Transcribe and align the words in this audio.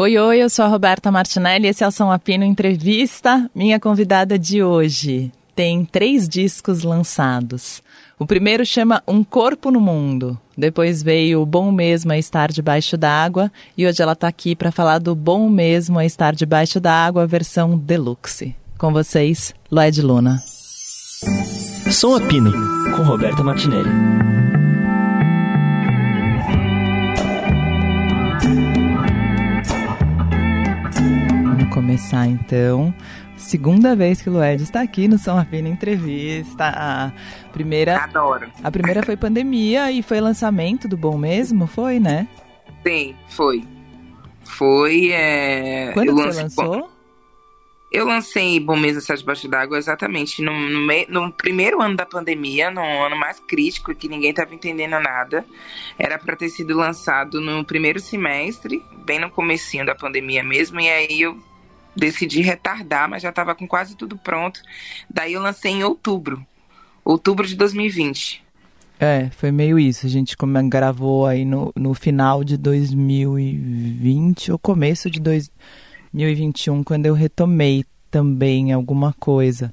Oi, 0.00 0.16
oi, 0.16 0.38
eu 0.40 0.48
sou 0.48 0.64
a 0.64 0.68
Roberta 0.68 1.10
Martinelli, 1.10 1.66
esse 1.66 1.82
é 1.82 1.88
o 1.88 1.90
São 1.90 2.12
Apino 2.12 2.44
Entrevista. 2.44 3.50
Minha 3.52 3.80
convidada 3.80 4.38
de 4.38 4.62
hoje 4.62 5.32
tem 5.56 5.84
três 5.84 6.28
discos 6.28 6.84
lançados. 6.84 7.82
O 8.16 8.24
primeiro 8.24 8.64
chama 8.64 9.02
Um 9.08 9.24
Corpo 9.24 9.72
no 9.72 9.80
Mundo. 9.80 10.38
Depois 10.56 11.02
veio 11.02 11.44
Bom 11.44 11.72
Mesmo 11.72 12.12
é 12.12 12.18
Estar 12.20 12.52
Debaixo 12.52 12.96
d'Água. 12.96 13.50
E 13.76 13.88
hoje 13.88 14.00
ela 14.00 14.12
está 14.12 14.28
aqui 14.28 14.54
para 14.54 14.70
falar 14.70 15.00
do 15.00 15.16
Bom 15.16 15.48
Mesmo 15.48 15.98
é 15.98 16.06
Estar 16.06 16.32
Debaixo 16.32 16.78
d'Água, 16.78 17.26
versão 17.26 17.76
deluxe. 17.76 18.54
Com 18.78 18.92
vocês, 18.92 19.52
Lloyd 19.68 20.00
Luna. 20.00 20.40
Som 21.90 22.14
Apino, 22.14 22.52
com 22.94 23.02
Roberta 23.02 23.42
Martinelli. 23.42 24.37
Começar 31.68 32.26
então. 32.26 32.94
Segunda 33.36 33.94
vez 33.94 34.20
que 34.20 34.28
o 34.28 34.32
Lued 34.32 34.62
está 34.62 34.82
aqui 34.82 35.06
no 35.06 35.16
São 35.16 35.38
Afina 35.38 35.68
Entrevista. 35.68 36.64
A 36.74 37.12
primeira. 37.52 38.02
Adoro. 38.02 38.50
A 38.62 38.70
primeira 38.70 39.02
foi 39.02 39.16
pandemia 39.16 39.90
e 39.92 40.02
foi 40.02 40.20
lançamento 40.20 40.88
do 40.88 40.96
Bom 40.96 41.16
Mesmo, 41.16 41.66
foi, 41.66 42.00
né? 42.00 42.26
Sim, 42.86 43.14
foi. 43.28 43.64
Foi. 44.42 45.10
É... 45.12 45.92
Quando 45.92 46.14
você 46.14 46.42
lançou? 46.42 46.90
Eu 47.90 48.04
lancei 48.04 48.60
Bom 48.60 48.76
Mesmo 48.76 48.98
Está 48.98 49.14
Debaixo 49.14 49.48
d'Água 49.48 49.78
exatamente 49.78 50.42
no, 50.42 50.52
no, 50.52 50.86
no, 51.08 51.32
primeiro 51.32 51.80
ano 51.80 51.96
da 51.96 52.04
pandemia, 52.04 52.70
no 52.70 52.82
ano 52.82 53.16
mais 53.16 53.40
crítico, 53.40 53.94
que 53.94 54.08
ninguém 54.08 54.30
estava 54.30 54.54
entendendo 54.54 55.00
nada. 55.00 55.44
Era 55.98 56.18
para 56.18 56.36
ter 56.36 56.50
sido 56.50 56.76
lançado 56.76 57.40
no 57.40 57.64
primeiro 57.64 57.98
semestre, 57.98 58.82
bem 59.06 59.18
no 59.18 59.30
comecinho 59.30 59.86
da 59.86 59.94
pandemia 59.94 60.44
mesmo, 60.44 60.78
e 60.80 60.88
aí 60.88 61.20
eu 61.22 61.38
decidi 61.96 62.40
retardar, 62.40 63.08
mas 63.08 63.22
já 63.22 63.30
estava 63.30 63.54
com 63.54 63.66
quase 63.66 63.96
tudo 63.96 64.16
pronto. 64.16 64.60
Daí 65.08 65.32
eu 65.32 65.42
lancei 65.42 65.72
em 65.72 65.84
outubro, 65.84 66.46
outubro 67.04 67.46
de 67.46 67.56
2020. 67.56 68.44
É, 69.00 69.30
foi 69.30 69.52
meio 69.52 69.78
isso. 69.78 70.06
A 70.06 70.08
gente 70.08 70.36
gravou 70.68 71.26
aí 71.26 71.44
no, 71.44 71.72
no 71.76 71.94
final 71.94 72.42
de 72.42 72.56
2020, 72.56 74.52
ou 74.52 74.58
começo 74.58 75.10
de 75.10 75.20
2021, 75.20 76.82
quando 76.82 77.06
eu 77.06 77.14
retomei 77.14 77.84
também 78.10 78.72
alguma 78.72 79.12
coisa. 79.12 79.72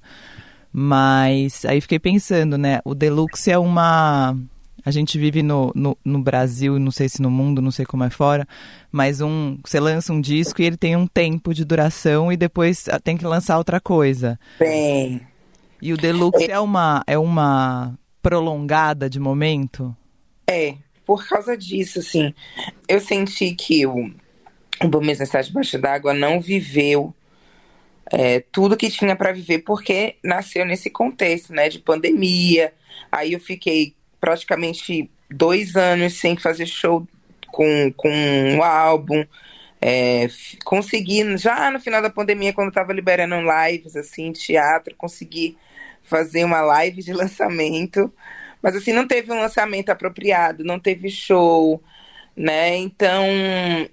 Mas 0.72 1.66
aí 1.66 1.82
fiquei 1.82 1.98
pensando, 1.98 2.58
né? 2.58 2.82
O 2.84 2.94
Deluxe 2.94 3.50
é 3.50 3.58
uma 3.58 4.38
a 4.86 4.92
gente 4.92 5.18
vive 5.18 5.42
no, 5.42 5.72
no, 5.74 5.98
no, 6.06 6.22
Brasil, 6.22 6.78
não 6.78 6.92
sei 6.92 7.10
se 7.10 7.20
no 7.20 7.32
mundo, 7.32 7.60
não 7.62 7.72
sei 7.72 7.86
como 7.86 8.04
é 8.04 8.10
fora, 8.12 8.48
mas 8.92 9.20
um, 9.20 9.58
você 9.66 9.80
lança 9.80 10.14
um 10.14 10.22
disco 10.22 10.62
e 10.62 10.66
ele 10.66 10.78
tem 10.78 10.96
um 10.96 11.08
tempo 11.08 11.56
de 11.56 11.66
duração 11.66 12.32
e 12.32 12.38
depois 12.38 12.88
ah, 12.90 13.00
tem 13.00 13.18
que 13.18 13.26
lançar 13.26 13.58
outra 13.58 13.82
coisa. 13.82 14.40
Bem. 14.60 15.22
E 15.82 15.92
o 15.92 15.98
Deluxe 15.98 16.50
é 16.50 16.60
uma, 16.60 17.04
é 17.08 17.18
uma 17.18 17.98
prolongada 18.22 19.10
de 19.10 19.20
momento? 19.20 19.96
É, 20.48 20.76
por 21.04 21.28
causa 21.28 21.58
disso, 21.58 22.00
assim, 22.00 22.34
eu 22.88 23.00
senti 23.00 23.56
que 23.56 23.88
o, 23.88 24.12
o 24.84 24.88
Bom 24.88 25.02
Necessidade 25.02 25.48
Debaixo 25.48 25.80
d'Água 25.80 26.14
não 26.14 26.40
viveu 26.40 27.14
é, 28.12 28.40
tudo 28.52 28.78
que 28.78 28.90
tinha 28.90 29.16
para 29.16 29.34
viver, 29.34 29.60
porque 29.60 30.18
nasceu 30.24 30.64
nesse 30.64 30.92
contexto, 30.92 31.54
né, 31.54 31.70
de 31.70 31.80
pandemia. 31.80 32.72
Aí 33.12 33.34
eu 33.34 33.40
fiquei 33.40 33.96
praticamente 34.20 35.10
dois 35.30 35.76
anos 35.76 36.14
sem 36.14 36.38
fazer 36.38 36.66
show 36.66 37.08
com, 37.48 37.94
com 37.96 38.10
um 38.10 38.64
álbum. 38.64 39.26
É, 39.82 40.28
consegui, 40.64 41.38
já 41.38 41.70
no 41.70 41.80
final 41.80 42.02
da 42.02 42.10
pandemia, 42.10 42.54
quando 42.54 42.70
estava 42.70 42.92
liberando 42.92 43.36
lives, 43.36 43.96
assim, 43.96 44.32
teatro, 44.32 44.96
consegui 44.98 45.58
fazer 46.04 46.44
uma 46.44 46.62
live 46.62 47.02
de 47.04 47.14
lançamento. 47.14 48.12
Mas, 48.62 48.76
assim, 48.76 48.94
não 48.94 49.08
teve 49.08 49.32
um 49.32 49.40
lançamento 49.40 49.90
apropriado, 49.90 50.64
não 50.64 50.80
teve 50.80 51.10
show, 51.10 51.82
né? 52.36 52.76
Então, 52.78 53.24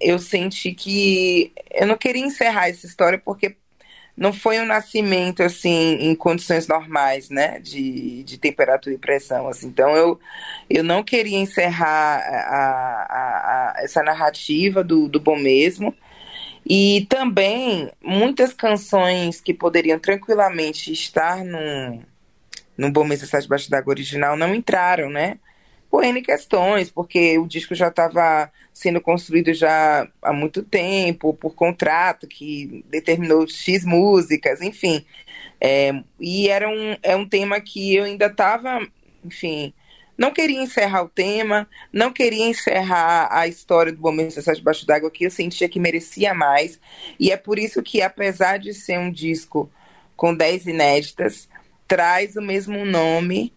eu 0.01 0.17
senti 0.19 0.73
que 0.73 1.53
eu 1.71 1.85
não 1.87 1.97
queria 1.97 2.25
encerrar 2.25 2.69
essa 2.69 2.85
história, 2.85 3.21
porque 3.23 3.55
não 4.15 4.31
foi 4.31 4.59
um 4.59 4.65
nascimento 4.65 5.41
assim 5.41 5.97
em 5.99 6.15
condições 6.15 6.67
normais, 6.67 7.29
né, 7.29 7.59
de, 7.59 8.23
de 8.23 8.37
temperatura 8.37 8.93
e 8.93 8.97
pressão. 8.97 9.47
Assim. 9.47 9.67
Então 9.67 9.95
eu, 9.95 10.19
eu 10.69 10.83
não 10.83 11.03
queria 11.03 11.37
encerrar 11.37 12.17
a, 12.19 12.53
a, 13.09 13.73
a, 13.79 13.83
essa 13.83 14.03
narrativa 14.03 14.83
do, 14.83 15.07
do 15.07 15.19
bom 15.19 15.37
mesmo. 15.37 15.95
E 16.65 17.05
também 17.09 17.91
muitas 18.01 18.53
canções 18.53 19.41
que 19.41 19.53
poderiam 19.53 19.99
tranquilamente 19.99 20.93
estar 20.93 21.43
no, 21.43 22.01
no 22.77 22.91
Bom 22.91 23.03
Mês 23.03 23.21
Está 23.21 23.39
Debaixo 23.39 23.69
d'Água 23.69 23.91
original 23.91 24.37
não 24.37 24.55
entraram, 24.55 25.09
né? 25.09 25.37
Por 25.93 26.03
N 26.03 26.23
questões, 26.23 26.89
porque 26.89 27.37
o 27.37 27.45
disco 27.45 27.75
já 27.75 27.89
estava 27.89 28.51
sendo 28.73 28.99
construído 28.99 29.53
já 29.53 30.07
há 30.23 30.33
muito 30.33 30.63
tempo, 30.63 31.35
por 31.35 31.53
contrato 31.53 32.25
que 32.25 32.83
determinou 32.89 33.47
X 33.47 33.85
músicas, 33.85 34.59
enfim. 34.59 35.05
É, 35.61 35.93
e 36.19 36.49
era 36.49 36.67
um, 36.67 36.97
é 37.03 37.15
um 37.15 37.29
tema 37.29 37.61
que 37.61 37.95
eu 37.95 38.05
ainda 38.05 38.25
estava, 38.25 38.79
enfim, 39.23 39.71
não 40.17 40.33
queria 40.33 40.63
encerrar 40.63 41.03
o 41.03 41.09
tema, 41.09 41.69
não 41.91 42.11
queria 42.11 42.47
encerrar 42.47 43.27
a 43.29 43.47
história 43.47 43.93
do 43.93 44.01
Momento 44.01 44.33
Sociedade 44.33 44.61
Debaixo 44.61 44.87
d'Água, 44.87 45.11
que 45.11 45.25
eu 45.25 45.29
sentia 45.29 45.69
que 45.69 45.79
merecia 45.79 46.33
mais. 46.33 46.79
E 47.19 47.31
é 47.31 47.37
por 47.37 47.59
isso 47.59 47.83
que, 47.83 48.01
apesar 48.01 48.57
de 48.57 48.73
ser 48.73 48.97
um 48.97 49.11
disco 49.11 49.71
com 50.15 50.33
10 50.33 50.65
inéditas, 50.65 51.47
traz 51.87 52.35
o 52.35 52.41
mesmo 52.41 52.83
nome, 52.83 53.53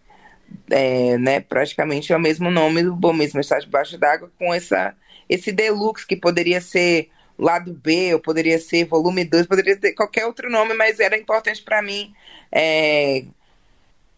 é, 0.69 1.17
né, 1.17 1.39
praticamente 1.39 2.11
é 2.11 2.15
o 2.17 2.19
mesmo 2.19 2.51
nome 2.51 2.83
do 2.83 2.95
Bom 2.95 3.13
Mesmo 3.13 3.39
Está 3.39 3.59
Debaixo 3.59 3.97
d'Água, 3.97 4.31
com 4.37 4.53
essa 4.53 4.95
esse 5.29 5.51
deluxe 5.51 6.07
que 6.07 6.15
poderia 6.15 6.61
ser 6.61 7.09
lado 7.37 7.73
B, 7.73 8.13
ou 8.13 8.19
poderia 8.19 8.57
ser 8.57 8.85
volume 8.85 9.25
2, 9.25 9.45
poderia 9.45 9.75
ter 9.75 9.93
qualquer 9.93 10.25
outro 10.25 10.49
nome, 10.49 10.73
mas 10.73 10.99
era 10.99 11.17
importante 11.17 11.61
para 11.61 11.81
mim 11.81 12.13
é, 12.51 13.25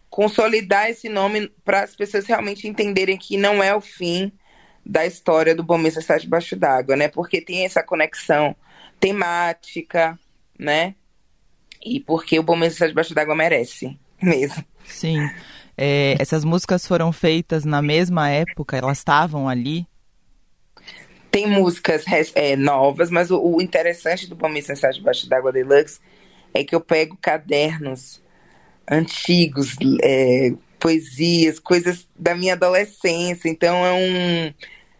consolidar 0.08 0.88
esse 0.88 1.08
nome 1.08 1.50
para 1.64 1.82
as 1.82 1.94
pessoas 1.94 2.26
realmente 2.26 2.66
entenderem 2.66 3.18
que 3.18 3.36
não 3.36 3.62
é 3.62 3.74
o 3.74 3.80
fim 3.80 4.32
da 4.84 5.06
história 5.06 5.54
do 5.54 5.62
Bom 5.62 5.78
Mês 5.78 5.96
Está 5.96 6.16
Debaixo 6.16 6.56
d'Água, 6.56 6.96
né? 6.96 7.08
Porque 7.08 7.40
tem 7.40 7.64
essa 7.64 7.82
conexão 7.82 8.56
temática, 8.98 10.18
né? 10.58 10.94
E 11.84 12.00
porque 12.00 12.38
o 12.38 12.42
Bom 12.42 12.56
Mês 12.56 12.72
Está 12.72 12.86
Debaixo 12.86 13.14
d'Água 13.14 13.34
merece 13.34 13.98
mesmo. 14.20 14.64
Sim. 14.84 15.30
É, 15.76 16.16
essas 16.18 16.44
músicas 16.44 16.86
foram 16.86 17.12
feitas 17.12 17.64
na 17.64 17.80
mesma 17.80 18.28
época, 18.28 18.76
elas 18.76 18.98
estavam 18.98 19.48
ali 19.48 19.86
tem 21.30 21.46
músicas 21.46 22.04
é, 22.34 22.56
novas, 22.56 23.08
mas 23.08 23.30
o, 23.30 23.40
o, 23.40 23.62
interessante 23.62 24.26
do 24.26 24.34
Bom 24.34 24.48
Mensagem 24.48 24.98
Debaixo 25.00 25.28
d'Água 25.28 25.52
Deluxe 25.52 26.00
é 26.52 26.64
que 26.64 26.74
eu 26.74 26.80
pego 26.80 27.16
cadernos 27.20 28.20
antigos, 28.90 29.76
é, 30.02 30.52
poesias, 30.78 31.60
coisas 31.60 32.08
da 32.18 32.34
minha 32.34 32.54
adolescência. 32.54 33.48
Então 33.48 33.86
é 33.86 33.92
um 33.92 34.54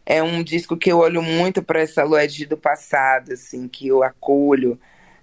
é 0.06 0.22
um 0.22 0.42
disco 0.42 0.76
que 0.76 0.90
eu 0.90 0.98
olho 0.98 1.22
muito 1.22 1.62
para 1.62 1.80
essa 1.80 2.02
Lued 2.02 2.46
do 2.46 2.56
passado, 2.56 3.32
assim, 3.32 3.68
que 3.68 3.88
eu 3.88 4.02
acolho 4.02 4.78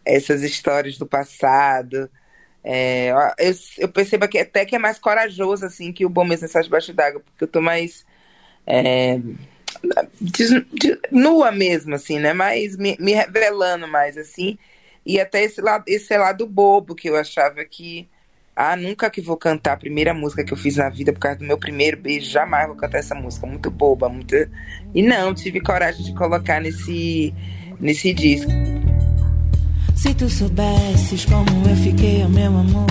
essas 0.05 0.43
histórias 0.43 0.97
do 0.97 1.05
passado. 1.05 2.09
É, 2.69 3.11
eu, 3.37 3.53
eu, 3.77 3.87
percebo 3.87 4.27
que 4.27 4.37
até 4.37 4.65
que 4.65 4.75
é 4.75 4.79
mais 4.79 4.99
corajoso 4.99 5.65
assim 5.65 5.93
que 5.93 6.05
o 6.05 6.09
Bom 6.09 6.25
Mensagem 6.25 6.63
Debaixo 6.63 6.91
d'Água, 6.91 7.21
porque 7.21 7.45
eu 7.45 7.47
tô 7.47 7.61
mais 7.61 8.05
é, 8.65 9.21
de, 10.19 10.65
de, 10.73 10.99
nua 11.09 11.49
mesmo, 11.49 11.95
assim, 11.95 12.19
né? 12.19 12.33
Mas 12.33 12.75
me, 12.75 12.97
me, 12.99 13.13
revelando 13.13 13.87
mais, 13.87 14.17
assim. 14.17 14.57
E 15.05 15.17
até 15.17 15.43
esse 15.43 15.61
lado, 15.61 15.85
esse 15.87 16.17
lado 16.17 16.45
bobo 16.45 16.93
que 16.93 17.09
eu 17.09 17.15
achava 17.15 17.63
que. 17.63 18.05
Ah, 18.53 18.75
nunca 18.75 19.09
que 19.09 19.21
vou 19.21 19.37
cantar 19.37 19.73
a 19.73 19.77
primeira 19.77 20.13
música 20.13 20.43
que 20.43 20.51
eu 20.51 20.57
fiz 20.57 20.75
na 20.75 20.89
vida 20.89 21.13
por 21.13 21.19
causa 21.19 21.37
do 21.37 21.45
meu 21.45 21.57
primeiro 21.57 21.95
beijo. 21.95 22.29
Jamais 22.29 22.67
vou 22.67 22.75
cantar 22.75 22.97
essa 22.97 23.15
música. 23.15 23.47
Muito 23.47 23.71
boba, 23.71 24.09
muito. 24.09 24.35
E 24.93 25.01
não, 25.01 25.33
tive 25.33 25.61
coragem 25.61 26.03
de 26.03 26.13
colocar 26.15 26.59
nesse, 26.59 27.33
nesse 27.79 28.13
disco. 28.13 28.51
Se 29.97 30.13
tu 30.13 30.29
soubesses 30.29 31.25
como 31.25 31.67
eu 31.67 31.75
fiquei, 31.75 32.23
meu 32.27 32.55
amor. 32.55 32.85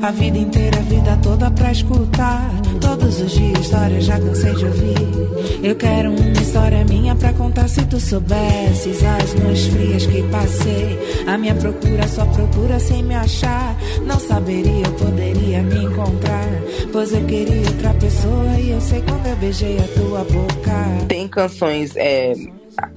A 0.00 0.10
vida 0.10 0.38
inteira, 0.38 0.78
a 0.78 0.82
vida 0.82 1.18
toda 1.22 1.50
pra 1.50 1.70
escutar. 1.70 2.50
Todos 2.80 3.20
os 3.20 3.32
dias, 3.32 3.60
história 3.60 4.00
já 4.00 4.18
cansei 4.18 4.54
de 4.54 4.64
ouvir. 4.64 5.62
Eu 5.62 5.76
quero 5.76 6.10
uma 6.10 6.40
história 6.40 6.82
minha 6.86 7.14
pra 7.14 7.34
contar. 7.34 7.68
Se 7.68 7.84
tu 7.84 8.00
soubesses 8.00 9.02
as 9.04 9.34
noites 9.34 9.66
frias 9.66 10.06
que 10.06 10.22
passei. 10.24 10.98
A 11.26 11.36
minha 11.36 11.54
procura, 11.54 12.08
só 12.08 12.24
procura 12.24 12.80
sem 12.80 13.02
me 13.02 13.14
achar. 13.14 13.76
Não 14.06 14.18
saberia, 14.18 14.86
eu 14.86 14.92
poderia 14.92 15.62
me 15.62 15.84
encontrar. 15.84 16.48
Pois 16.90 17.12
eu 17.12 17.24
queria 17.26 17.68
outra 17.68 17.92
pessoa 17.94 18.58
e 18.58 18.70
eu 18.70 18.80
sei 18.80 19.02
quando 19.02 19.26
eu 19.26 19.36
beijei 19.36 19.78
a 19.78 19.88
tua 19.88 20.24
boca. 20.24 21.06
Tem 21.06 21.28
canções, 21.28 21.94
é 21.96 22.32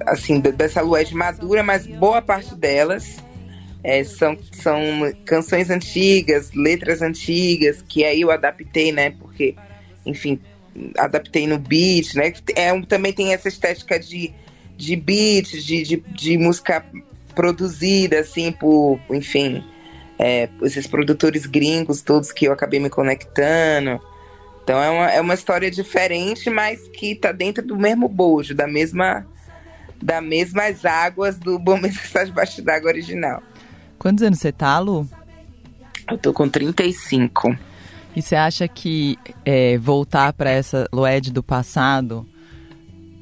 assim, 0.06 0.40
dessa 0.40 0.80
Lued 0.80 1.14
madura, 1.14 1.62
mas 1.62 1.86
boa 1.86 2.22
parte 2.22 2.54
delas 2.54 3.22
é, 3.84 4.02
são, 4.02 4.36
são 4.50 4.74
canções 5.26 5.68
antigas, 5.68 6.50
letras 6.54 7.02
antigas, 7.02 7.84
que 7.86 8.02
aí 8.02 8.22
eu 8.22 8.30
adaptei, 8.30 8.90
né? 8.90 9.10
Porque, 9.10 9.54
enfim, 10.06 10.40
adaptei 10.96 11.46
no 11.46 11.58
beat, 11.58 12.14
né? 12.14 12.32
É, 12.56 12.80
também 12.86 13.12
tem 13.12 13.34
essa 13.34 13.46
estética 13.46 14.00
de, 14.00 14.32
de 14.74 14.96
beat, 14.96 15.50
de, 15.60 15.82
de, 15.82 15.96
de 15.96 16.38
música 16.38 16.82
produzida, 17.34 18.20
assim, 18.20 18.50
por, 18.52 18.98
enfim, 19.10 19.62
é, 20.18 20.48
esses 20.62 20.86
produtores 20.86 21.44
gringos 21.44 22.00
todos 22.00 22.32
que 22.32 22.46
eu 22.46 22.52
acabei 22.52 22.80
me 22.80 22.88
conectando. 22.88 24.00
Então 24.62 24.82
é 24.82 24.88
uma, 24.88 25.10
é 25.10 25.20
uma 25.20 25.34
história 25.34 25.70
diferente, 25.70 26.48
mas 26.48 26.88
que 26.88 27.14
tá 27.14 27.32
dentro 27.32 27.62
do 27.62 27.76
mesmo 27.76 28.08
bojo, 28.08 28.54
da 28.54 28.66
mesma 28.66 29.26
das 30.02 30.22
mesmas 30.22 30.84
águas 30.84 31.38
do 31.38 31.58
Bom 31.58 31.76
Mensagem 31.80 32.32
Baixo 32.32 32.62
d'Água 32.62 32.90
original. 32.90 33.42
Quantos 34.04 34.22
anos 34.22 34.38
você 34.38 34.52
tá, 34.52 34.78
Lu? 34.78 35.08
Eu 36.10 36.18
tô 36.18 36.30
com 36.34 36.46
35. 36.46 37.56
E 38.14 38.20
você 38.20 38.36
acha 38.36 38.68
que 38.68 39.18
é, 39.46 39.78
voltar 39.78 40.34
para 40.34 40.50
essa 40.50 40.86
Lued 40.92 41.32
do 41.32 41.42
passado, 41.42 42.28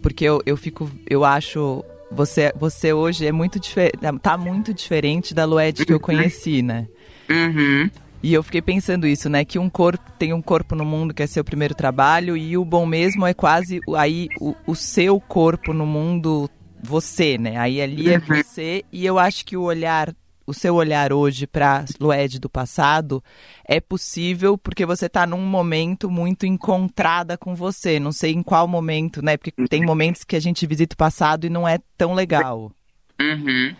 porque 0.02 0.24
eu, 0.24 0.42
eu 0.44 0.56
fico, 0.56 0.90
eu 1.08 1.24
acho 1.24 1.84
você, 2.10 2.52
você 2.56 2.92
hoje 2.92 3.24
é 3.24 3.30
muito 3.30 3.60
diferente, 3.60 3.96
tá 4.20 4.36
muito 4.36 4.74
diferente 4.74 5.32
da 5.32 5.44
Lued 5.44 5.86
que 5.86 5.92
eu 5.92 5.98
uhum. 5.98 6.02
conheci, 6.02 6.62
né? 6.62 6.88
Uhum. 7.30 7.88
E 8.20 8.34
eu 8.34 8.42
fiquei 8.42 8.60
pensando 8.60 9.06
isso, 9.06 9.28
né? 9.28 9.44
Que 9.44 9.60
um 9.60 9.70
corpo 9.70 10.10
tem 10.18 10.32
um 10.32 10.42
corpo 10.42 10.74
no 10.74 10.84
mundo 10.84 11.14
que 11.14 11.22
é 11.22 11.28
seu 11.28 11.44
primeiro 11.44 11.76
trabalho 11.76 12.36
e 12.36 12.58
o 12.58 12.64
bom 12.64 12.86
mesmo 12.86 13.24
é 13.24 13.32
quase 13.32 13.78
aí 13.96 14.26
o, 14.40 14.52
o 14.66 14.74
seu 14.74 15.20
corpo 15.20 15.72
no 15.72 15.86
mundo, 15.86 16.50
você, 16.82 17.38
né? 17.38 17.56
Aí 17.56 17.80
ali 17.80 18.12
é 18.12 18.18
uhum. 18.18 18.42
você 18.42 18.84
e 18.90 19.06
eu 19.06 19.16
acho 19.16 19.44
que 19.44 19.56
o 19.56 19.62
olhar 19.62 20.12
o 20.52 20.54
seu 20.54 20.74
olhar 20.74 21.14
hoje 21.14 21.46
para 21.46 21.84
Lued 21.98 22.38
do 22.38 22.48
passado 22.48 23.24
é 23.66 23.80
possível 23.80 24.58
porque 24.58 24.84
você 24.84 25.06
está 25.06 25.26
num 25.26 25.40
momento 25.40 26.10
muito 26.10 26.44
encontrada 26.44 27.38
com 27.38 27.54
você. 27.54 27.98
Não 27.98 28.12
sei 28.12 28.32
em 28.32 28.42
qual 28.42 28.68
momento, 28.68 29.22
né? 29.22 29.38
Porque 29.38 29.50
tem 29.66 29.84
momentos 29.84 30.24
que 30.24 30.36
a 30.36 30.40
gente 30.40 30.66
visita 30.66 30.94
o 30.94 30.98
passado 30.98 31.46
e 31.46 31.50
não 31.50 31.66
é 31.66 31.78
tão 31.96 32.12
legal. 32.12 32.70
Uhum. 33.18 33.74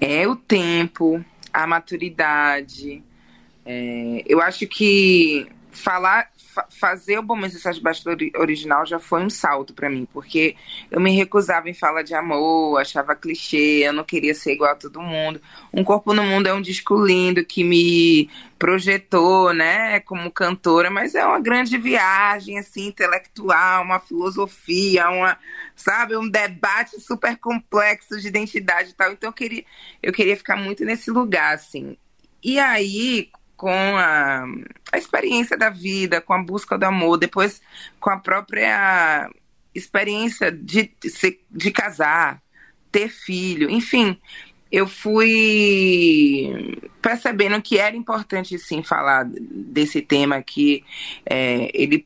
É 0.00 0.28
o 0.28 0.36
tempo, 0.36 1.24
a 1.52 1.66
maturidade. 1.66 3.02
É, 3.66 4.22
eu 4.24 4.40
acho 4.40 4.66
que 4.68 5.48
falar 5.72 6.30
fa 6.36 6.66
fazer 6.70 7.18
o 7.18 7.22
Bom 7.22 7.40
de 7.40 7.80
Baixo 7.80 8.04
original 8.36 8.84
já 8.84 8.98
foi 8.98 9.22
um 9.22 9.30
salto 9.30 9.72
para 9.72 9.88
mim, 9.88 10.06
porque 10.12 10.54
eu 10.90 11.00
me 11.00 11.10
recusava 11.10 11.70
em 11.70 11.74
falar 11.74 12.02
de 12.02 12.14
amor, 12.14 12.78
achava 12.78 13.16
clichê, 13.16 13.86
eu 13.86 13.92
não 13.92 14.04
queria 14.04 14.34
ser 14.34 14.52
igual 14.52 14.72
a 14.72 14.76
todo 14.76 15.00
mundo. 15.00 15.40
Um 15.72 15.82
Corpo 15.82 16.12
no 16.12 16.22
Mundo 16.22 16.46
é 16.46 16.52
um 16.52 16.60
disco 16.60 16.94
lindo 17.04 17.44
que 17.44 17.64
me 17.64 18.28
projetou, 18.58 19.52
né, 19.52 20.00
como 20.00 20.30
cantora, 20.30 20.90
mas 20.90 21.14
é 21.14 21.24
uma 21.24 21.40
grande 21.40 21.76
viagem, 21.78 22.58
assim, 22.58 22.86
intelectual, 22.86 23.82
uma 23.82 23.98
filosofia, 23.98 25.08
uma, 25.08 25.38
sabe, 25.74 26.16
um 26.16 26.28
debate 26.28 27.00
super 27.00 27.36
complexo 27.38 28.20
de 28.20 28.28
identidade 28.28 28.90
e 28.90 28.94
tal. 28.94 29.10
Então 29.10 29.30
eu 29.30 29.34
queria, 29.34 29.64
eu 30.02 30.12
queria 30.12 30.36
ficar 30.36 30.56
muito 30.56 30.84
nesse 30.84 31.10
lugar, 31.10 31.54
assim. 31.54 31.96
E 32.42 32.58
aí, 32.58 33.30
com 33.62 33.70
a, 33.70 34.44
a 34.90 34.98
experiência 34.98 35.56
da 35.56 35.70
vida, 35.70 36.20
com 36.20 36.32
a 36.32 36.42
busca 36.42 36.76
do 36.76 36.82
amor, 36.82 37.16
depois 37.16 37.62
com 38.00 38.10
a 38.10 38.16
própria 38.16 39.30
experiência 39.72 40.50
de, 40.50 40.92
de, 41.48 41.70
casar, 41.70 42.42
ter 42.90 43.08
filho, 43.08 43.70
enfim, 43.70 44.18
eu 44.70 44.88
fui 44.88 46.76
percebendo 47.00 47.62
que 47.62 47.78
era 47.78 47.96
importante 47.96 48.58
sim 48.58 48.82
falar 48.82 49.24
desse 49.30 50.02
tema 50.02 50.42
que 50.42 50.84
é, 51.24 51.70
ele 51.72 52.04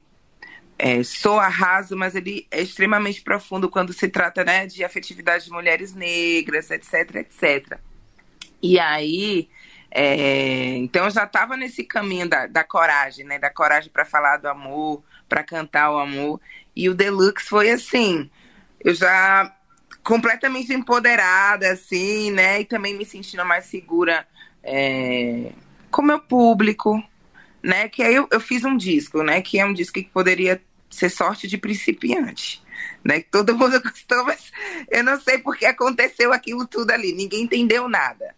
é, 0.79 1.03
soa 1.03 1.49
raso, 1.49 1.97
mas 1.97 2.15
ele 2.15 2.47
é 2.51 2.61
extremamente 2.61 3.23
profundo 3.23 3.71
quando 3.71 3.95
se 3.95 4.09
trata 4.11 4.45
né, 4.45 4.67
de 4.67 4.85
afetividade 4.85 5.47
de 5.47 5.51
mulheres 5.51 5.95
negras, 5.95 6.71
etc, 6.71 7.15
etc. 7.15 7.79
E 8.63 8.79
aí 8.79 9.49
é, 9.99 10.77
então 10.77 11.07
eu 11.07 11.11
já 11.11 11.25
estava 11.25 11.57
nesse 11.57 11.83
caminho 11.83 12.29
da, 12.29 12.47
da, 12.47 12.63
coragem, 12.63 13.25
né? 13.25 13.39
Da 13.39 13.49
coragem 13.49 13.91
para 13.91 14.05
falar 14.05 14.37
do 14.37 14.47
amor, 14.47 15.03
para 15.27 15.43
cantar 15.43 15.91
o 15.91 15.99
amor. 15.99 16.39
E 16.77 16.91
o 16.91 16.95
Deluxe 16.95 17.47
foi 17.47 17.71
assim, 17.71 18.31
eu 18.79 18.93
já 18.93 19.57
completamente 20.05 20.71
empoderada, 20.71 21.73
assim, 21.73 22.31
né? 22.31 22.61
E 22.61 22.67
também 22.67 22.95
me 22.95 23.07
sentindo 23.07 23.43
mais 23.43 23.65
segura 23.65 24.29
é, 24.63 25.51
com 25.91 26.03
meu 26.03 26.21
público, 26.21 27.03
né? 27.63 27.89
Que 27.89 28.03
aí 28.03 28.17
eu, 28.17 28.29
eu 28.31 28.39
fiz 28.39 28.65
um 28.65 28.77
disco, 28.77 29.23
né? 29.23 29.41
Que 29.41 29.59
é 29.59 29.65
um 29.65 29.73
disco 29.73 29.95
que 29.95 30.11
poderia 30.11 30.61
ser 30.91 31.09
sorte 31.09 31.49
de 31.49 31.57
principiante. 31.57 32.63
Né, 33.03 33.23
todo 33.31 33.57
mundo 33.57 33.81
gostou, 33.81 34.25
mas 34.25 34.53
eu 34.91 35.03
não 35.03 35.19
sei 35.19 35.39
porque 35.39 35.65
aconteceu 35.65 36.35
aquilo 36.35 36.67
tudo 36.67 36.91
ali. 36.91 37.13
Ninguém 37.15 37.45
entendeu 37.45 37.89
nada. 37.89 38.35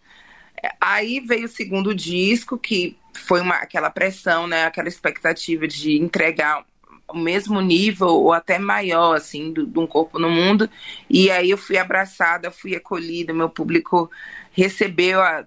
Aí 0.79 1.19
veio 1.19 1.45
o 1.45 1.49
segundo 1.49 1.93
disco, 1.93 2.57
que 2.57 2.97
foi 3.13 3.41
uma, 3.41 3.55
aquela 3.55 3.89
pressão, 3.89 4.47
né? 4.47 4.65
Aquela 4.65 4.87
expectativa 4.87 5.67
de 5.67 5.97
entregar 5.97 6.65
o 7.07 7.17
mesmo 7.17 7.59
nível 7.61 8.07
ou 8.07 8.33
até 8.33 8.59
maior, 8.59 9.15
assim, 9.15 9.51
de 9.51 9.79
um 9.79 9.87
corpo 9.87 10.19
no 10.19 10.29
mundo. 10.29 10.69
E 11.09 11.31
aí 11.31 11.49
eu 11.49 11.57
fui 11.57 11.77
abraçada, 11.77 12.51
fui 12.51 12.75
acolhida, 12.75 13.33
meu 13.33 13.49
público 13.49 14.09
recebeu 14.51 15.21
a, 15.21 15.45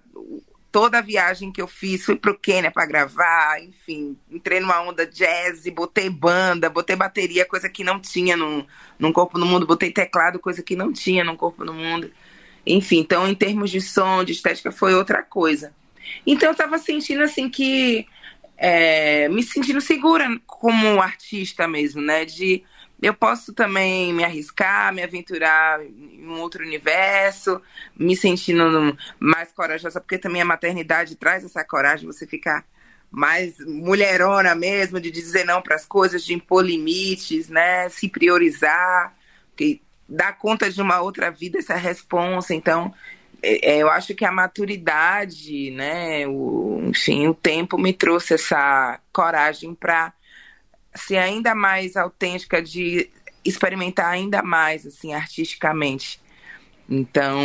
toda 0.73 0.97
a 0.97 1.01
viagem 1.01 1.51
que 1.51 1.61
eu 1.61 1.67
fiz, 1.67 2.03
fui 2.03 2.15
pro 2.15 2.37
Quênia 2.37 2.71
para 2.71 2.87
gravar, 2.87 3.61
enfim, 3.61 4.17
entrei 4.31 4.59
numa 4.59 4.81
onda 4.81 5.05
jazz, 5.05 5.63
botei 5.69 6.09
banda, 6.09 6.67
botei 6.67 6.95
bateria, 6.95 7.45
coisa 7.45 7.69
que 7.69 7.83
não 7.83 7.99
tinha 7.99 8.35
num, 8.35 8.65
num 8.97 9.13
corpo 9.13 9.37
no 9.37 9.45
mundo, 9.45 9.67
botei 9.67 9.91
teclado, 9.91 10.39
coisa 10.39 10.63
que 10.63 10.75
não 10.75 10.91
tinha 10.91 11.23
num 11.23 11.35
corpo 11.35 11.63
no 11.63 11.73
mundo. 11.73 12.11
Enfim, 12.65 12.99
então 12.99 13.27
em 13.27 13.35
termos 13.35 13.69
de 13.69 13.81
som, 13.81 14.23
de 14.23 14.31
estética, 14.31 14.71
foi 14.71 14.93
outra 14.93 15.21
coisa. 15.21 15.73
Então 16.25 16.49
eu 16.49 16.53
estava 16.53 16.77
sentindo 16.77 17.23
assim 17.23 17.49
que. 17.49 18.05
É, 18.55 19.27
me 19.29 19.43
sentindo 19.43 19.81
segura 19.81 20.25
como 20.45 21.01
artista 21.01 21.67
mesmo, 21.67 22.01
né? 22.01 22.23
De 22.23 22.63
eu 23.01 23.13
posso 23.13 23.51
também 23.53 24.13
me 24.13 24.23
arriscar, 24.23 24.93
me 24.93 25.03
aventurar 25.03 25.83
em 25.83 26.25
um 26.25 26.39
outro 26.39 26.63
universo, 26.63 27.61
me 27.97 28.15
sentindo 28.15 28.97
mais 29.19 29.51
corajosa, 29.51 29.99
porque 29.99 30.17
também 30.17 30.41
a 30.41 30.45
maternidade 30.45 31.17
traz 31.17 31.43
essa 31.43 31.65
coragem, 31.65 32.07
você 32.07 32.25
ficar 32.25 32.65
mais 33.11 33.59
mulherona 33.59 34.55
mesmo, 34.55 35.01
de 35.01 35.11
dizer 35.11 35.43
não 35.43 35.61
para 35.61 35.75
as 35.75 35.85
coisas, 35.85 36.23
de 36.23 36.33
impor 36.33 36.65
limites, 36.65 37.49
né? 37.49 37.89
Se 37.89 38.07
priorizar. 38.07 39.13
Porque 39.49 39.81
dar 40.13 40.37
conta 40.37 40.71
de 40.71 40.81
uma 40.81 41.01
outra 41.01 41.31
vida, 41.31 41.57
essa 41.57 41.75
responsa. 41.75 42.53
Então, 42.53 42.93
é, 43.41 43.73
é, 43.73 43.77
eu 43.77 43.89
acho 43.89 44.13
que 44.13 44.23
a 44.23 44.31
maturidade, 44.31 45.71
né, 45.71 46.27
o, 46.27 46.79
enfim, 46.85 47.27
o 47.27 47.33
tempo 47.33 47.77
me 47.77 47.91
trouxe 47.91 48.35
essa 48.35 48.99
coragem 49.11 49.73
para 49.73 50.13
ser 50.95 51.17
ainda 51.17 51.55
mais 51.55 51.97
autêntica, 51.97 52.61
de 52.61 53.09
experimentar 53.43 54.07
ainda 54.07 54.43
mais, 54.43 54.85
assim, 54.85 55.13
artisticamente. 55.13 56.21
Então, 56.87 57.41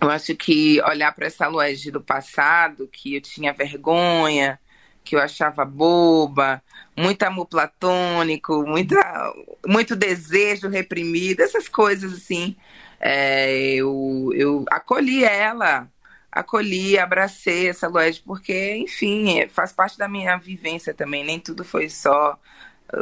eu 0.00 0.10
acho 0.10 0.34
que 0.34 0.82
olhar 0.82 1.14
para 1.14 1.28
essa 1.28 1.46
Luege 1.46 1.90
do 1.90 2.00
passado, 2.00 2.88
que 2.92 3.14
eu 3.14 3.20
tinha 3.20 3.52
vergonha, 3.52 4.58
que 5.04 5.16
eu 5.16 5.20
achava 5.20 5.64
boba, 5.64 6.62
muito 6.96 7.22
amor 7.22 7.46
platônico, 7.46 8.64
muita, 8.66 9.32
muito 9.66 9.96
desejo 9.96 10.68
reprimido, 10.68 11.40
essas 11.40 11.68
coisas 11.68 12.12
assim. 12.12 12.56
É, 13.00 13.74
eu, 13.74 14.30
eu 14.34 14.64
acolhi 14.70 15.24
ela, 15.24 15.88
acolhi, 16.30 16.98
abracei 16.98 17.68
essa 17.68 17.88
Lued, 17.88 18.22
porque, 18.26 18.76
enfim, 18.76 19.40
é, 19.40 19.48
faz 19.48 19.72
parte 19.72 19.98
da 19.98 20.08
minha 20.08 20.36
vivência 20.36 20.92
também. 20.94 21.24
Nem 21.24 21.40
tudo 21.40 21.64
foi 21.64 21.88
só 21.88 22.38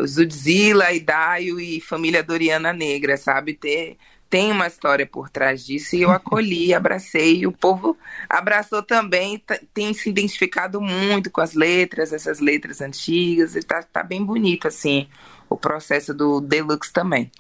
Zudzilla, 0.07 0.93
Idaio 0.93 1.59
e 1.59 1.81
família 1.81 2.23
Doriana 2.23 2.73
Negra, 2.73 3.17
sabe? 3.17 3.55
Ter 3.55 3.97
tem 4.30 4.52
uma 4.52 4.66
história 4.66 5.06
por 5.06 5.30
trás 5.30 5.64
disso 5.64 5.97
e 5.97 6.02
eu 6.02 6.11
acolhi, 6.11 6.73
abracei, 6.75 7.40
e 7.40 7.47
o 7.47 7.52
povo 7.52 7.97
abraçou 8.28 8.82
também, 8.82 9.42
tem 9.73 9.92
se 9.94 10.08
identificado 10.08 10.80
muito 10.80 11.30
com 11.30 11.40
as 11.40 11.54
letras, 11.54 12.12
essas 12.12 12.40
letras 12.40 12.80
antigas, 12.80 13.56
e 13.56 13.61
tá, 13.61 13.82
tá 13.82 14.02
bem 14.02 14.25
bonito, 14.25 14.68
assim, 14.68 15.08
o 15.49 15.56
processo 15.56 16.12
do 16.12 16.40
Deluxe 16.40 16.92
também. 16.92 17.30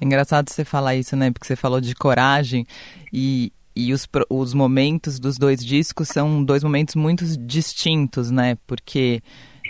É 0.00 0.04
engraçado 0.04 0.50
você 0.50 0.64
falar 0.64 0.96
isso, 0.96 1.14
né, 1.14 1.30
porque 1.30 1.46
você 1.46 1.54
falou 1.54 1.80
de 1.80 1.94
coragem 1.94 2.66
e, 3.12 3.52
e 3.74 3.92
os, 3.92 4.08
os 4.28 4.52
momentos 4.52 5.20
dos 5.20 5.38
dois 5.38 5.64
discos 5.64 6.08
são 6.08 6.42
dois 6.42 6.64
momentos 6.64 6.96
muito 6.96 7.24
distintos, 7.38 8.30
né, 8.30 8.56
porque 8.66 9.22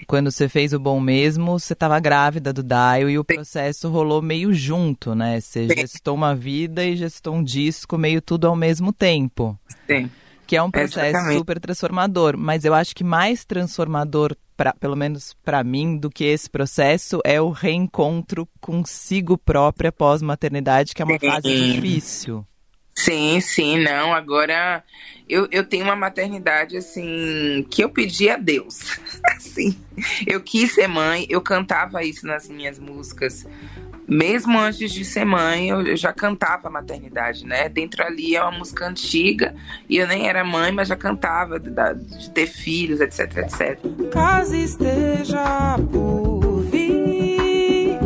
quando 0.07 0.31
você 0.31 0.49
fez 0.49 0.73
o 0.73 0.79
Bom 0.79 1.01
Mesmo, 1.01 1.59
você 1.59 1.73
estava 1.73 1.99
grávida 2.01 2.53
do 2.53 2.63
Daio 2.63 3.09
e 3.09 3.19
o 3.19 3.25
processo 3.25 3.89
rolou 3.89 4.23
meio 4.23 4.53
junto, 4.53 5.15
né? 5.15 5.41
Você 5.41 5.69
Sim. 5.69 5.75
gestou 5.75 6.15
uma 6.15 6.35
vida 6.35 6.85
e 6.85 6.97
gestou 6.97 7.35
um 7.35 7.43
disco 7.43 7.97
meio 7.99 8.21
tudo 8.21 8.47
ao 8.47 8.57
mesmo 8.57 8.93
tempo. 8.93 9.59
Sim. 9.87 10.11
Que 10.47 10.57
é 10.57 10.63
um 10.63 10.71
processo 10.71 11.33
super 11.33 11.59
transformador. 11.59 12.37
Mas 12.37 12.65
eu 12.65 12.75
acho 12.75 12.95
que 12.95 13.05
mais 13.05 13.45
transformador, 13.45 14.37
pra, 14.57 14.75
pelo 14.75 14.97
menos 14.97 15.35
para 15.45 15.65
mim, 15.65 15.97
do 15.97 16.11
que 16.11 16.25
esse 16.25 16.51
processo 16.51 17.21
é 17.25 17.41
o 17.41 17.51
reencontro 17.51 18.47
consigo 18.61 19.39
própria 19.39 19.91
pós-maternidade, 19.91 20.95
que 20.95 21.03
é 21.03 21.05
uma 21.05 21.19
Sim. 21.19 21.27
fase 21.27 21.73
difícil. 21.73 22.47
Sim, 23.03 23.41
sim, 23.41 23.83
não. 23.83 24.15
Agora 24.15 24.85
eu, 25.29 25.49
eu 25.51 25.65
tenho 25.65 25.83
uma 25.85 25.97
maternidade 25.97 26.77
assim 26.77 27.67
que 27.69 27.83
eu 27.83 27.89
pedi 27.89 28.31
a 28.31 28.37
Deus. 28.37 28.97
assim, 29.27 29.77
eu 30.25 30.41
quis 30.41 30.73
ser 30.73 30.87
mãe, 30.87 31.27
eu 31.29 31.41
cantava 31.41 32.05
isso 32.05 32.25
nas 32.27 32.49
minhas 32.49 32.79
músicas. 32.79 33.45
Mesmo 34.07 34.57
antes 34.57 34.93
de 34.93 35.05
ser 35.05 35.25
mãe, 35.25 35.71
eu, 35.71 35.97
já 35.97 36.13
cantava 36.13 36.71
maternidade, 36.71 37.45
né? 37.45 37.69
Dentro 37.69 38.05
ali 38.05 38.37
é 38.37 38.43
uma 38.43 38.59
música 38.59 38.87
antiga 38.87 39.53
e 39.89 39.97
eu 39.97 40.07
nem 40.07 40.29
era 40.29 40.45
mãe, 40.45 40.71
mas 40.71 40.87
já 40.87 40.97
cantava 40.97 41.59
de, 41.59 41.71
de 41.71 42.31
ter 42.31 42.47
filhos, 42.47 43.01
etc, 43.01 43.39
etc. 43.39 43.81
Caso 44.13 44.55
esteja 44.55 45.77
por 45.91 46.63
vir, 46.71 47.99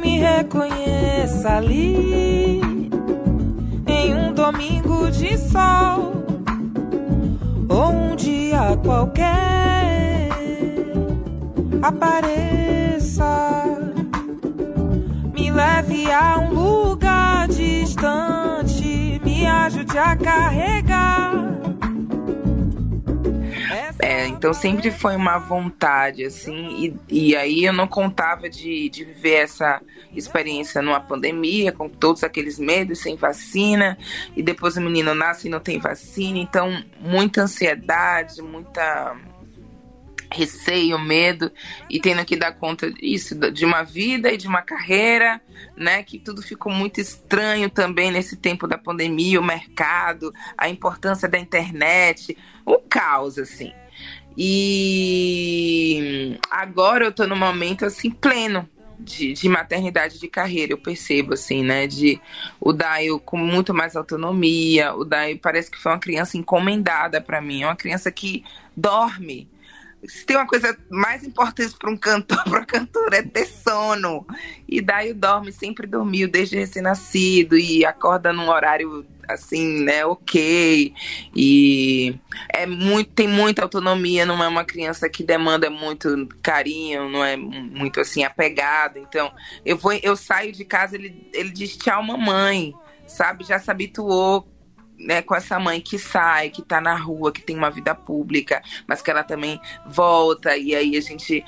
me 0.00 0.18
reconheça 0.18 1.58
ali 1.58 2.71
domingo 4.52 5.10
de 5.10 5.36
sol 5.38 6.12
ou 7.68 7.90
um 7.90 8.14
dia 8.14 8.76
qualquer 8.84 10.28
apareça, 11.82 13.64
me 15.34 15.50
leve 15.50 16.12
a 16.12 16.38
um 16.38 16.52
lugar 16.52 17.48
distante, 17.48 19.20
me 19.24 19.46
ajude 19.46 19.98
a 19.98 20.14
carregar 20.14 21.32
é, 24.02 24.26
então 24.26 24.52
sempre 24.52 24.90
foi 24.90 25.14
uma 25.14 25.38
vontade, 25.38 26.24
assim, 26.24 26.96
e, 27.08 27.28
e 27.28 27.36
aí 27.36 27.64
eu 27.64 27.72
não 27.72 27.86
contava 27.86 28.50
de, 28.50 28.88
de 28.88 29.04
viver 29.04 29.34
essa 29.34 29.80
experiência 30.12 30.82
numa 30.82 30.98
pandemia, 30.98 31.70
com 31.70 31.88
todos 31.88 32.24
aqueles 32.24 32.58
medos, 32.58 32.98
sem 32.98 33.14
vacina, 33.14 33.96
e 34.36 34.42
depois 34.42 34.76
o 34.76 34.80
menino 34.80 35.14
nasce 35.14 35.46
e 35.46 35.50
não 35.50 35.60
tem 35.60 35.78
vacina, 35.78 36.36
então 36.36 36.82
muita 36.98 37.42
ansiedade, 37.42 38.42
muita 38.42 39.16
receio, 40.32 40.98
medo 40.98 41.52
e 41.88 42.00
tendo 42.00 42.24
que 42.24 42.34
dar 42.34 42.52
conta 42.52 42.90
disso, 42.90 43.38
de 43.52 43.64
uma 43.64 43.84
vida 43.84 44.32
e 44.32 44.36
de 44.36 44.48
uma 44.48 44.62
carreira, 44.62 45.40
né? 45.76 46.02
Que 46.02 46.18
tudo 46.18 46.42
ficou 46.42 46.72
muito 46.72 47.00
estranho 47.00 47.70
também 47.70 48.10
nesse 48.10 48.36
tempo 48.36 48.66
da 48.66 48.78
pandemia, 48.78 49.38
o 49.38 49.44
mercado, 49.44 50.32
a 50.56 50.68
importância 50.68 51.28
da 51.28 51.38
internet, 51.38 52.36
o 52.64 52.78
caos, 52.78 53.38
assim. 53.38 53.72
E 54.36 56.38
agora 56.50 57.04
eu 57.04 57.12
tô 57.12 57.26
num 57.26 57.36
momento 57.36 57.84
assim 57.84 58.10
pleno 58.10 58.68
de, 58.98 59.32
de, 59.32 59.48
maternidade 59.48 60.18
de 60.18 60.28
carreira, 60.28 60.72
eu 60.72 60.78
percebo, 60.78 61.34
assim, 61.34 61.62
né? 61.62 61.86
De 61.86 62.20
o 62.60 62.72
Daio 62.72 63.18
com 63.18 63.36
muito 63.36 63.74
mais 63.74 63.96
autonomia. 63.96 64.94
O 64.94 65.04
Daio 65.04 65.38
parece 65.38 65.70
que 65.70 65.78
foi 65.78 65.92
uma 65.92 65.98
criança 65.98 66.36
encomendada 66.36 67.20
para 67.20 67.40
mim, 67.40 67.62
é 67.62 67.66
uma 67.66 67.76
criança 67.76 68.10
que 68.10 68.44
dorme. 68.76 69.48
Se 70.04 70.26
tem 70.26 70.36
uma 70.36 70.46
coisa 70.46 70.76
mais 70.90 71.22
importante 71.22 71.76
para 71.78 71.90
um 71.90 71.96
cantor, 71.96 72.42
para 72.44 72.64
cantor, 72.64 73.14
é 73.14 73.22
ter 73.22 73.46
sono. 73.46 74.26
E 74.68 74.80
Daio 74.80 75.14
dorme, 75.14 75.52
sempre 75.52 75.86
dormiu 75.86 76.28
desde 76.28 76.56
recém-nascido 76.56 77.56
e 77.56 77.84
acorda 77.84 78.32
num 78.32 78.48
horário 78.48 79.06
assim, 79.28 79.82
né, 79.82 80.04
ok. 80.04 80.94
E 81.34 82.14
é 82.48 82.66
muito, 82.66 83.10
tem 83.10 83.28
muita 83.28 83.62
autonomia, 83.62 84.26
não 84.26 84.42
é 84.42 84.48
uma 84.48 84.64
criança 84.64 85.08
que 85.08 85.22
demanda 85.22 85.70
muito 85.70 86.28
carinho, 86.42 87.08
não 87.08 87.24
é 87.24 87.36
muito 87.36 88.00
assim 88.00 88.24
apegado. 88.24 88.98
Então, 88.98 89.32
eu 89.64 89.76
vou, 89.76 89.92
eu 89.92 90.16
saio 90.16 90.52
de 90.52 90.64
casa, 90.64 90.96
ele, 90.96 91.28
ele 91.32 91.50
diz 91.50 91.76
tchau, 91.76 92.02
mamãe, 92.02 92.74
sabe? 93.06 93.44
Já 93.44 93.58
se 93.58 93.70
habituou 93.70 94.46
né, 94.98 95.22
com 95.22 95.34
essa 95.34 95.58
mãe 95.58 95.80
que 95.80 95.98
sai, 95.98 96.50
que 96.50 96.62
tá 96.62 96.80
na 96.80 96.94
rua, 96.94 97.32
que 97.32 97.42
tem 97.42 97.56
uma 97.56 97.70
vida 97.70 97.94
pública, 97.94 98.62
mas 98.86 99.02
que 99.02 99.10
ela 99.10 99.24
também 99.24 99.60
volta, 99.86 100.56
e 100.56 100.74
aí 100.74 100.96
a 100.96 101.00
gente 101.00 101.44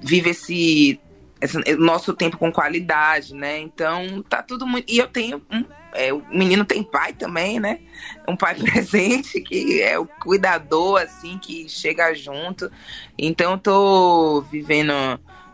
vive 0.00 0.30
esse, 0.30 1.00
esse 1.40 1.58
nosso 1.76 2.12
tempo 2.14 2.36
com 2.36 2.52
qualidade, 2.52 3.34
né? 3.34 3.58
Então 3.58 4.22
tá 4.28 4.42
tudo 4.42 4.66
muito. 4.66 4.90
E 4.90 4.98
eu 4.98 5.08
tenho 5.08 5.42
um 5.50 5.64
é, 5.92 6.12
o 6.12 6.22
menino 6.30 6.64
tem 6.64 6.82
pai 6.82 7.12
também, 7.12 7.58
né? 7.58 7.80
Um 8.26 8.36
pai 8.36 8.54
presente 8.60 9.40
que 9.40 9.82
é 9.82 9.98
o 9.98 10.06
cuidador, 10.06 11.00
assim, 11.00 11.38
que 11.38 11.68
chega 11.68 12.14
junto. 12.14 12.70
Então 13.18 13.52
eu 13.52 13.58
tô 13.58 14.40
vivendo 14.50 14.92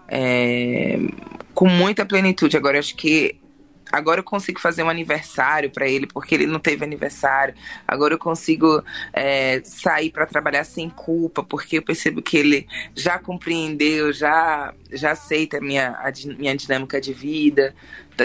é, 0.09 0.99
com 1.55 1.69
muita 1.69 2.05
plenitude. 2.05 2.57
Agora, 2.57 2.79
acho 2.79 2.97
que 2.97 3.41
Agora 3.95 4.19
eu 4.19 4.25
consigo 4.25 4.59
fazer 4.59 4.83
um 4.83 4.89
aniversário 4.89 5.71
para 5.71 5.89
ele, 5.89 6.05
porque 6.05 6.35
ele 6.35 6.47
não 6.47 6.59
teve 6.59 6.85
aniversário. 6.85 7.55
Agora 7.87 8.15
eu 8.15 8.19
consigo 8.19 8.83
é, 9.13 9.63
sair 9.65 10.11
para 10.11 10.27
trabalhar 10.27 10.65
sem 10.65 10.91
culpa, 10.91 11.45
porque 11.45 11.79
eu 11.79 11.83
percebo 11.83 12.21
que 12.21 12.37
ele 12.37 12.67
já 12.93 13.21
compreendeu, 13.21 14.13
já, 14.13 14.75
já 14.91 15.13
aceita 15.13 15.59
a 15.59 15.61
minha, 15.61 15.91
a 15.91 16.11
minha 16.37 16.57
dinâmica 16.57 17.01
de 17.01 17.13
vida. 17.13 17.73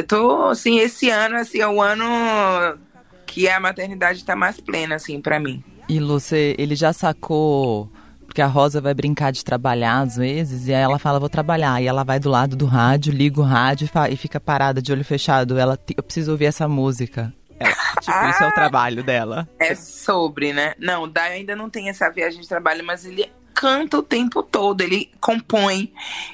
Tô, 0.07 0.49
assim, 0.49 0.79
esse 0.79 1.09
ano 1.09 1.37
assim, 1.37 1.59
é 1.59 1.67
o 1.67 1.81
ano 1.81 2.77
que 3.25 3.47
a 3.47 3.59
maternidade 3.59 4.19
está 4.19 4.35
mais 4.35 4.59
plena, 4.59 4.95
assim, 4.95 5.21
para 5.21 5.39
mim. 5.39 5.63
E 5.87 5.99
Lúcia, 5.99 6.37
ele 6.61 6.75
já 6.75 6.93
sacou 6.93 7.89
porque 8.29 8.43
a 8.43 8.47
Rosa 8.47 8.79
vai 8.79 8.93
brincar 8.93 9.31
de 9.31 9.43
trabalhar 9.43 10.01
às 10.01 10.15
vezes, 10.15 10.67
e 10.67 10.73
aí 10.73 10.81
ela 10.81 10.99
fala, 10.99 11.19
vou 11.19 11.27
trabalhar. 11.27 11.81
E 11.81 11.87
ela 11.87 12.03
vai 12.03 12.19
do 12.19 12.29
lado 12.29 12.55
do 12.55 12.67
rádio, 12.67 13.11
liga 13.11 13.41
o 13.41 13.43
rádio 13.43 13.89
e, 14.11 14.15
fica 14.15 14.39
parada 14.39 14.81
de 14.81 14.91
olho 14.91 15.03
fechado. 15.03 15.57
Ela, 15.57 15.79
eu 15.97 16.03
preciso 16.03 16.31
ouvir 16.31 16.45
essa 16.45 16.67
música. 16.67 17.33
Ela, 17.59 17.73
tipo, 17.99 18.11
ah, 18.11 18.29
isso 18.31 18.43
é 18.43 18.47
o 18.47 18.53
trabalho 18.53 19.03
dela. 19.03 19.49
É 19.57 19.73
sobre, 19.73 20.53
né? 20.53 20.75
Não, 20.77 21.03
o 21.03 21.07
Dai 21.07 21.33
ainda 21.33 21.55
não 21.55 21.71
tem 21.71 21.89
essa 21.89 22.07
viagem 22.09 22.39
de 22.39 22.47
trabalho, 22.47 22.85
mas 22.85 23.03
ele 23.03 23.27
canta 23.51 23.97
o 23.97 24.03
tempo 24.03 24.43
todo, 24.43 24.79
ele 24.81 25.11
compõe, 25.19 25.91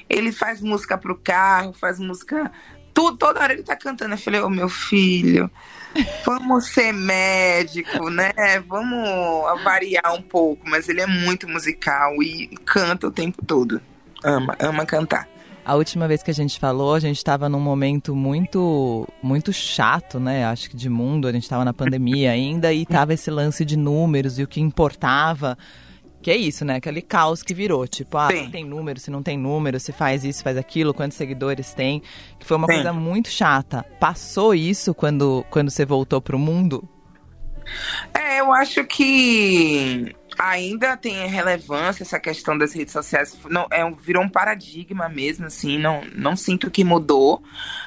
ele 0.08 0.30
faz 0.30 0.60
música 0.60 0.96
pro 0.98 1.16
carro, 1.16 1.72
faz 1.72 1.98
música. 1.98 2.52
Tudo, 2.96 3.18
toda 3.18 3.42
hora 3.42 3.52
ele 3.52 3.62
tá 3.62 3.76
cantando. 3.76 4.14
Eu 4.14 4.18
falei, 4.18 4.40
ô 4.40 4.46
oh, 4.46 4.50
meu 4.50 4.70
filho, 4.70 5.50
Vamos 6.24 6.66
ser 6.66 6.92
médico, 6.92 8.10
né? 8.10 8.32
Vamos 8.66 9.62
variar 9.62 10.14
um 10.14 10.22
pouco, 10.22 10.68
mas 10.68 10.88
ele 10.88 11.00
é 11.00 11.06
muito 11.06 11.48
musical 11.48 12.22
e 12.22 12.48
canta 12.64 13.06
o 13.06 13.10
tempo 13.10 13.44
todo. 13.44 13.80
Ama, 14.22 14.56
ama 14.58 14.84
cantar. 14.84 15.28
A 15.64 15.74
última 15.74 16.06
vez 16.06 16.22
que 16.22 16.30
a 16.30 16.34
gente 16.34 16.60
falou, 16.60 16.94
a 16.94 17.00
gente 17.00 17.16
estava 17.16 17.48
num 17.48 17.58
momento 17.58 18.14
muito 18.14 19.06
muito 19.20 19.52
chato, 19.52 20.20
né? 20.20 20.44
Acho 20.44 20.70
que 20.70 20.76
de 20.76 20.88
mundo, 20.88 21.26
a 21.26 21.32
gente 21.32 21.42
estava 21.42 21.64
na 21.64 21.72
pandemia 21.72 22.30
ainda 22.30 22.72
e 22.72 22.86
tava 22.86 23.14
esse 23.14 23.30
lance 23.30 23.64
de 23.64 23.76
números 23.76 24.38
e 24.38 24.42
o 24.42 24.46
que 24.46 24.60
importava 24.60 25.58
que 26.26 26.30
é 26.32 26.36
isso, 26.36 26.64
né? 26.64 26.74
Aquele 26.74 27.00
caos 27.00 27.40
que 27.40 27.54
virou. 27.54 27.86
Tipo, 27.86 28.18
ah, 28.18 28.26
se 28.32 28.50
tem 28.50 28.64
número, 28.64 28.98
se 28.98 29.12
não 29.12 29.22
tem 29.22 29.38
número, 29.38 29.78
se 29.78 29.92
faz 29.92 30.24
isso, 30.24 30.42
faz 30.42 30.56
aquilo, 30.56 30.92
quantos 30.92 31.16
seguidores 31.16 31.72
tem. 31.72 32.02
Que 32.36 32.44
foi 32.44 32.56
uma 32.56 32.66
Sim. 32.66 32.72
coisa 32.72 32.92
muito 32.92 33.28
chata. 33.28 33.84
Passou 34.00 34.52
isso 34.52 34.92
quando, 34.92 35.46
quando 35.50 35.70
você 35.70 35.84
voltou 35.84 36.20
pro 36.20 36.36
mundo? 36.36 36.82
É, 38.12 38.40
eu 38.40 38.52
acho 38.52 38.82
que 38.82 40.16
ainda 40.36 40.96
tem 40.96 41.28
relevância 41.28 42.02
essa 42.02 42.18
questão 42.18 42.58
das 42.58 42.72
redes 42.72 42.92
sociais. 42.92 43.38
Não, 43.48 43.68
é, 43.70 43.88
virou 43.92 44.24
um 44.24 44.28
paradigma 44.28 45.08
mesmo, 45.08 45.46
assim. 45.46 45.78
Não, 45.78 46.02
não 46.12 46.34
sinto 46.34 46.72
que 46.72 46.82
mudou. 46.82 47.40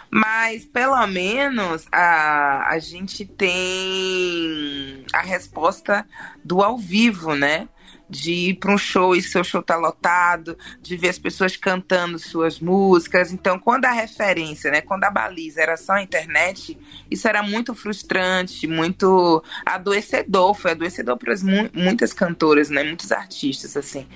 Mas 0.09 0.63
pelo 0.63 1.05
menos 1.07 1.85
a, 1.91 2.69
a 2.69 2.79
gente 2.79 3.25
tem 3.25 5.03
a 5.11 5.19
resposta 5.23 6.07
do 6.41 6.63
ao 6.63 6.77
vivo, 6.77 7.35
né? 7.35 7.67
De 8.09 8.31
ir 8.31 8.53
para 8.55 8.73
um 8.73 8.77
show 8.77 9.15
e 9.15 9.21
seu 9.21 9.43
show 9.43 9.61
tá 9.61 9.75
lotado, 9.75 10.57
de 10.81 10.97
ver 10.97 11.09
as 11.09 11.19
pessoas 11.19 11.55
cantando 11.55 12.17
suas 12.17 12.59
músicas. 12.59 13.31
Então, 13.31 13.59
quando 13.59 13.85
a 13.85 13.91
referência, 13.91 14.71
né, 14.71 14.81
quando 14.81 15.03
a 15.03 15.11
baliza 15.11 15.61
era 15.61 15.77
só 15.77 15.93
a 15.93 16.01
internet, 16.01 16.77
isso 17.09 17.27
era 17.27 17.43
muito 17.43 17.75
frustrante, 17.75 18.65
muito 18.65 19.43
adoecedor, 19.65 20.53
foi 20.55 20.71
adoecedor 20.71 21.17
para 21.17 21.35
muitas 21.73 22.11
cantoras, 22.13 22.69
né, 22.69 22.83
muitos 22.83 23.11
artistas 23.11 23.77
assim. 23.77 24.07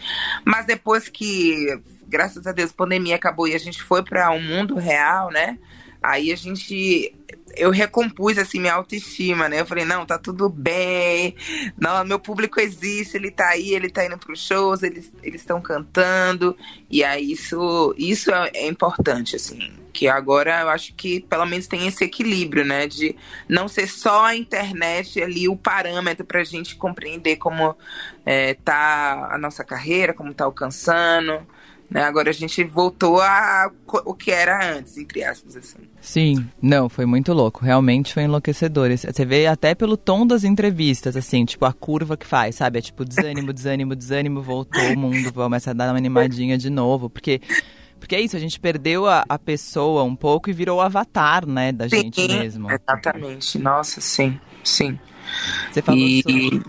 Mas 0.43 0.65
depois 0.65 1.07
que, 1.07 1.79
graças 2.07 2.47
a 2.47 2.51
Deus, 2.51 2.71
a 2.71 2.73
pandemia 2.73 3.15
acabou 3.15 3.47
e 3.47 3.53
a 3.53 3.59
gente 3.59 3.81
foi 3.83 4.03
para 4.03 4.31
um 4.31 4.41
mundo 4.41 4.75
real, 4.75 5.29
né? 5.29 5.59
Aí 6.01 6.33
a 6.33 6.35
gente 6.35 7.15
eu 7.55 7.71
recompus 7.71 8.37
assim 8.37 8.59
minha 8.59 8.73
autoestima, 8.73 9.47
né? 9.47 9.61
Eu 9.61 9.65
falei, 9.65 9.85
não, 9.85 10.05
tá 10.05 10.17
tudo 10.17 10.49
bem. 10.49 11.35
Não, 11.77 12.03
meu 12.05 12.19
público 12.19 12.59
existe, 12.59 13.17
ele 13.17 13.31
tá 13.31 13.49
aí, 13.49 13.71
ele 13.71 13.89
tá 13.89 14.05
indo 14.05 14.17
pros 14.17 14.39
shows, 14.45 14.83
eles 14.83 15.11
estão 15.23 15.61
cantando. 15.61 16.55
E 16.89 17.03
aí 17.03 17.31
isso 17.31 17.93
isso 17.97 18.31
é, 18.31 18.51
é, 18.53 18.67
importante 18.67 19.35
assim, 19.35 19.73
que 19.91 20.07
agora 20.07 20.61
eu 20.61 20.69
acho 20.69 20.93
que 20.95 21.21
pelo 21.21 21.45
menos 21.45 21.67
tem 21.67 21.87
esse 21.87 22.03
equilíbrio, 22.03 22.65
né, 22.65 22.87
de 22.87 23.15
não 23.47 23.67
ser 23.67 23.87
só 23.87 24.25
a 24.25 24.35
internet 24.35 25.21
ali 25.21 25.47
o 25.47 25.55
parâmetro 25.55 26.25
pra 26.25 26.43
gente 26.43 26.75
compreender 26.75 27.37
como 27.37 27.75
é, 28.25 28.53
tá 28.55 29.29
a 29.31 29.37
nossa 29.37 29.63
carreira, 29.63 30.13
como 30.13 30.33
tá 30.33 30.45
alcançando. 30.45 31.45
Né? 31.93 32.01
Agora 32.01 32.31
a 32.31 32.33
gente 32.33 32.63
voltou 32.63 33.21
a 33.21 33.69
o 34.03 34.15
que 34.15 34.31
era 34.31 34.77
antes, 34.77 34.97
entre 34.97 35.23
aspas, 35.23 35.55
assim. 35.55 35.77
Sim, 36.01 36.49
não, 36.59 36.89
foi 36.89 37.05
muito 37.05 37.31
louco. 37.33 37.63
Realmente 37.63 38.11
foi 38.11 38.23
enlouquecedor. 38.23 38.89
Você 38.89 39.23
vê 39.23 39.45
até 39.45 39.75
pelo 39.75 39.95
tom 39.95 40.25
das 40.25 40.43
entrevistas, 40.43 41.15
assim, 41.15 41.45
tipo, 41.45 41.65
a 41.65 41.71
curva 41.71 42.17
que 42.17 42.25
faz, 42.25 42.55
sabe? 42.55 42.79
É 42.79 42.81
tipo 42.81 43.05
desânimo, 43.05 43.53
desânimo, 43.53 43.95
desânimo, 43.95 44.41
voltou 44.41 44.81
o 44.91 44.97
mundo, 44.97 45.31
começa 45.31 45.69
a 45.69 45.73
dar 45.73 45.91
uma 45.91 45.97
animadinha 45.97 46.57
de 46.57 46.71
novo. 46.71 47.11
Porque 47.11 47.39
porque 47.99 48.15
é 48.15 48.21
isso, 48.21 48.35
a 48.35 48.39
gente 48.39 48.59
perdeu 48.59 49.05
a, 49.05 49.23
a 49.29 49.37
pessoa 49.37 50.03
um 50.03 50.15
pouco 50.15 50.49
e 50.49 50.53
virou 50.53 50.79
o 50.79 50.81
avatar, 50.81 51.47
né, 51.47 51.71
da 51.71 51.87
sim, 51.87 51.97
gente 51.97 52.27
mesmo. 52.27 52.69
Exatamente. 52.69 53.59
Nossa, 53.59 54.01
sim, 54.01 54.37
sim. 54.63 54.99
Você 55.71 55.81
falou 55.81 56.01
e... 56.01 56.21
sobre 56.23 56.63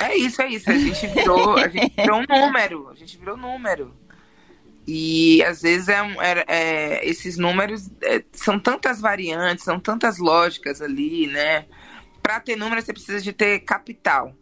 é 0.00 0.16
isso, 0.16 0.42
é 0.42 0.48
isso. 0.48 0.70
A 0.70 0.74
gente 0.74 1.06
virou, 1.08 1.56
a 1.56 1.68
gente 1.68 1.94
virou 1.96 2.20
um 2.20 2.24
número. 2.28 2.88
A 2.90 2.94
gente 2.94 3.18
virou 3.18 3.36
número. 3.36 3.94
E 4.86 5.42
às 5.44 5.62
vezes 5.62 5.88
é, 5.88 6.00
é, 6.20 6.44
é 6.48 7.08
esses 7.08 7.36
números 7.36 7.90
é, 8.02 8.24
são 8.32 8.58
tantas 8.58 9.00
variantes, 9.00 9.64
são 9.64 9.78
tantas 9.78 10.18
lógicas 10.18 10.82
ali, 10.82 11.26
né? 11.28 11.66
Para 12.20 12.40
ter 12.40 12.56
número 12.56 12.82
você 12.82 12.92
precisa 12.92 13.20
de 13.20 13.32
ter 13.32 13.60
capital, 13.60 14.34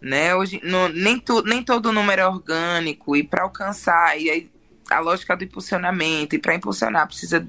né? 0.00 0.34
Hoje 0.34 0.58
no, 0.64 0.88
nem, 0.88 1.18
tu, 1.18 1.42
nem 1.42 1.62
todo 1.62 1.92
número 1.92 2.22
é 2.22 2.26
orgânico 2.26 3.14
e 3.14 3.22
para 3.22 3.42
alcançar 3.42 4.18
e 4.18 4.30
aí, 4.30 4.50
a 4.90 5.00
lógica 5.00 5.36
do 5.36 5.44
impulsionamento 5.44 6.34
e 6.34 6.38
para 6.38 6.54
impulsionar 6.54 7.06
precisa 7.06 7.46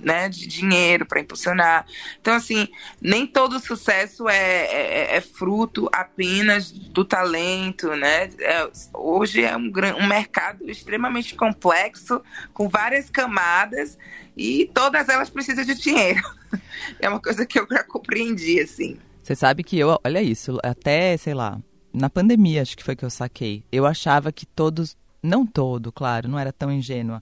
né, 0.00 0.28
de 0.28 0.46
dinheiro 0.46 1.06
para 1.06 1.20
impulsionar. 1.20 1.86
Então, 2.20 2.34
assim, 2.34 2.68
nem 3.00 3.26
todo 3.26 3.60
sucesso 3.60 4.28
é, 4.28 4.36
é, 4.36 5.16
é, 5.16 5.20
fruto 5.20 5.88
apenas 5.92 6.70
do 6.70 7.04
talento, 7.04 7.88
né? 7.94 8.30
É, 8.40 8.68
hoje 8.94 9.44
é 9.44 9.56
um, 9.56 9.72
um 10.00 10.06
mercado 10.06 10.68
extremamente 10.68 11.34
complexo, 11.34 12.22
com 12.52 12.68
várias 12.68 13.10
camadas, 13.10 13.98
e 14.36 14.70
todas 14.74 15.08
elas 15.08 15.30
precisam 15.30 15.64
de 15.64 15.74
dinheiro. 15.74 16.22
É 17.00 17.08
uma 17.08 17.20
coisa 17.20 17.44
que 17.44 17.58
eu 17.58 17.66
já 17.68 17.82
compreendi, 17.82 18.60
assim. 18.60 18.96
Você 19.22 19.34
sabe 19.34 19.64
que 19.64 19.76
eu, 19.76 19.98
olha 20.04 20.22
isso, 20.22 20.58
até, 20.62 21.16
sei 21.16 21.34
lá, 21.34 21.58
na 21.92 22.08
pandemia 22.08 22.62
acho 22.62 22.76
que 22.76 22.84
foi 22.84 22.94
que 22.94 23.04
eu 23.04 23.10
saquei. 23.10 23.64
Eu 23.72 23.84
achava 23.84 24.30
que 24.30 24.46
todos, 24.46 24.96
não 25.20 25.44
todo, 25.44 25.90
claro, 25.90 26.28
não 26.28 26.38
era 26.38 26.52
tão 26.52 26.70
ingênua, 26.70 27.20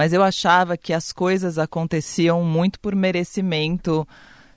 mas 0.00 0.14
eu 0.14 0.22
achava 0.22 0.78
que 0.78 0.94
as 0.94 1.12
coisas 1.12 1.58
aconteciam 1.58 2.42
muito 2.42 2.80
por 2.80 2.94
merecimento. 2.94 4.08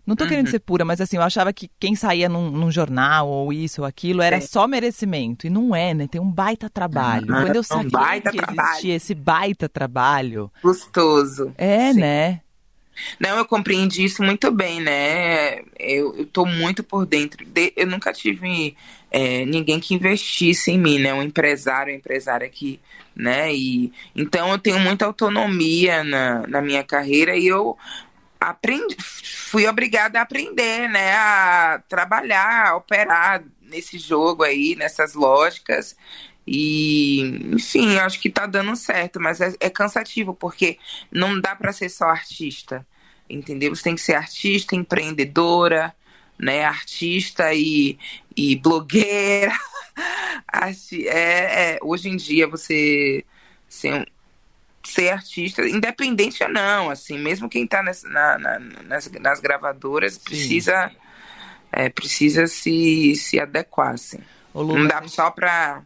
Não 0.08 0.16
tô 0.16 0.24
uhum. 0.24 0.30
querendo 0.30 0.50
ser 0.50 0.60
pura, 0.60 0.86
mas 0.86 1.02
assim, 1.02 1.18
eu 1.18 1.22
achava 1.22 1.52
que 1.52 1.70
quem 1.78 1.96
saía 1.96 2.30
num, 2.30 2.50
num 2.50 2.72
jornal 2.72 3.28
ou 3.28 3.52
isso 3.52 3.82
ou 3.82 3.86
aquilo 3.86 4.22
era 4.22 4.38
é. 4.38 4.40
só 4.40 4.66
merecimento. 4.70 5.46
E 5.46 5.50
não 5.50 5.76
é, 5.76 5.94
né? 5.94 6.08
Tem 6.08 6.22
um 6.22 6.32
baita 6.32 6.70
trabalho. 6.70 7.28
Uhum. 7.30 7.42
Quando 7.42 7.56
eu 7.58 7.64
saquei 7.64 7.88
um 7.88 7.90
baita 7.90 8.32
que 8.32 8.38
trabalho. 8.38 8.70
existia 8.70 8.96
esse 8.96 9.14
baita 9.14 9.68
trabalho. 9.68 10.50
Gostoso. 10.64 11.54
É, 11.58 11.92
Sim. 11.92 12.00
né? 12.00 12.40
Não, 13.20 13.38
eu 13.38 13.46
compreendi 13.46 14.06
isso 14.06 14.24
muito 14.24 14.50
bem, 14.50 14.80
né? 14.80 15.60
Eu, 15.78 16.16
eu 16.16 16.26
tô 16.26 16.46
muito 16.46 16.86
por 16.86 17.06
dentro. 17.06 17.46
De, 17.46 17.74
eu 17.76 17.86
nunca 17.86 18.14
tive 18.14 18.78
é, 19.12 19.46
ninguém 19.46 19.78
que 19.78 19.94
investisse 19.94 20.72
em 20.72 20.80
mim, 20.80 21.00
né? 21.00 21.14
Um 21.14 21.22
empresário, 21.22 21.92
uma 21.92 21.98
empresária 21.98 22.48
que, 22.48 22.80
né? 23.16 23.54
E, 23.54 23.92
então 24.16 24.52
eu 24.52 24.58
tenho 24.58 24.80
muita 24.80 25.06
autonomia 25.06 26.04
na, 26.04 26.48
na 26.48 26.62
minha 26.62 26.84
carreira 26.84 27.36
e 27.36 27.48
eu 27.48 27.78
aprendi, 28.40 28.96
fui 29.00 29.68
obrigada 29.68 30.20
a 30.20 30.24
aprender, 30.24 30.90
né? 30.90 31.14
A 31.16 31.82
trabalhar, 31.88 32.70
a 32.70 32.76
operar 32.76 33.44
nesse 33.62 33.98
jogo 33.98 34.44
aí, 34.44 34.76
nessas 34.76 35.14
lógicas. 35.14 35.96
E, 36.46 37.22
enfim, 37.54 37.98
acho 37.98 38.20
que 38.20 38.30
tá 38.30 38.46
dando 38.46 38.76
certo, 38.76 39.20
mas 39.20 39.40
é, 39.40 39.54
é 39.60 39.70
cansativo, 39.70 40.34
porque 40.34 40.78
não 41.12 41.40
dá 41.40 41.56
para 41.56 41.72
ser 41.72 41.88
só 41.90 42.06
artista, 42.06 42.86
entendeu? 43.30 43.74
Você 43.74 43.84
tem 43.84 43.96
que 43.96 44.02
ser 44.02 44.16
artista, 44.16 44.76
empreendedora, 44.76 45.96
né? 46.44 46.66
Artista 46.66 47.54
e, 47.54 47.98
e 48.36 48.56
blogueira. 48.56 49.54
é, 51.08 51.74
é, 51.76 51.80
hoje 51.82 52.10
em 52.10 52.16
dia 52.16 52.48
você 52.48 53.24
ser, 53.68 54.08
ser 54.84 55.10
artista, 55.10 55.68
independente 55.68 56.44
ou 56.44 56.50
não, 56.50 56.90
assim, 56.90 57.18
mesmo 57.18 57.50
quem 57.50 57.64
está 57.64 57.82
na, 57.82 57.94
na, 58.38 58.60
nas, 58.60 59.12
nas 59.12 59.40
gravadoras 59.40 60.18
precisa, 60.18 60.92
é, 61.72 61.90
precisa 61.90 62.48
se, 62.48 63.16
se 63.16 63.40
adequar, 63.40 63.94
assim. 63.94 64.20
Lu, 64.54 64.78
não 64.78 64.88
dá 64.88 65.02
só 65.08 65.32
para 65.32 65.82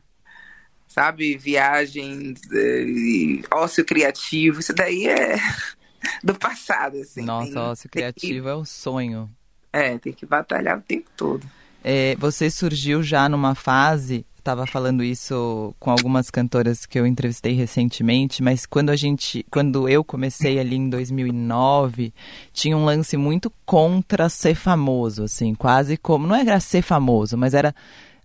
sabe, 0.87 1.37
viagens, 1.37 2.41
é, 2.51 3.55
ócio 3.55 3.85
criativo, 3.85 4.59
isso 4.59 4.73
daí 4.73 5.07
é 5.07 5.37
do 6.23 6.33
passado, 6.33 6.97
assim. 6.97 7.21
Nossa, 7.21 7.51
tem, 7.51 7.61
ócio 7.61 7.89
criativo 7.89 8.43
que, 8.43 8.49
é 8.49 8.55
o 8.55 8.65
sonho. 8.65 9.29
É, 9.71 9.97
tem 9.97 10.13
que 10.13 10.25
batalhar 10.25 10.77
o 10.77 10.81
tempo 10.81 11.09
todo. 11.15 11.45
É, 11.83 12.15
você 12.17 12.49
surgiu 12.49 13.01
já 13.03 13.29
numa 13.29 13.55
fase, 13.55 14.25
estava 14.37 14.65
falando 14.65 15.03
isso 15.03 15.75
com 15.79 15.91
algumas 15.91 16.29
cantoras 16.29 16.85
que 16.85 16.97
eu 16.97 17.05
entrevistei 17.05 17.53
recentemente, 17.53 18.41
mas 18.41 18.65
quando 18.65 18.89
a 18.89 18.95
gente, 18.95 19.45
quando 19.51 19.89
eu 19.89 20.03
comecei 20.03 20.57
ali 20.57 20.75
em 20.75 20.89
2009, 20.89 22.13
tinha 22.53 22.77
um 22.77 22.85
lance 22.85 23.17
muito 23.17 23.51
contra 23.65 24.29
ser 24.29 24.55
famoso, 24.55 25.23
assim, 25.23 25.53
quase 25.53 25.97
como, 25.97 26.25
não 26.25 26.35
era 26.35 26.59
ser 26.59 26.81
famoso, 26.81 27.37
mas 27.37 27.53
era 27.53 27.75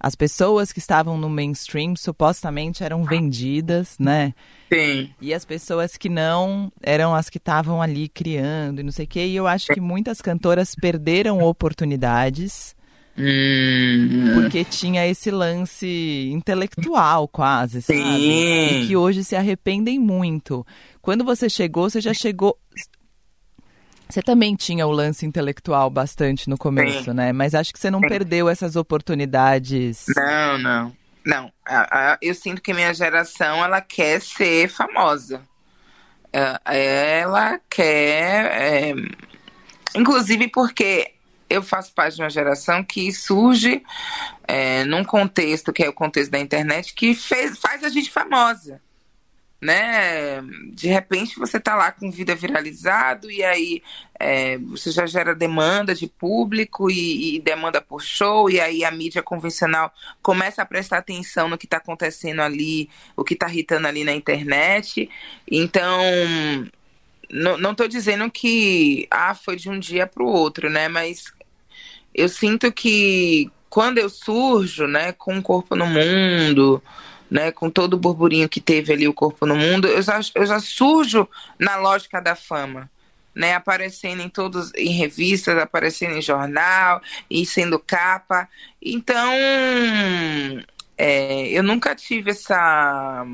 as 0.02 0.16
pessoas 0.16 0.72
que 0.72 0.80
estavam 0.80 1.16
no 1.16 1.30
mainstream 1.30 1.94
supostamente 1.94 2.82
eram 2.82 3.04
vendidas, 3.04 3.94
né? 4.00 4.34
Sim. 4.68 5.08
E 5.20 5.32
as 5.32 5.44
pessoas 5.44 5.96
que 5.96 6.08
não 6.08 6.72
eram 6.82 7.14
as 7.14 7.30
que 7.30 7.38
estavam 7.38 7.80
ali 7.80 8.08
criando 8.08 8.80
e 8.80 8.82
não 8.82 8.90
sei 8.90 9.04
o 9.04 9.08
quê. 9.08 9.26
E 9.26 9.36
eu 9.36 9.46
acho 9.46 9.68
que 9.68 9.80
muitas 9.80 10.20
cantoras 10.20 10.74
perderam 10.74 11.40
oportunidades. 11.40 12.74
Hum. 13.16 14.32
Porque 14.34 14.64
tinha 14.64 15.06
esse 15.06 15.30
lance 15.30 16.30
intelectual, 16.32 17.28
quase, 17.28 17.80
sabe? 17.80 18.00
Sim. 18.00 18.82
E 18.82 18.86
que 18.88 18.96
hoje 18.96 19.22
se 19.22 19.36
arrependem 19.36 20.00
muito. 20.00 20.66
Quando 21.00 21.24
você 21.24 21.48
chegou, 21.48 21.88
você 21.88 22.00
já 22.00 22.12
chegou. 22.12 22.58
Você 24.12 24.20
também 24.20 24.54
tinha 24.54 24.86
o 24.86 24.90
lance 24.90 25.24
intelectual 25.24 25.88
bastante 25.88 26.50
no 26.50 26.58
começo, 26.58 27.04
Sim. 27.04 27.14
né? 27.14 27.32
Mas 27.32 27.54
acho 27.54 27.72
que 27.72 27.78
você 27.78 27.90
não 27.90 28.00
Sim. 28.00 28.08
perdeu 28.08 28.46
essas 28.46 28.76
oportunidades. 28.76 30.04
Não, 30.14 30.58
não. 30.58 30.96
Não. 31.24 31.52
Eu 32.20 32.34
sinto 32.34 32.60
que 32.60 32.74
minha 32.74 32.92
geração, 32.92 33.64
ela 33.64 33.80
quer 33.80 34.20
ser 34.20 34.68
famosa. 34.68 35.40
É, 36.30 37.20
ela 37.20 37.58
quer... 37.70 38.44
É... 38.52 38.94
Inclusive 39.94 40.48
porque 40.48 41.14
eu 41.48 41.62
faço 41.62 41.94
parte 41.94 42.16
de 42.16 42.22
uma 42.22 42.28
geração 42.28 42.84
que 42.84 43.10
surge 43.12 43.82
é, 44.46 44.84
num 44.84 45.04
contexto, 45.04 45.72
que 45.72 45.84
é 45.84 45.88
o 45.88 45.92
contexto 45.94 46.30
da 46.30 46.38
internet, 46.38 46.92
que 46.92 47.14
fez, 47.14 47.56
faz 47.56 47.82
a 47.82 47.88
gente 47.88 48.10
famosa 48.10 48.78
né? 49.62 50.42
De 50.72 50.88
repente 50.88 51.38
você 51.38 51.60
tá 51.60 51.76
lá 51.76 51.92
com 51.92 52.10
vida 52.10 52.34
viralizado 52.34 53.30
e 53.30 53.44
aí 53.44 53.80
é, 54.18 54.58
você 54.58 54.90
já 54.90 55.06
gera 55.06 55.36
demanda 55.36 55.94
de 55.94 56.08
público 56.08 56.90
e, 56.90 57.36
e, 57.36 57.40
demanda 57.40 57.80
por 57.80 58.02
show 58.02 58.50
e 58.50 58.60
aí 58.60 58.84
a 58.84 58.90
mídia 58.90 59.22
convencional 59.22 59.92
começa 60.20 60.62
a 60.62 60.66
prestar 60.66 60.98
atenção 60.98 61.48
no 61.48 61.56
que 61.56 61.66
está 61.66 61.76
acontecendo 61.76 62.42
ali, 62.42 62.90
o 63.16 63.22
que 63.22 63.34
está 63.34 63.48
irritando 63.48 63.86
ali 63.86 64.02
na 64.02 64.12
internet. 64.12 65.08
Então 65.48 66.02
não 67.30 67.70
estou 67.70 67.86
dizendo 67.86 68.28
que 68.32 69.06
ah 69.12 69.32
foi 69.32 69.54
de 69.54 69.70
um 69.70 69.78
dia 69.78 70.08
para 70.08 70.24
o 70.24 70.26
outro, 70.26 70.68
né? 70.68 70.88
Mas 70.88 71.32
eu 72.12 72.28
sinto 72.28 72.72
que 72.72 73.48
quando 73.70 73.98
eu 73.98 74.10
surjo, 74.10 74.88
né, 74.88 75.12
com 75.12 75.38
o 75.38 75.42
corpo 75.42 75.76
no 75.76 75.86
mundo 75.86 76.82
né, 77.32 77.50
com 77.50 77.70
todo 77.70 77.94
o 77.94 77.98
burburinho 77.98 78.46
que 78.46 78.60
teve 78.60 78.92
ali 78.92 79.08
o 79.08 79.14
corpo 79.14 79.46
no 79.46 79.56
mundo, 79.56 79.88
eu 79.88 80.02
já, 80.02 80.20
eu 80.34 80.44
já 80.44 80.60
surjo 80.60 81.26
na 81.58 81.76
lógica 81.76 82.20
da 82.20 82.36
fama. 82.36 82.90
Né, 83.34 83.54
aparecendo 83.54 84.20
em 84.20 84.28
todos 84.28 84.70
em 84.74 84.90
revistas, 84.90 85.56
aparecendo 85.56 86.18
em 86.18 86.20
jornal 86.20 87.00
e 87.30 87.46
sendo 87.46 87.78
capa. 87.78 88.46
Então, 88.82 89.32
é, 90.98 91.48
eu 91.48 91.62
nunca 91.62 91.94
tive 91.94 92.30
essa 92.30 93.24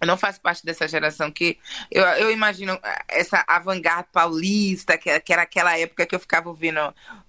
eu 0.00 0.06
não 0.06 0.16
faço 0.16 0.40
parte 0.40 0.64
dessa 0.64 0.88
geração 0.88 1.30
que 1.30 1.58
eu, 1.92 2.02
eu 2.02 2.32
imagino 2.32 2.76
essa 3.06 3.44
avant-garde 3.46 4.08
paulista, 4.12 4.98
que, 4.98 5.20
que, 5.20 5.32
era 5.32 5.42
aquela 5.42 5.78
época 5.78 6.04
que 6.04 6.14
eu 6.14 6.20
ficava 6.20 6.48
ouvindo 6.48 6.80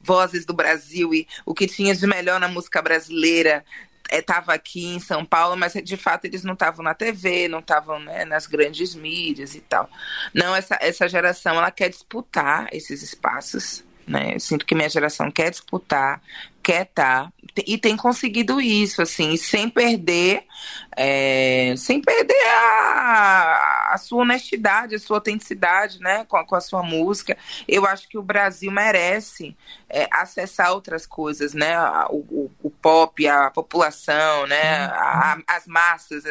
vozes 0.01 0.45
do 0.45 0.53
Brasil 0.53 1.13
e 1.13 1.27
o 1.45 1.53
que 1.53 1.67
tinha 1.67 1.95
de 1.95 2.07
melhor 2.07 2.39
na 2.39 2.47
música 2.47 2.81
brasileira 2.81 3.63
estava 4.11 4.53
é, 4.53 4.55
aqui 4.55 4.85
em 4.85 4.99
São 4.99 5.25
Paulo, 5.25 5.55
mas 5.57 5.73
de 5.73 5.97
fato 5.97 6.25
eles 6.25 6.43
não 6.43 6.53
estavam 6.53 6.83
na 6.83 6.93
TV, 6.93 7.47
não 7.47 7.59
estavam 7.59 7.99
né, 7.99 8.25
nas 8.25 8.47
grandes 8.47 8.95
mídias 8.95 9.55
e 9.55 9.61
tal. 9.61 9.89
Não, 10.33 10.55
essa, 10.55 10.77
essa 10.81 11.07
geração 11.07 11.55
ela 11.55 11.71
quer 11.71 11.89
disputar 11.89 12.67
esses 12.71 13.01
espaços. 13.01 13.83
Né? 14.07 14.33
Eu 14.35 14.39
sinto 14.39 14.65
que 14.65 14.73
minha 14.73 14.89
geração 14.89 15.29
quer 15.29 15.51
disputar, 15.51 16.19
quer 16.63 16.81
estar 16.81 17.25
tá, 17.25 17.33
e 17.65 17.77
tem 17.77 17.95
conseguido 17.95 18.59
isso, 18.59 19.01
assim, 19.01 19.37
sem 19.37 19.69
perder, 19.69 20.43
é, 20.95 21.75
sem 21.77 22.01
perder 22.01 22.43
a, 22.47 23.78
a, 23.93 23.97
sua 23.97 24.21
honestidade, 24.21 24.95
a 24.95 24.99
sua 24.99 25.17
autenticidade, 25.17 25.99
né, 25.99 26.25
com 26.25 26.37
a, 26.37 26.45
com 26.45 26.55
a 26.55 26.61
sua 26.61 26.83
música. 26.83 27.37
Eu 27.67 27.85
acho 27.85 28.07
que 28.07 28.17
o 28.17 28.23
Brasil 28.23 28.71
merece 28.71 29.55
é, 29.89 30.07
acessar 30.11 30.71
outras 30.71 31.05
coisas, 31.05 31.53
né, 31.53 31.77
o, 32.09 32.17
o, 32.29 32.51
o 32.63 32.69
pop, 32.69 33.27
a 33.27 33.49
população, 33.49 34.47
né, 34.47 34.85
a, 34.85 35.37
as 35.47 35.67
massas. 35.67 36.23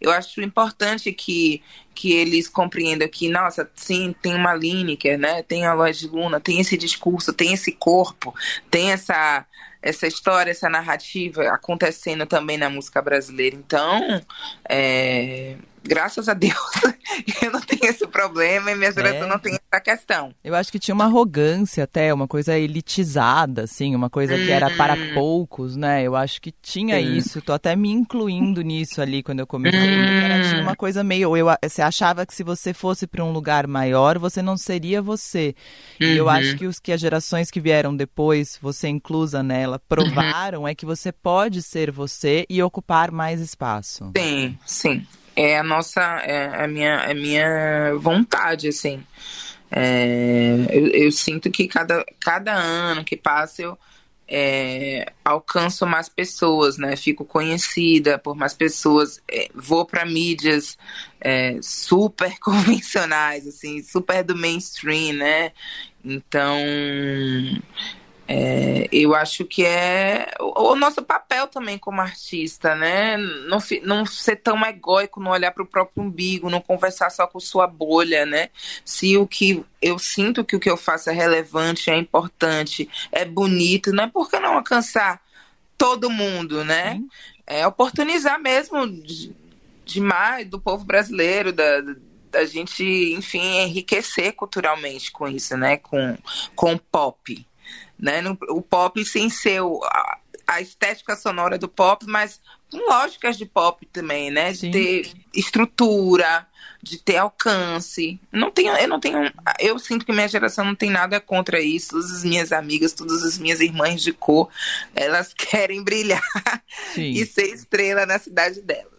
Eu 0.00 0.10
acho 0.10 0.40
importante 0.40 1.12
que 1.12 1.62
que 1.94 2.10
eles 2.10 2.48
compreendam 2.48 3.06
que, 3.06 3.28
nossa, 3.28 3.70
sim, 3.74 4.14
tem 4.22 4.34
uma 4.34 4.54
Lineker, 4.54 5.18
né, 5.18 5.42
tem 5.42 5.66
a 5.66 5.74
Lloyd 5.74 6.08
Luna, 6.08 6.40
tem 6.40 6.58
esse 6.58 6.74
discurso, 6.74 7.34
tem 7.34 7.52
esse 7.52 7.70
corpo, 7.70 8.34
tem 8.70 8.92
essa 8.92 9.46
essa 9.82 10.06
história, 10.06 10.52
essa 10.52 10.70
narrativa 10.70 11.42
acontecendo 11.48 12.24
também 12.24 12.56
na 12.56 12.70
música 12.70 13.02
brasileira. 13.02 13.56
Então, 13.56 14.22
é, 14.68 15.56
graças 15.84 16.28
a 16.28 16.34
Deus, 16.34 16.54
eu 17.42 17.50
não 17.50 17.60
tenho 17.60 17.84
esse 17.84 18.06
problema 18.06 18.70
e 18.70 18.74
minha 18.74 18.92
geração 18.92 19.26
é. 19.26 19.28
não 19.28 19.38
tem 19.38 19.54
essa 19.54 19.80
questão. 19.80 20.34
Eu 20.42 20.54
acho 20.54 20.70
que 20.70 20.78
tinha 20.78 20.94
uma 20.94 21.04
arrogância 21.04 21.84
até, 21.84 22.12
uma 22.12 22.28
coisa 22.28 22.56
elitizada, 22.58 23.62
assim, 23.64 23.94
uma 23.94 24.08
coisa 24.08 24.36
que 24.36 24.50
era 24.50 24.70
para 24.70 24.94
uhum. 24.94 25.14
poucos, 25.14 25.76
né? 25.76 26.02
Eu 26.02 26.14
acho 26.16 26.40
que 26.40 26.52
tinha 26.52 27.00
Sim. 27.00 27.16
isso. 27.16 27.42
Tô 27.42 27.52
até 27.52 27.74
me 27.74 27.90
incluindo 27.90 28.62
nisso 28.62 29.00
ali 29.00 29.22
quando 29.22 29.40
eu 29.40 29.46
comecei. 29.46 29.80
Era, 29.80 30.48
tinha 30.48 30.62
uma 30.62 30.76
coisa 30.76 31.02
meio. 31.02 31.36
Eu, 31.36 31.46
você 31.62 31.82
achava 31.82 32.24
que 32.24 32.34
se 32.34 32.42
você 32.42 32.72
fosse 32.72 33.06
para 33.06 33.24
um 33.24 33.32
lugar 33.32 33.66
maior, 33.66 34.18
você 34.18 34.40
não 34.40 34.56
seria 34.56 35.02
você. 35.02 35.54
Uhum. 36.00 36.06
E 36.06 36.16
eu 36.16 36.28
acho 36.28 36.52
uhum. 36.52 36.58
que 36.58 36.66
os 36.66 36.78
que 36.78 36.92
as 36.92 37.00
gerações 37.00 37.50
que 37.50 37.60
vieram 37.60 37.94
depois, 37.94 38.58
você 38.60 38.88
inclusa 38.88 39.42
nela, 39.42 39.78
provaram 39.78 40.62
uhum. 40.62 40.68
é 40.68 40.74
que 40.74 40.86
você 40.86 41.12
pode 41.12 41.62
ser 41.62 41.90
você 41.90 42.46
e 42.48 42.62
ocupar 42.62 43.10
mais 43.10 43.40
espaço. 43.40 44.10
Sim, 44.16 44.58
sim 44.64 45.06
é 45.36 45.58
a 45.58 45.62
nossa, 45.62 46.00
é 46.00 46.64
a 46.64 46.68
minha, 46.68 46.98
a 47.00 47.14
minha 47.14 47.94
vontade, 47.98 48.68
assim. 48.68 49.04
É, 49.70 50.54
eu, 50.70 50.86
eu, 50.88 51.12
sinto 51.12 51.50
que 51.50 51.66
cada, 51.66 52.04
cada 52.20 52.52
ano 52.52 53.02
que 53.04 53.16
passa 53.16 53.62
eu 53.62 53.78
é, 54.28 55.12
alcanço 55.24 55.86
mais 55.86 56.08
pessoas, 56.08 56.78
né? 56.78 56.96
Fico 56.96 57.24
conhecida 57.24 58.18
por 58.18 58.34
mais 58.34 58.54
pessoas, 58.54 59.20
é, 59.30 59.48
vou 59.54 59.84
para 59.84 60.04
mídias 60.04 60.78
é, 61.20 61.58
super 61.60 62.38
convencionais, 62.40 63.46
assim, 63.46 63.82
super 63.82 64.24
do 64.24 64.36
mainstream, 64.36 65.14
né? 65.14 65.52
Então 66.04 66.58
é, 68.34 68.88
eu 68.90 69.14
acho 69.14 69.44
que 69.44 69.62
é 69.62 70.32
o, 70.40 70.70
o, 70.70 70.74
nosso 70.74 71.02
papel 71.02 71.46
também 71.48 71.76
como 71.76 72.00
artista, 72.00 72.74
né? 72.74 73.18
Não, 73.18 73.58
não 73.82 74.06
ser 74.06 74.36
tão 74.36 74.64
egóico, 74.64 75.20
não 75.20 75.32
olhar 75.32 75.52
para 75.52 75.62
o 75.62 75.66
próprio 75.66 76.02
umbigo, 76.02 76.48
não 76.48 76.62
conversar 76.62 77.10
só 77.10 77.26
com 77.26 77.38
sua 77.38 77.66
bolha, 77.66 78.24
né? 78.24 78.48
Se 78.86 79.18
o 79.18 79.26
que 79.26 79.62
eu 79.82 79.98
sinto 79.98 80.46
que 80.46 80.56
o 80.56 80.60
que 80.60 80.70
eu 80.70 80.78
faço 80.78 81.10
é 81.10 81.12
relevante, 81.12 81.90
é 81.90 81.96
importante, 81.98 82.88
é 83.12 83.22
bonito, 83.22 83.92
não 83.92 84.04
é 84.04 84.08
porque 84.08 84.40
não 84.40 84.54
alcançar 84.54 85.20
todo 85.76 86.08
mundo, 86.08 86.64
né? 86.64 87.02
É 87.46 87.66
oportunizar 87.66 88.40
mesmo 88.40 88.78
demais 89.84 90.48
do 90.48 90.58
povo 90.58 90.86
brasileiro, 90.86 91.52
da, 91.52 91.82
da 92.30 92.46
gente, 92.46 92.82
enfim, 93.12 93.58
enriquecer 93.58 94.32
culturalmente 94.32 95.12
com 95.12 95.28
isso, 95.28 95.54
né? 95.54 95.76
Com, 95.76 96.16
com 96.56 96.78
pop 96.78 97.46
né? 97.98 98.22
O 98.48 98.60
pop 98.60 99.04
sem 99.04 99.30
ser 99.30 99.60
a, 99.60 100.18
a, 100.46 100.60
estética 100.60 101.16
sonora 101.16 101.58
do 101.58 101.68
pop, 101.68 102.04
mas 102.06 102.40
com 102.70 102.78
lógicas 102.88 103.36
de 103.36 103.46
pop 103.46 103.86
também, 103.86 104.30
né? 104.30 104.52
De 104.52 104.58
Sim. 104.58 104.70
ter 104.70 105.12
estrutura, 105.34 106.46
de 106.82 106.98
ter 106.98 107.18
alcance. 107.18 108.20
Não 108.32 108.50
tenho, 108.50 108.74
eu 108.74 108.88
não 108.88 108.98
tenho, 108.98 109.32
eu 109.60 109.78
sinto 109.78 110.04
que 110.04 110.12
minha 110.12 110.28
geração 110.28 110.64
não 110.64 110.74
tem 110.74 110.90
nada 110.90 111.20
contra 111.20 111.60
isso. 111.60 111.90
Todas 111.90 112.10
as 112.10 112.24
minhas 112.24 112.52
amigas, 112.52 112.92
todas 112.92 113.22
as 113.22 113.38
minhas 113.38 113.60
irmãs 113.60 114.02
de 114.02 114.12
cor, 114.12 114.48
elas 114.94 115.32
querem 115.36 115.82
brilhar 115.82 116.22
Sim. 116.94 117.12
e 117.12 117.24
ser 117.24 117.52
estrela 117.52 118.04
na 118.04 118.18
cidade 118.18 118.60
delas. 118.60 118.90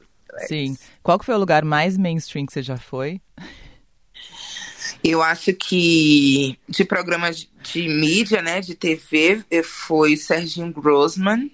Sim. 0.47 0.77
Qual 1.01 1.19
que 1.19 1.25
foi 1.25 1.35
o 1.35 1.39
lugar 1.39 1.63
mais 1.63 1.97
mainstream 1.97 2.45
que 2.45 2.53
você 2.53 2.63
já 2.63 2.77
foi? 2.77 3.21
Eu 5.03 5.21
acho 5.21 5.53
que 5.53 6.57
de 6.67 6.85
programas 6.85 7.49
de 7.61 7.87
mídia, 7.89 8.41
né, 8.41 8.61
de 8.61 8.73
TV, 8.73 9.43
foi 9.63 10.15
Serginho 10.15 10.71
Grossman. 10.71 11.51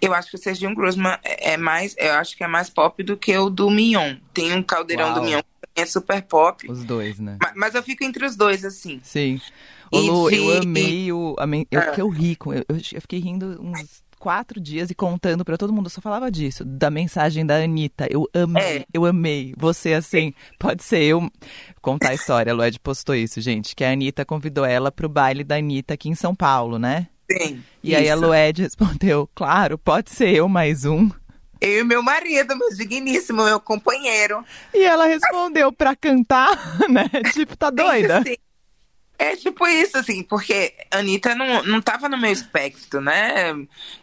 Eu 0.00 0.12
acho 0.12 0.30
que 0.30 0.36
o 0.36 0.38
Serginho 0.38 0.74
Grossman 0.74 1.16
é, 1.22 1.52
é 1.52 1.56
mais, 1.56 1.94
eu 1.96 2.12
acho 2.14 2.36
que 2.36 2.42
é 2.42 2.48
mais 2.48 2.68
pop 2.68 3.02
do 3.02 3.16
que 3.16 3.36
o 3.38 3.48
do 3.48 3.70
Mignon. 3.70 4.16
Tem 4.32 4.52
um 4.52 4.62
caldeirão 4.62 5.06
Uau. 5.06 5.14
do 5.14 5.22
Mignon 5.22 5.42
que 5.74 5.80
é 5.80 5.86
super 5.86 6.22
pop. 6.22 6.70
Os 6.70 6.84
dois, 6.84 7.18
né? 7.18 7.38
Mas, 7.40 7.52
mas, 7.56 7.74
eu 7.74 7.82
fico 7.82 8.04
entre 8.04 8.24
os 8.24 8.36
dois, 8.36 8.64
assim. 8.64 9.00
Sim. 9.02 9.40
Ô, 9.90 9.98
Lu, 9.98 10.30
de... 10.30 10.36
eu 10.36 10.62
amei 10.62 11.12
o. 11.12 11.36
Eu, 11.70 11.80
ah. 11.80 11.94
eu 11.96 12.08
ri 12.08 12.36
com. 12.36 12.52
Eu, 12.52 12.64
eu 12.68 13.00
fiquei 13.00 13.18
rindo 13.18 13.60
uns 13.60 14.02
quatro 14.24 14.58
dias 14.58 14.90
e 14.90 14.94
contando 14.94 15.44
para 15.44 15.58
todo 15.58 15.70
mundo, 15.70 15.84
eu 15.84 15.90
só 15.90 16.00
falava 16.00 16.30
disso, 16.30 16.64
da 16.64 16.90
mensagem 16.90 17.44
da 17.44 17.56
Anitta. 17.56 18.08
Eu 18.10 18.26
amei, 18.32 18.78
é. 18.78 18.86
eu 18.90 19.04
amei. 19.04 19.52
Você, 19.54 19.92
assim, 19.92 20.32
pode 20.58 20.82
ser 20.82 21.02
eu 21.02 21.30
contar 21.82 22.08
a 22.08 22.14
história. 22.14 22.50
A 22.50 22.56
Lued 22.56 22.80
postou 22.80 23.14
isso, 23.14 23.38
gente, 23.42 23.76
que 23.76 23.84
a 23.84 23.90
Anitta 23.92 24.24
convidou 24.24 24.64
ela 24.64 24.90
pro 24.90 25.10
baile 25.10 25.44
da 25.44 25.56
Anitta 25.56 25.92
aqui 25.92 26.08
em 26.08 26.14
São 26.14 26.34
Paulo, 26.34 26.78
né? 26.78 27.06
Sim. 27.30 27.62
E 27.82 27.90
isso. 27.90 28.00
aí 28.00 28.08
a 28.08 28.14
Lued 28.14 28.62
respondeu, 28.62 29.28
claro, 29.34 29.76
pode 29.76 30.10
ser 30.10 30.30
eu 30.30 30.48
mais 30.48 30.86
um. 30.86 31.10
Eu 31.60 31.80
e 31.80 31.84
meu 31.84 32.02
marido, 32.02 32.56
meu 32.56 32.70
digníssimo, 32.70 33.44
meu 33.44 33.60
companheiro. 33.60 34.42
E 34.72 34.84
ela 34.84 35.04
respondeu 35.04 35.70
pra 35.70 35.94
cantar, 35.94 36.56
né? 36.88 37.10
Tipo, 37.34 37.54
tá 37.58 37.68
doida? 37.68 38.22
Sim. 38.22 38.36
É 39.16 39.36
tipo 39.36 39.66
isso, 39.66 39.96
assim, 39.96 40.24
porque 40.24 40.74
a 40.90 40.98
Anitta 40.98 41.36
não, 41.36 41.62
não 41.62 41.80
tava 41.80 42.08
no 42.08 42.18
meu 42.18 42.32
espectro, 42.32 43.00
né? 43.00 43.54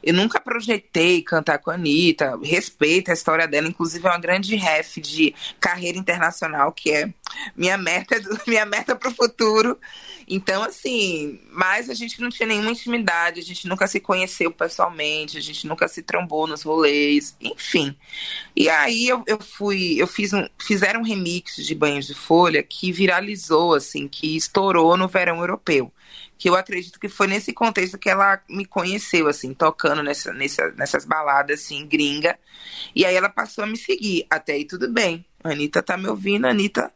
Eu 0.01 0.13
nunca 0.13 0.39
projetei 0.39 1.21
cantar 1.21 1.59
com 1.59 1.69
a 1.69 1.73
Anitta, 1.73 2.39
respeito 2.41 3.11
a 3.11 3.13
história 3.13 3.45
dela, 3.45 3.67
inclusive 3.67 4.07
é 4.07 4.09
uma 4.09 4.19
grande 4.19 4.55
ref 4.55 4.97
de 4.97 5.35
carreira 5.59 5.97
internacional, 5.97 6.71
que 6.71 6.91
é 6.91 7.13
minha 7.57 7.77
meta, 7.77 8.15
minha 8.47 8.65
meta 8.65 8.95
pro 8.95 9.11
futuro. 9.11 9.77
Então, 10.33 10.63
assim, 10.63 11.41
mas 11.51 11.89
a 11.89 11.93
gente 11.93 12.21
não 12.21 12.29
tinha 12.29 12.47
nenhuma 12.47 12.71
intimidade, 12.71 13.41
a 13.41 13.43
gente 13.43 13.67
nunca 13.67 13.85
se 13.85 13.99
conheceu 13.99 14.49
pessoalmente, 14.49 15.37
a 15.37 15.41
gente 15.41 15.67
nunca 15.67 15.89
se 15.89 16.01
trombou 16.01 16.47
nos 16.47 16.61
rolês, 16.61 17.35
enfim. 17.41 17.93
E 18.55 18.69
aí 18.69 19.09
eu, 19.09 19.25
eu 19.27 19.41
fui, 19.41 20.01
eu 20.01 20.07
fiz 20.07 20.31
um, 20.31 20.47
fizeram 20.57 21.01
um 21.01 21.03
remix 21.03 21.57
de 21.57 21.75
Banhos 21.75 22.07
de 22.07 22.13
Folha 22.13 22.63
que 22.63 22.93
viralizou, 22.93 23.73
assim, 23.73 24.07
que 24.07 24.37
estourou 24.37 24.95
no 24.95 25.09
verão 25.09 25.41
europeu. 25.41 25.91
Que 26.37 26.47
eu 26.47 26.55
acredito 26.55 26.97
que 26.97 27.09
foi 27.09 27.27
nesse 27.27 27.51
contexto 27.51 27.97
que 27.97 28.09
ela 28.09 28.41
me 28.49 28.63
conheceu, 28.63 29.27
assim, 29.27 29.53
tocando 29.53 30.01
nessa, 30.01 30.31
nessa, 30.31 30.71
nessas 30.71 31.03
baladas, 31.03 31.59
assim, 31.59 31.85
gringa. 31.85 32.39
E 32.95 33.05
aí 33.05 33.15
ela 33.15 33.27
passou 33.27 33.65
a 33.65 33.67
me 33.67 33.75
seguir. 33.75 34.25
Até 34.29 34.53
aí 34.53 34.63
tudo 34.63 34.89
bem. 34.89 35.25
A 35.43 35.49
Anitta 35.49 35.83
tá 35.83 35.97
me 35.97 36.07
ouvindo, 36.07 36.45
a 36.45 36.51
Anitta 36.51 36.89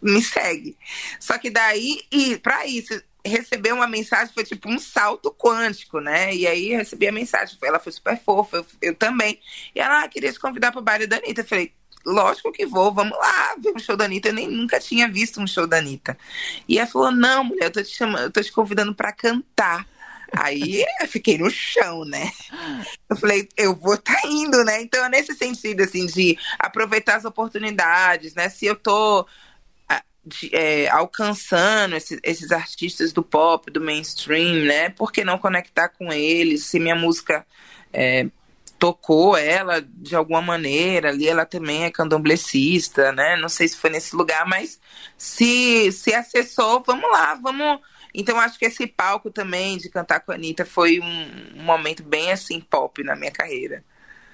me 0.00 0.22
segue. 0.22 0.76
Só 1.18 1.38
que 1.38 1.50
daí, 1.50 2.02
e 2.10 2.38
para 2.38 2.66
isso, 2.66 3.00
receber 3.24 3.72
uma 3.72 3.86
mensagem 3.86 4.32
foi 4.32 4.44
tipo 4.44 4.68
um 4.68 4.78
salto 4.78 5.30
quântico, 5.32 6.00
né? 6.00 6.34
E 6.34 6.46
aí 6.46 6.74
recebi 6.74 7.06
a 7.06 7.12
mensagem, 7.12 7.56
ela 7.62 7.78
foi 7.78 7.92
super 7.92 8.18
fofa, 8.18 8.58
eu, 8.58 8.66
eu 8.82 8.94
também. 8.94 9.40
E 9.74 9.80
ela 9.80 10.02
ah, 10.02 10.08
queria 10.08 10.32
te 10.32 10.40
convidar 10.40 10.72
para 10.72 10.80
o 10.80 10.84
baile 10.84 11.06
da 11.06 11.16
Anitta. 11.16 11.42
Eu 11.42 11.46
falei, 11.46 11.72
lógico 12.04 12.52
que 12.52 12.66
vou, 12.66 12.92
vamos 12.92 13.16
lá 13.16 13.54
ver 13.58 13.72
um 13.74 13.78
show 13.78 13.96
da 13.96 14.06
Anitta. 14.06 14.28
Eu 14.28 14.34
nem 14.34 14.48
nunca 14.48 14.80
tinha 14.80 15.08
visto 15.08 15.40
um 15.40 15.46
show 15.46 15.66
da 15.66 15.78
Anitta. 15.78 16.16
E 16.68 16.78
ela 16.78 16.88
falou: 16.88 17.10
não, 17.12 17.44
mulher, 17.44 17.66
eu 17.66 17.72
tô 17.72 17.82
te 17.82 17.94
chamando, 17.94 18.24
eu 18.24 18.30
tô 18.32 18.42
te 18.42 18.52
convidando 18.52 18.94
para 18.94 19.12
cantar. 19.12 19.86
Aí 20.30 20.84
eu 21.00 21.08
fiquei 21.08 21.38
no 21.38 21.50
chão, 21.50 22.04
né? 22.04 22.30
Eu 23.08 23.16
falei, 23.16 23.48
eu 23.56 23.74
vou 23.74 23.96
tá 23.96 24.20
indo, 24.26 24.62
né? 24.62 24.82
Então, 24.82 25.02
é 25.04 25.08
nesse 25.08 25.34
sentido, 25.34 25.82
assim, 25.82 26.04
de 26.04 26.38
aproveitar 26.58 27.16
as 27.16 27.24
oportunidades, 27.24 28.34
né? 28.34 28.50
Se 28.50 28.66
eu 28.66 28.76
tô 28.76 29.26
de, 30.28 30.54
é, 30.54 30.88
alcançando 30.88 31.96
esse, 31.96 32.20
esses 32.22 32.52
artistas 32.52 33.12
do 33.12 33.22
pop, 33.22 33.70
do 33.70 33.80
mainstream, 33.80 34.64
né? 34.66 34.90
Por 34.90 35.10
que 35.10 35.24
não 35.24 35.38
conectar 35.38 35.88
com 35.88 36.12
eles? 36.12 36.64
Se 36.64 36.78
minha 36.78 36.94
música 36.94 37.46
é, 37.92 38.26
tocou 38.78 39.36
ela 39.36 39.80
de 39.82 40.14
alguma 40.14 40.40
maneira 40.40 41.08
ali, 41.08 41.26
ela 41.28 41.44
também 41.44 41.84
é 41.84 41.90
candomblessista, 41.90 43.12
né? 43.12 43.36
Não 43.36 43.48
sei 43.48 43.68
se 43.68 43.76
foi 43.76 43.90
nesse 43.90 44.14
lugar, 44.14 44.46
mas 44.46 44.80
se, 45.16 45.90
se 45.92 46.14
acessou, 46.14 46.82
vamos 46.82 47.10
lá, 47.10 47.34
vamos. 47.34 47.80
Então 48.14 48.38
acho 48.38 48.58
que 48.58 48.66
esse 48.66 48.86
palco 48.86 49.30
também 49.30 49.78
de 49.78 49.88
cantar 49.88 50.20
com 50.20 50.32
a 50.32 50.34
Anitta 50.34 50.64
foi 50.64 51.00
um, 51.00 51.56
um 51.56 51.62
momento 51.62 52.02
bem 52.02 52.30
assim 52.32 52.60
pop 52.60 53.02
na 53.02 53.16
minha 53.16 53.32
carreira. 53.32 53.84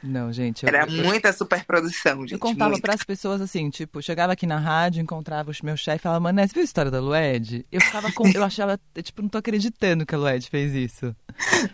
Não, 0.07 0.31
gente. 0.31 0.65
Eu, 0.65 0.69
Era 0.69 0.87
eu, 0.87 1.03
muita 1.03 1.33
superprodução, 1.33 2.21
gente. 2.21 2.35
Eu 2.35 2.39
contava 2.39 2.73
muita. 2.73 2.87
pras 2.87 3.03
pessoas 3.03 3.41
assim, 3.41 3.71
tipo, 3.71 4.03
chegava 4.03 4.35
aqui 4.35 4.47
na 4.47 4.59
rádio, 4.59 5.01
encontrava 5.01 5.51
o 5.51 5.55
meu 5.65 5.77
chefe 5.77 5.99
e 5.99 6.03
falava, 6.03 6.21
mano, 6.21 6.41
você 6.41 6.53
viu 6.53 6.61
a 6.61 6.65
história 6.65 6.91
da 6.91 7.01
Lued? 7.01 7.65
Eu 7.73 7.81
ficava 7.81 8.13
com. 8.13 8.29
eu 8.29 8.45
achava, 8.45 8.79
tipo, 9.03 9.23
não 9.23 9.29
tô 9.31 9.39
acreditando 9.39 10.05
que 10.05 10.15
a 10.15 10.19
Lued 10.19 10.49
fez 10.51 10.75
isso. 10.75 11.17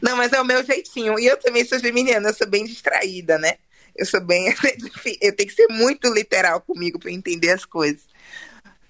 Não, 0.00 0.16
mas 0.16 0.32
é 0.32 0.40
o 0.40 0.44
meu 0.44 0.64
jeitinho. 0.64 1.18
E 1.18 1.26
eu 1.26 1.36
também 1.38 1.64
sou 1.64 1.78
geminiana, 1.78 2.28
eu 2.28 2.34
sou 2.34 2.48
bem 2.48 2.64
distraída, 2.64 3.36
né? 3.36 3.54
Eu 3.96 4.06
sou 4.06 4.20
bem. 4.20 4.46
Eu 5.20 5.34
tenho 5.34 5.48
que 5.48 5.54
ser 5.54 5.66
muito 5.68 6.12
literal 6.12 6.60
comigo 6.60 6.98
pra 6.98 7.10
entender 7.10 7.50
as 7.50 7.64
coisas. 7.64 8.06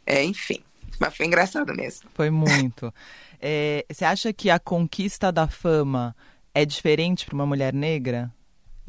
É, 0.04 0.22
enfim. 0.22 0.62
Mas 0.98 1.16
foi 1.16 1.26
engraçado 1.26 1.74
mesmo. 1.74 2.08
Foi 2.14 2.28
muito. 2.28 2.92
É, 3.40 3.86
você 3.90 4.04
acha 4.04 4.32
que 4.32 4.50
a 4.50 4.58
conquista 4.58 5.32
da 5.32 5.48
fama 5.48 6.14
é 6.54 6.66
diferente 6.66 7.24
para 7.24 7.34
uma 7.34 7.46
mulher 7.46 7.72
negra? 7.72 8.30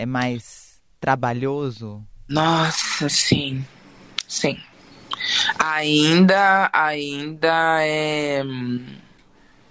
É 0.02 0.06
mais 0.08 0.82
trabalhoso? 1.00 2.04
Nossa, 2.28 3.08
sim. 3.08 3.64
Sim. 4.28 4.58
Ainda, 5.60 6.72
ainda 6.74 7.78
é. 7.86 8.42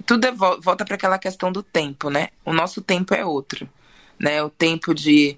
Tudo 0.06 0.28
é, 0.28 0.30
volta 0.30 0.84
para 0.84 0.94
aquela 0.94 1.18
questão 1.18 1.50
do 1.50 1.64
tempo, 1.64 2.10
né? 2.10 2.28
O 2.44 2.52
nosso 2.52 2.80
tempo 2.80 3.12
é 3.12 3.26
outro, 3.26 3.68
né? 4.20 4.40
O 4.40 4.48
tempo 4.48 4.94
de 4.94 5.36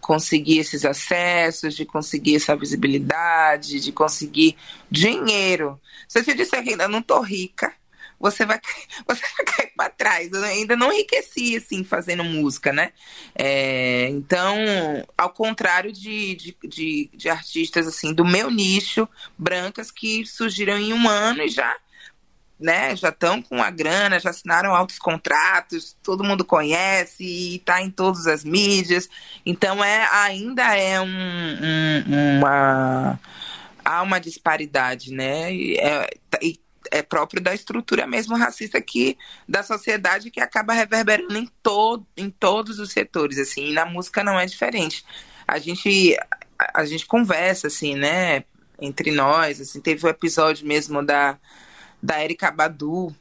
conseguir 0.00 0.60
esses 0.60 0.84
acessos, 0.84 1.74
de 1.74 1.84
conseguir 1.84 2.36
essa 2.36 2.54
visibilidade, 2.54 3.80
de 3.80 3.90
conseguir 3.90 4.56
dinheiro. 4.88 5.80
Se 6.06 6.20
eu 6.20 6.24
te 6.24 6.32
disser 6.32 6.62
que 6.62 6.70
ainda 6.70 6.86
não 6.86 7.02
tô 7.02 7.20
rica, 7.22 7.74
você 8.18 8.44
vai, 8.44 8.60
você 9.06 9.22
vai 9.36 9.46
cair 9.46 9.72
para 9.76 9.90
trás. 9.90 10.32
Eu 10.32 10.42
ainda 10.44 10.76
não 10.76 10.92
enriqueci, 10.92 11.56
assim, 11.56 11.84
fazendo 11.84 12.24
música, 12.24 12.72
né? 12.72 12.92
É, 13.34 14.08
então, 14.08 14.56
ao 15.16 15.30
contrário 15.30 15.92
de, 15.92 16.34
de, 16.34 16.56
de, 16.64 17.10
de, 17.14 17.28
artistas, 17.28 17.86
assim, 17.86 18.12
do 18.12 18.24
meu 18.24 18.50
nicho, 18.50 19.08
brancas, 19.36 19.90
que 19.90 20.26
surgiram 20.26 20.76
em 20.78 20.92
um 20.92 21.08
ano 21.08 21.42
e 21.42 21.48
já, 21.48 21.76
né, 22.58 22.96
já 22.96 23.10
estão 23.10 23.40
com 23.40 23.62
a 23.62 23.70
grana, 23.70 24.18
já 24.18 24.30
assinaram 24.30 24.74
altos 24.74 24.98
contratos, 24.98 25.96
todo 26.02 26.24
mundo 26.24 26.44
conhece 26.44 27.22
e 27.22 27.56
está 27.56 27.80
em 27.80 27.90
todas 27.90 28.26
as 28.26 28.42
mídias. 28.42 29.08
Então, 29.46 29.82
é, 29.82 30.08
ainda 30.12 30.76
é 30.76 31.00
um, 31.00 31.06
um, 31.06 32.38
uma... 32.38 33.20
Há 33.84 34.02
uma 34.02 34.20
disparidade, 34.20 35.10
né? 35.10 35.50
E, 35.54 35.78
é, 35.78 36.10
e 36.42 36.60
é 36.90 37.02
próprio 37.02 37.42
da 37.42 37.54
estrutura 37.54 38.06
mesmo 38.06 38.36
racista 38.36 38.80
que 38.80 39.16
da 39.48 39.62
sociedade 39.62 40.30
que 40.30 40.40
acaba 40.40 40.72
reverberando 40.72 41.36
em 41.36 41.48
todo 41.62 42.06
em 42.16 42.30
todos 42.30 42.78
os 42.78 42.92
setores 42.92 43.38
assim 43.38 43.70
e 43.70 43.72
na 43.72 43.84
música 43.84 44.24
não 44.24 44.38
é 44.38 44.46
diferente. 44.46 45.04
A 45.46 45.58
gente 45.58 46.16
a, 46.58 46.80
a 46.80 46.84
gente 46.84 47.06
conversa 47.06 47.68
assim 47.68 47.94
né 47.94 48.44
entre 48.80 49.10
nós 49.12 49.60
assim 49.60 49.80
teve 49.80 50.04
o 50.04 50.08
um 50.08 50.10
episódio 50.10 50.66
mesmo 50.66 51.04
da 51.04 51.38
da 52.02 52.22
Erika 52.22 52.50
Badu 52.50 53.14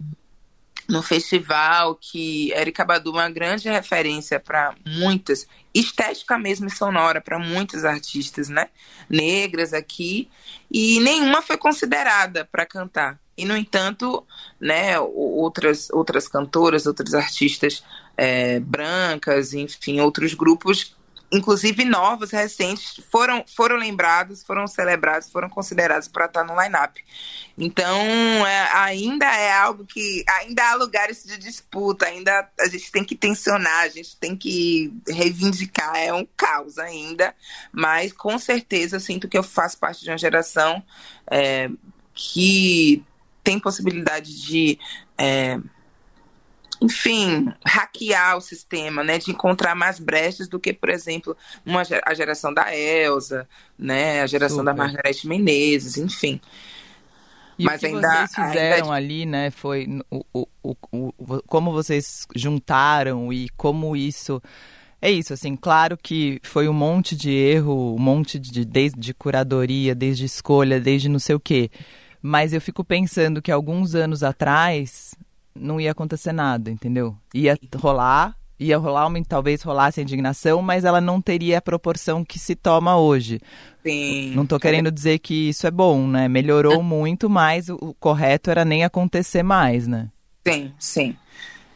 no 0.88 1.04
festival 1.04 1.96
que 1.96 2.52
Erika 2.54 2.86
Badu 2.86 3.10
é 3.12 3.14
uma 3.14 3.30
grande 3.30 3.70
referência 3.70 4.40
para 4.40 4.74
muitas 4.86 5.48
estética 5.74 6.38
mesmo 6.38 6.68
e 6.68 6.72
sonora 6.72 7.20
para 7.22 7.38
muitos 7.38 7.84
artistas 7.84 8.50
né 8.50 8.70
negras 9.10 9.74
aqui 9.74 10.30
e 10.72 11.00
nenhuma 11.02 11.42
foi 11.42 11.58
considerada 11.58 12.46
para 12.46 12.66
cantar 12.66 13.20
e, 13.38 13.46
no 13.46 13.56
entanto, 13.56 14.26
né, 14.60 15.00
outras, 15.00 15.90
outras 15.92 16.28
cantoras, 16.28 16.88
outros 16.88 17.14
artistas 17.14 17.84
é, 18.18 18.60
brancas, 18.60 19.54
enfim, 19.54 20.00
outros 20.00 20.34
grupos, 20.34 20.96
inclusive 21.32 21.84
novos, 21.84 22.32
recentes, 22.32 23.00
foram, 23.12 23.44
foram 23.56 23.76
lembrados, 23.76 24.44
foram 24.44 24.66
celebrados, 24.66 25.30
foram 25.30 25.50
considerados 25.50 26.08
para 26.08 26.26
estar 26.26 26.44
no 26.44 26.60
line-up. 26.60 27.04
Então, 27.58 27.98
é, 28.48 28.72
ainda 28.74 29.26
é 29.26 29.52
algo 29.52 29.86
que. 29.86 30.24
Ainda 30.40 30.72
há 30.72 30.76
lugares 30.76 31.24
de 31.24 31.38
disputa, 31.38 32.06
ainda 32.06 32.50
a 32.60 32.68
gente 32.68 32.92
tem 32.92 33.04
que 33.04 33.16
tensionar, 33.16 33.84
a 33.84 33.90
gente 33.90 34.16
tem 34.18 34.36
que 34.36 34.94
reivindicar. 35.08 35.96
É 35.98 36.14
um 36.14 36.26
caos 36.38 36.78
ainda, 36.78 37.36
mas 37.72 38.14
com 38.14 38.38
certeza 38.40 39.00
sinto 39.00 39.28
que 39.28 39.38
eu 39.38 39.44
faço 39.44 39.78
parte 39.78 40.04
de 40.04 40.10
uma 40.10 40.18
geração 40.18 40.84
é, 41.30 41.70
que 42.14 43.04
tem 43.48 43.58
possibilidade 43.58 44.42
de, 44.42 44.78
é, 45.18 45.58
enfim, 46.82 47.50
hackear 47.66 48.36
o 48.36 48.42
sistema, 48.42 49.06
né, 49.06 49.18
de 49.18 49.32
encontrar 49.32 49.74
mais 49.74 50.00
brechas 50.00 50.50
do 50.50 50.60
que, 50.60 50.74
por 50.74 50.90
exemplo, 50.90 51.36
uma, 51.66 51.82
a 52.06 52.14
geração 52.14 52.54
da 52.54 52.76
Elsa, 52.76 53.48
né, 53.80 54.22
a 54.22 54.28
geração 54.28 54.58
Super. 54.58 54.66
da 54.66 54.74
Margareth 54.76 55.24
Menezes, 55.24 55.96
enfim. 55.96 56.42
E 57.58 57.64
Mas 57.64 57.78
o 57.78 57.80
que 57.80 57.86
ainda, 57.86 58.10
vocês 58.10 58.36
fizeram 58.36 58.92
ainda... 58.92 58.94
ali, 58.96 59.26
né, 59.26 59.50
foi 59.50 59.88
o, 60.12 60.26
o, 60.34 60.48
o, 60.62 60.76
o, 60.92 61.44
como 61.48 61.72
vocês 61.72 62.28
juntaram 62.36 63.32
e 63.32 63.48
como 63.56 63.96
isso... 63.96 64.44
É 65.02 65.10
isso, 65.10 65.32
assim, 65.32 65.56
claro 65.56 65.96
que 65.96 66.42
foi 66.44 66.68
um 66.68 66.74
monte 66.74 67.16
de 67.16 67.32
erro, 67.32 67.96
um 67.96 68.00
monte 68.00 68.38
de 68.38 68.66
desde 68.66 69.14
curadoria, 69.14 69.96
desde 69.96 70.26
escolha, 70.26 70.82
desde 70.82 71.08
não 71.08 71.20
sei 71.20 71.36
o 71.36 71.40
quê. 71.40 71.70
Mas 72.22 72.54
eu 72.54 72.62
fico 72.62 72.84
pensando 72.84 73.42
que 73.42 73.52
alguns 73.52 73.96
anos 73.96 74.24
atrás 74.24 75.16
não 75.56 75.80
ia 75.80 75.92
acontecer 75.92 76.32
nada, 76.32 76.70
entendeu? 76.70 77.16
Ia 77.34 77.58
rolar, 77.76 78.36
ia 78.60 78.78
rolar, 78.78 79.10
talvez 79.28 79.62
rolasse 79.62 80.00
a 80.00 80.04
indignação, 80.04 80.62
mas 80.62 80.84
ela 80.86 81.00
não 81.00 81.22
teria 81.22 81.60
a 81.60 81.62
proporção 81.62 82.24
que 82.24 82.40
se 82.40 82.56
toma 82.56 82.98
hoje. 82.98 83.40
Sim. 83.84 84.34
Não 84.36 84.44
estou 84.44 84.60
querendo 84.60 84.92
dizer 84.92 85.20
que 85.20 85.50
isso 85.50 85.68
é 85.68 85.72
bom, 85.72 86.08
né? 86.08 86.28
Melhorou 86.28 86.82
muito, 86.84 87.30
mas 87.30 87.70
o, 87.70 87.76
o 87.76 87.94
correto 87.94 88.50
era 88.50 88.66
nem 88.66 88.84
acontecer 88.84 89.44
mais, 89.44 89.88
né? 89.88 90.10
Sim, 90.48 90.74
sim. 90.80 91.18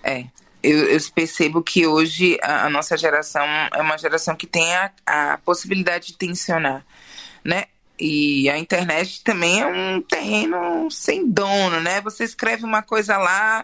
É, 0.04 0.26
eu, 0.64 0.86
eu, 0.86 1.00
percebo 1.14 1.62
que 1.62 1.86
hoje 1.86 2.38
a, 2.42 2.66
a, 2.66 2.70
nossa 2.70 2.98
geração 2.98 3.44
é 3.44 3.82
uma 3.82 3.98
geração 3.98 4.36
que 4.36 4.48
tem 4.48 4.74
a, 4.76 4.92
a 5.06 5.38
possibilidade 5.44 6.08
de 6.08 6.18
tensionar, 6.18 6.86
né? 7.44 7.66
E 8.04 8.50
a 8.50 8.58
internet 8.58 9.24
também 9.24 9.62
é 9.62 9.68
um 9.68 10.02
terreno 10.02 10.90
sem 10.90 11.30
dono, 11.30 11.80
né? 11.80 12.02
Você 12.02 12.24
escreve 12.24 12.66
uma 12.66 12.82
coisa 12.82 13.16
lá. 13.16 13.64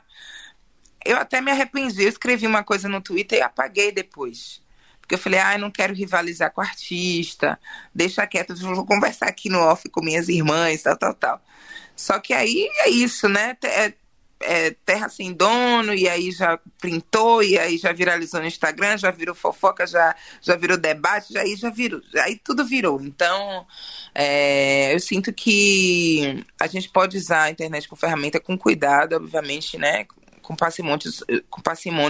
Eu 1.04 1.18
até 1.18 1.42
me 1.42 1.50
arrependi. 1.50 2.04
Eu 2.04 2.10
escrevi 2.10 2.46
uma 2.46 2.64
coisa 2.64 2.88
no 2.88 3.02
Twitter 3.02 3.40
e 3.40 3.42
apaguei 3.42 3.92
depois. 3.92 4.62
Porque 5.02 5.16
eu 5.16 5.20
falei, 5.20 5.40
ah, 5.40 5.58
não 5.58 5.72
quero 5.72 5.92
rivalizar 5.92 6.54
com 6.54 6.62
artista, 6.62 7.60
deixa 7.96 8.28
quieto, 8.28 8.56
vou 8.56 8.86
conversar 8.86 9.28
aqui 9.28 9.50
no 9.50 9.58
off 9.58 9.90
com 9.90 10.04
minhas 10.04 10.30
irmãs, 10.30 10.84
tal, 10.84 10.98
tal, 10.98 11.14
tal. 11.16 11.42
Só 11.96 12.20
que 12.20 12.32
aí 12.32 12.70
é 12.82 12.90
isso, 12.90 13.28
né? 13.28 13.58
É, 13.64 13.94
é, 14.40 14.72
terra 14.86 15.10
sem 15.10 15.34
dono, 15.34 15.94
e 15.94 16.08
aí 16.08 16.32
já 16.32 16.60
printou, 16.80 17.42
e 17.42 17.58
aí 17.58 17.78
já 17.78 17.92
viralizou 17.92 18.40
no 18.40 18.48
Instagram, 18.48 18.98
já 18.98 19.12
virou 19.12 19.34
fofoca, 19.34 19.86
já, 19.88 20.16
já 20.42 20.56
virou 20.56 20.78
debate, 20.78 21.34
já, 21.34 21.42
aí 21.42 21.56
já 21.56 21.70
virou, 21.70 22.02
aí 22.24 22.38
tudo 22.38 22.66
virou. 22.66 23.02
Então, 23.02 23.66
é, 24.14 24.94
eu 24.94 25.00
sinto 25.00 25.34
que 25.34 26.44
a 26.60 26.68
gente 26.68 26.90
pode 26.90 27.18
usar 27.18 27.44
a 27.44 27.52
internet 27.52 27.88
como 27.88 28.00
ferramenta 28.00 28.40
com 28.40 28.58
cuidado, 28.58 29.16
obviamente, 29.16 29.78
né? 29.78 30.06
Com 30.42 30.56
parcimônia, 30.56 31.10
com 31.50 31.62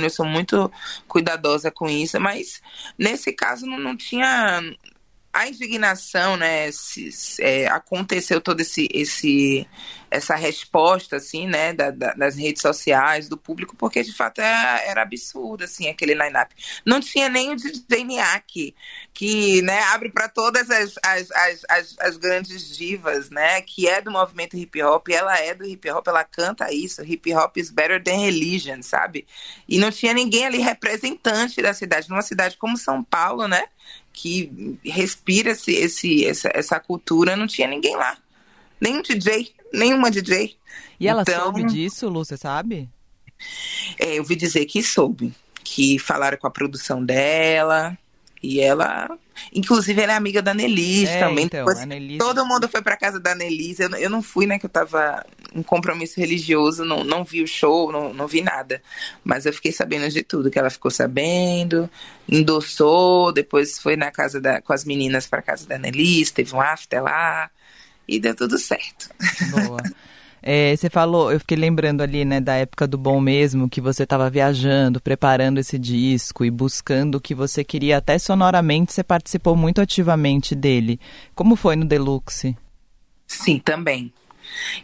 eu 0.03 0.09
sou 0.11 0.25
muito 0.25 0.71
cuidadosa 1.07 1.71
com 1.71 1.89
isso, 1.89 2.19
mas 2.19 2.61
nesse 2.97 3.33
caso 3.33 3.65
não, 3.65 3.79
não 3.79 3.97
tinha 3.97 4.61
a 5.37 5.47
indignação, 5.47 6.35
né, 6.35 6.71
se, 6.71 7.11
é, 7.39 7.67
aconteceu 7.67 8.41
todo 8.41 8.61
esse, 8.61 8.87
esse 8.91 9.67
essa 10.09 10.35
resposta, 10.35 11.17
assim, 11.17 11.47
né, 11.47 11.73
da, 11.73 11.91
da, 11.91 12.13
das 12.13 12.37
redes 12.37 12.61
sociais, 12.61 13.27
do 13.27 13.37
público, 13.37 13.75
porque 13.75 14.01
de 14.01 14.13
fato 14.13 14.39
era, 14.39 14.81
era 14.83 15.01
absurdo, 15.01 15.65
assim, 15.65 15.89
aquele 15.89 16.13
line-up. 16.13 16.55
Não 16.85 16.99
tinha 17.01 17.27
nem 17.29 17.51
o 17.51 17.55
DJ 17.55 18.73
que, 19.13 19.61
né, 19.61 19.81
abre 19.83 20.09
para 20.09 20.29
todas 20.29 20.71
as, 20.71 20.95
as, 21.03 21.29
as, 21.69 21.95
as, 21.99 22.17
grandes 22.17 22.75
divas, 22.75 23.29
né, 23.29 23.61
que 23.61 23.87
é 23.87 24.01
do 24.01 24.09
movimento 24.09 24.57
hip 24.57 24.81
hop, 24.81 25.09
ela 25.09 25.37
é 25.37 25.53
do 25.53 25.65
hip 25.65 25.89
hop, 25.91 26.07
ela 26.07 26.23
canta 26.23 26.73
isso, 26.73 27.03
hip 27.03 27.31
hop 27.33 27.57
is 27.57 27.69
better 27.69 28.01
than 28.01 28.17
religion, 28.17 28.81
sabe? 28.81 29.27
E 29.67 29.77
não 29.77 29.91
tinha 29.91 30.13
ninguém 30.13 30.45
ali 30.45 30.59
representante 30.59 31.61
da 31.61 31.73
cidade, 31.73 32.09
numa 32.09 32.21
cidade 32.21 32.57
como 32.57 32.77
São 32.77 33.03
Paulo, 33.03 33.47
né, 33.47 33.65
que 34.17 34.79
respira 34.83 35.51
esse, 35.51 35.71
esse, 35.71 36.25
essa, 36.25 36.49
essa 36.51 36.79
cultura, 36.79 37.35
não 37.35 37.45
tinha 37.45 37.67
ninguém 37.67 37.95
lá. 37.95 38.17
Nem 38.81 38.97
um 38.97 39.01
DJ, 39.03 39.53
nenhuma 39.71 40.09
DJ. 40.09 40.57
E 40.99 41.07
ela 41.07 41.21
então, 41.21 41.43
soube 41.43 41.63
disso, 41.65 42.09
Lu, 42.09 42.25
você 42.25 42.35
sabe? 42.35 42.89
É, 43.99 44.15
eu 44.15 44.23
ouvi 44.23 44.35
dizer 44.35 44.65
que 44.65 44.81
soube. 44.81 45.35
Que 45.63 45.99
falaram 45.99 46.37
com 46.39 46.47
a 46.47 46.51
produção 46.51 47.05
dela, 47.05 47.95
E 48.41 48.59
ela, 48.59 49.09
inclusive, 49.53 49.99
ela 50.01 50.13
é 50.13 50.15
amiga 50.15 50.41
da 50.41 50.53
Nelis 50.53 51.09
É, 51.09 51.19
também. 51.19 51.45
então, 51.45 51.65
Todo 52.19 52.45
mundo 52.45 52.67
foi 52.69 52.81
pra 52.81 52.95
casa 52.95 53.19
da 53.19 53.33
Nelis. 53.33 53.79
Eu, 53.79 53.89
eu 53.95 54.09
não 54.09 54.21
fui, 54.21 54.45
né? 54.45 54.59
Que 54.59 54.65
eu 54.65 54.69
tava 54.69 55.25
em 55.55 55.63
compromisso 55.63 56.19
religioso, 56.19 56.85
não, 56.85 57.03
não 57.03 57.23
vi 57.23 57.41
o 57.41 57.47
show, 57.47 57.91
não, 57.91 58.13
não 58.13 58.27
vi 58.27 58.41
nada. 58.41 58.81
Mas 59.23 59.45
eu 59.45 59.53
fiquei 59.53 59.71
sabendo 59.71 60.07
de 60.09 60.21
tudo, 60.23 60.51
que 60.51 60.59
ela 60.59 60.69
ficou 60.69 60.91
sabendo, 60.91 61.89
endossou, 62.29 63.31
depois 63.31 63.79
foi 63.79 63.95
na 63.95 64.11
casa 64.11 64.39
da, 64.39 64.61
com 64.61 64.73
as 64.73 64.85
meninas 64.85 65.25
pra 65.25 65.41
casa 65.41 65.65
da 65.65 65.77
Nelis, 65.77 66.29
teve 66.31 66.53
um 66.53 66.61
after 66.61 67.01
lá, 67.01 67.49
e 68.07 68.19
deu 68.19 68.35
tudo 68.35 68.57
certo. 68.57 69.09
Boa. 69.51 69.81
É, 70.49 70.73
você 70.73 70.89
falou, 70.89 71.29
eu 71.29 71.41
fiquei 71.41 71.57
lembrando 71.57 71.99
ali, 71.99 72.23
né, 72.23 72.39
da 72.39 72.55
época 72.55 72.87
do 72.87 72.97
Bom 72.97 73.19
Mesmo, 73.19 73.69
que 73.69 73.81
você 73.81 74.03
estava 74.03 74.29
viajando, 74.29 75.01
preparando 75.01 75.57
esse 75.57 75.77
disco 75.77 76.45
e 76.45 76.49
buscando 76.49 77.15
o 77.15 77.19
que 77.19 77.35
você 77.35 77.65
queria, 77.65 77.97
até 77.97 78.17
sonoramente 78.17 78.93
você 78.93 79.03
participou 79.03 79.57
muito 79.57 79.81
ativamente 79.81 80.55
dele. 80.55 81.01
Como 81.35 81.57
foi 81.57 81.75
no 81.75 81.83
Deluxe? 81.83 82.55
Sim, 83.27 83.59
também. 83.59 84.13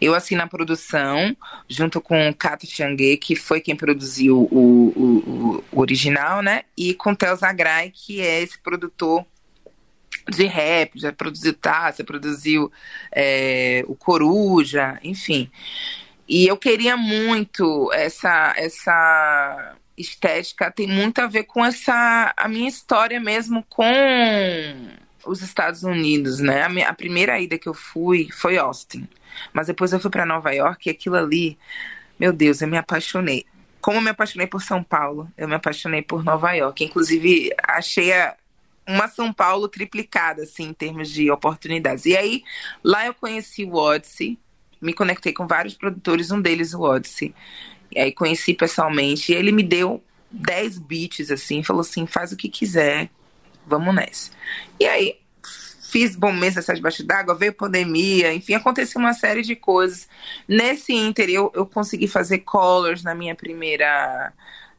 Eu 0.02 0.13
assino 0.13 0.41
a 0.41 0.47
produção 0.47 1.34
junto 1.69 2.02
com 2.02 2.34
Cato 2.34 2.67
Tiangue, 2.67 3.15
que 3.15 3.34
foi 3.34 3.62
quem 3.62 3.73
produziu 3.73 4.39
o, 4.52 4.91
o, 4.93 5.63
o 5.71 5.80
original, 5.80 6.41
né? 6.41 6.63
E 6.78 6.93
com 6.93 7.15
Theo 7.15 7.38
Zagrai, 7.38 7.89
que 7.89 8.19
é 8.19 8.41
esse 8.41 8.60
produtor 8.62 9.26
de 10.30 10.45
rap, 10.45 10.99
já 10.99 11.12
produziu 11.12 11.54
Taça, 11.54 12.04
produziu 12.04 12.71
é, 13.12 13.84
o 13.88 13.95
Coruja, 13.95 14.99
enfim. 15.04 15.49
E 16.28 16.47
eu 16.47 16.58
queria 16.58 16.95
muito 16.95 17.91
essa 17.93 18.54
essa 18.58 19.76
estética, 19.97 20.71
tem 20.71 20.88
muito 20.88 21.19
a 21.19 21.28
ver 21.28 21.43
com 21.43 21.63
essa 21.63 22.34
a 22.36 22.47
minha 22.47 22.67
história 22.67 23.19
mesmo 23.19 23.63
com 23.69 23.84
os 25.26 25.41
Estados 25.41 25.84
Unidos, 25.84 26.39
né? 26.39 26.63
A, 26.63 26.69
minha, 26.69 26.89
a 26.89 26.93
primeira 26.93 27.39
ida 27.39 27.58
que 27.58 27.67
eu 27.67 27.73
fui 27.73 28.30
foi 28.32 28.58
Austin, 28.58 29.08
mas 29.54 29.67
depois 29.67 29.93
eu 29.93 29.99
fui 29.99 30.12
para 30.12 30.26
Nova 30.26 30.52
York 30.52 30.88
e 30.88 30.91
aquilo 30.91 31.15
ali, 31.15 31.58
meu 32.19 32.34
Deus, 32.34 32.62
eu 32.62 32.67
me 32.67 32.78
apaixonei. 32.78 33.45
Como 33.82 33.97
eu 33.97 34.02
me 34.02 34.10
apaixonei 34.10 34.47
por 34.47 34.62
São 34.62 34.82
Paulo, 34.82 35.30
eu 35.38 35.47
me 35.47 35.56
apaixonei 35.56 36.02
por 36.02 36.23
Nova 36.23 36.54
York. 36.54 36.84
Inclusive, 36.84 37.54
achei 37.62 38.13
a, 38.13 38.36
uma 38.87 39.07
São 39.07 39.31
Paulo 39.31 39.67
triplicada, 39.67 40.43
assim, 40.43 40.63
em 40.63 40.73
termos 40.73 41.09
de 41.09 41.31
oportunidades. 41.31 42.05
E 42.05 42.15
aí, 42.15 42.43
lá 42.83 43.05
eu 43.05 43.13
conheci 43.13 43.63
o 43.63 43.75
Odyssey, 43.75 44.37
me 44.81 44.93
conectei 44.93 45.33
com 45.33 45.47
vários 45.47 45.73
produtores, 45.73 46.31
um 46.31 46.41
deles 46.41 46.73
o 46.73 46.81
Odyssey. 46.81 47.33
E 47.91 47.99
aí 47.99 48.11
conheci 48.11 48.53
pessoalmente, 48.53 49.31
e 49.31 49.35
ele 49.35 49.51
me 49.51 49.63
deu 49.63 50.03
10 50.31 50.79
beats, 50.79 51.31
assim, 51.31 51.63
falou 51.63 51.81
assim, 51.81 52.07
faz 52.07 52.31
o 52.31 52.37
que 52.37 52.49
quiser, 52.49 53.09
vamos 53.65 53.93
nessa. 53.93 54.31
E 54.79 54.85
aí, 54.85 55.19
fiz 55.93 56.15
bom 56.15 56.31
mês 56.31 56.57
essa 56.57 56.73
debaixo 56.73 57.05
d'água, 57.05 57.35
veio 57.35 57.53
pandemia, 57.53 58.33
enfim, 58.33 58.55
aconteceu 58.55 58.99
uma 58.99 59.13
série 59.13 59.43
de 59.43 59.55
coisas. 59.55 60.09
Nesse 60.47 60.91
ínter, 60.91 61.29
eu, 61.29 61.51
eu 61.53 61.67
consegui 61.67 62.07
fazer 62.07 62.39
colors 62.39 63.03
na 63.03 63.13
minha 63.13 63.35
primeira 63.35 64.33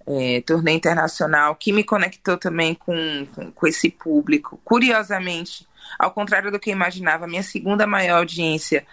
é, 0.07 0.43
internacional, 0.73 1.55
que 1.57 1.73
me 1.73 1.85
conectou 1.85 2.37
também 2.37 2.75
com, 2.75 3.27
com, 3.35 3.51
com 3.51 3.67
esse 3.67 3.91
público. 3.91 4.61
Curiosamente, 4.65 5.67
ao 5.99 6.11
contrário 6.11 6.51
do 6.51 6.59
que 6.59 6.71
eu 6.71 6.75
imaginava, 6.75 7.27
minha 7.27 7.43
segunda 7.43 7.87
maior 7.87 8.19
audiência 8.19 8.87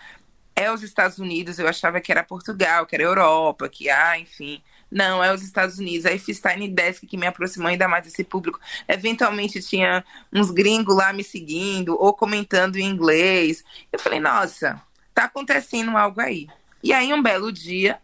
é 0.56 0.72
os 0.72 0.84
Estados 0.84 1.18
Unidos. 1.18 1.60
Eu 1.60 1.68
achava 1.68 2.00
que 2.00 2.12
era 2.12 2.24
Portugal, 2.24 2.86
que 2.86 2.96
era 2.96 3.04
Europa, 3.04 3.68
que, 3.70 3.90
ah, 3.90 4.18
enfim. 4.18 4.62
Não, 4.90 5.24
é 5.24 5.34
os 5.34 5.42
Estados 5.42 5.80
Unidos. 5.80 6.06
Aí 6.06 6.20
fiz 6.20 6.42
Tiny 6.42 6.68
Desk, 6.68 7.08
que 7.08 7.18
me 7.18 7.26
aproximou 7.26 7.70
ainda 7.70 7.88
mais 7.88 8.04
desse 8.04 8.24
público. 8.24 8.60
Eventualmente 8.88 9.62
tinha 9.62 10.04
uns 10.34 10.52
gringos 10.52 10.96
lá 10.96 11.14
me 11.14 11.24
seguindo 11.24 11.96
ou 11.98 12.14
comentando 12.14 12.76
em 12.76 12.86
inglês. 12.86 13.64
Eu 13.92 14.00
falei, 14.00 14.20
nossa, 14.20 14.82
tá 15.14 15.26
acontecendo 15.26 15.96
algo 15.98 16.20
aí. 16.20 16.48
E 16.84 16.92
aí, 16.92 17.14
um 17.14 17.22
belo 17.22 17.52
dia, 17.52 18.00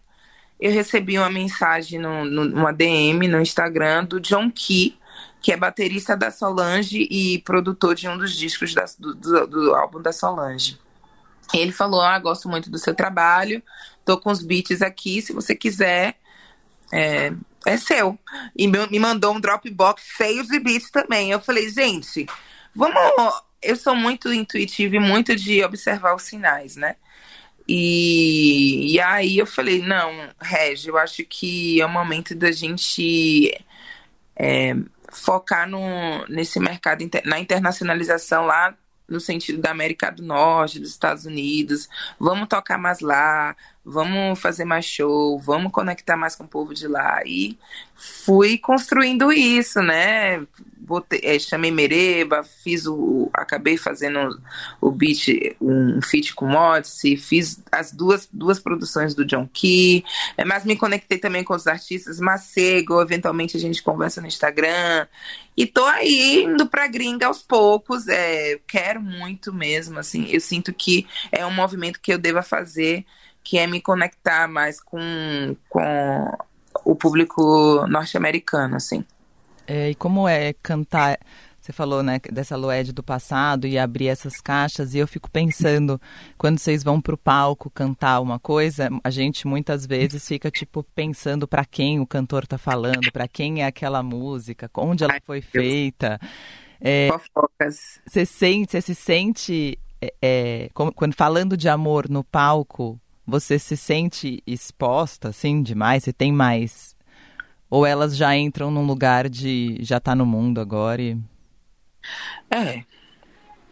eu 0.60 0.72
recebi 0.72 1.18
uma 1.18 1.30
mensagem, 1.30 2.00
no, 2.00 2.26
no, 2.26 2.44
uma 2.56 2.74
DM 2.74 3.28
no 3.28 3.40
Instagram 3.40 4.06
do 4.06 4.20
John 4.20 4.50
Key, 4.52 4.98
que 5.42 5.52
é 5.52 5.58
baterista 5.58 6.18
da 6.18 6.32
Solange 6.32 7.08
e 7.12 7.40
produtor 7.40 7.96
de 7.96 8.08
um 8.08 8.18
dos 8.18 8.36
discos 8.36 8.74
da, 8.74 8.86
do, 8.98 9.14
do, 9.14 9.48
do, 9.48 9.76
álbum 9.76 10.02
da 10.02 10.12
Solange. 10.12 10.80
Ele 11.54 11.72
falou: 11.72 12.02
Ah, 12.02 12.18
gosto 12.18 12.50
muito 12.50 12.70
do 12.70 12.78
seu 12.78 12.96
trabalho, 12.96 13.62
tô 14.04 14.18
com 14.18 14.32
os 14.32 14.42
beats 14.42 14.82
aqui, 14.82 15.22
se 15.22 15.32
você 15.32 15.56
quiser, 15.56 16.18
é, 16.92 17.32
é 17.66 17.78
seu. 17.78 18.18
E 18.56 18.68
me 18.68 19.00
mandou 19.00 19.34
um 19.36 19.40
Dropbox 19.40 20.02
cheio 20.18 20.46
de 20.46 20.60
beats 20.60 20.90
também. 20.90 21.32
Eu 21.32 21.40
falei: 21.40 21.70
Gente, 21.70 22.26
vamos. 22.76 22.98
Eu 23.62 23.76
sou 23.76 23.96
muito 23.96 24.32
intuitiva 24.32 24.96
e 24.98 25.00
muito 25.00 25.36
de 25.36 25.64
observar 25.64 26.16
os 26.16 26.24
sinais, 26.24 26.76
né? 26.76 26.96
E, 27.68 28.94
e 28.94 29.00
aí 29.00 29.38
eu 29.38 29.46
falei, 29.46 29.82
não, 29.82 30.30
Regi, 30.40 30.88
eu 30.88 30.98
acho 30.98 31.24
que 31.26 31.82
é 31.82 31.86
o 31.86 31.90
momento 31.90 32.34
da 32.34 32.52
gente 32.52 33.54
é, 34.36 34.76
focar 35.12 35.68
no, 35.68 36.26
nesse 36.28 36.60
mercado, 36.60 37.04
na 37.26 37.40
internacionalização 37.40 38.46
lá 38.46 38.76
no 39.08 39.20
sentido 39.20 39.62
da 39.62 39.72
América 39.72 40.12
do 40.12 40.22
Norte, 40.22 40.80
dos 40.80 40.90
Estados 40.90 41.26
Unidos. 41.26 41.88
Vamos 42.20 42.48
tocar 42.48 42.78
mais 42.78 43.00
lá, 43.00 43.56
vamos 43.84 44.40
fazer 44.40 44.66
mais 44.66 44.86
show, 44.86 45.40
vamos 45.40 45.72
conectar 45.72 46.18
mais 46.18 46.36
com 46.36 46.44
o 46.44 46.48
povo 46.48 46.74
de 46.74 46.88
lá. 46.88 47.22
E 47.26 47.58
fui 47.96 48.58
construindo 48.58 49.32
isso, 49.32 49.82
né? 49.82 50.46
Botei, 50.88 51.20
é, 51.22 51.38
chamei 51.38 51.70
Mereba, 51.70 52.44
fiz 52.44 52.86
o. 52.86 53.30
Acabei 53.34 53.76
fazendo 53.76 54.42
o 54.80 54.90
beat, 54.90 55.28
um 55.60 56.02
feat 56.02 56.34
com 56.34 56.54
Odyssey, 56.54 57.18
fiz 57.18 57.62
as 57.70 57.92
duas, 57.92 58.30
duas 58.32 58.58
produções 58.58 59.14
do 59.14 59.26
John 59.26 59.46
Key, 59.52 60.06
é, 60.38 60.46
mas 60.46 60.64
me 60.64 60.78
conectei 60.78 61.18
também 61.18 61.44
com 61.44 61.54
os 61.54 61.68
artistas 61.68 62.22
Macego, 62.22 63.02
eventualmente 63.02 63.58
a 63.58 63.60
gente 63.60 63.84
conversa 63.84 64.22
no 64.22 64.28
Instagram. 64.28 65.06
E 65.58 65.66
tô 65.68 65.84
aí 65.84 66.46
indo 66.46 66.68
pra 66.68 66.88
gringa 66.88 67.28
aos 67.28 67.42
poucos, 67.42 68.08
é, 68.08 68.58
quero 68.66 69.02
muito 69.02 69.54
mesmo, 69.54 70.00
assim, 70.00 70.26
eu 70.30 70.40
sinto 70.40 70.74
que 70.74 71.06
é 71.34 71.46
um 71.46 71.54
movimento 71.54 72.00
que 72.00 72.14
eu 72.14 72.18
deva 72.18 72.42
fazer, 72.42 73.06
que 73.44 73.58
é 73.58 73.68
me 73.68 73.82
conectar 73.82 74.48
mais 74.48 74.80
com, 74.80 75.54
com 75.68 76.32
o 76.86 76.96
público 76.96 77.86
norte-americano, 77.88 78.78
assim. 78.78 79.04
É, 79.68 79.90
e 79.90 79.96
como 79.96 80.28
é 80.28 80.54
cantar? 80.54 81.20
Você 81.60 81.74
falou, 81.74 82.02
né, 82.02 82.18
dessa 82.32 82.56
Loed 82.56 82.94
do 82.94 83.04
passado 83.04 83.68
e 83.68 83.78
abrir 83.78 84.08
essas 84.08 84.40
caixas, 84.40 84.94
e 84.94 85.00
eu 85.00 85.08
fico 85.08 85.30
pensando, 85.30 86.00
quando 86.38 86.60
vocês 86.60 86.82
vão 86.82 87.02
pro 87.02 87.18
palco 87.18 87.70
cantar 87.70 88.22
uma 88.22 88.40
coisa, 88.40 88.88
a 89.04 89.10
gente 89.10 89.46
muitas 89.46 89.86
vezes 89.86 90.26
fica, 90.26 90.50
tipo, 90.50 90.82
pensando 90.96 91.46
para 91.46 91.66
quem 91.66 92.00
o 92.00 92.08
cantor 92.08 92.48
tá 92.48 92.58
falando, 92.58 93.12
para 93.12 93.28
quem 93.28 93.64
é 93.64 93.66
aquela 93.66 94.02
música, 94.02 94.72
onde 94.78 95.04
ela 95.04 95.20
foi 95.26 95.42
feita. 95.42 96.18
É, 96.80 97.10
Fofocas. 97.12 98.00
Você 98.08 98.26
sente, 98.26 98.72
você 98.72 98.82
se 98.82 98.96
sente, 98.96 99.78
é, 100.02 100.14
é, 100.22 100.70
quando 100.74 101.14
falando 101.14 101.58
de 101.58 101.68
amor 101.68 102.08
no 102.08 102.24
palco, 102.24 102.98
você 103.26 103.60
se 103.60 103.76
sente 103.76 104.42
exposta, 104.48 105.30
assim, 105.30 105.62
demais? 105.62 106.06
Você 106.06 106.14
tem 106.14 106.32
mais 106.32 106.96
ou 107.70 107.86
elas 107.86 108.16
já 108.16 108.36
entram 108.36 108.72
num 108.72 108.86
lugar 108.86 109.30
de 109.30 109.78
já 109.82 110.00
tá 110.00 110.16
no 110.16 110.26
mundo 110.26 110.62
agora 110.62 111.02
e... 111.02 111.18
É, 112.50 112.84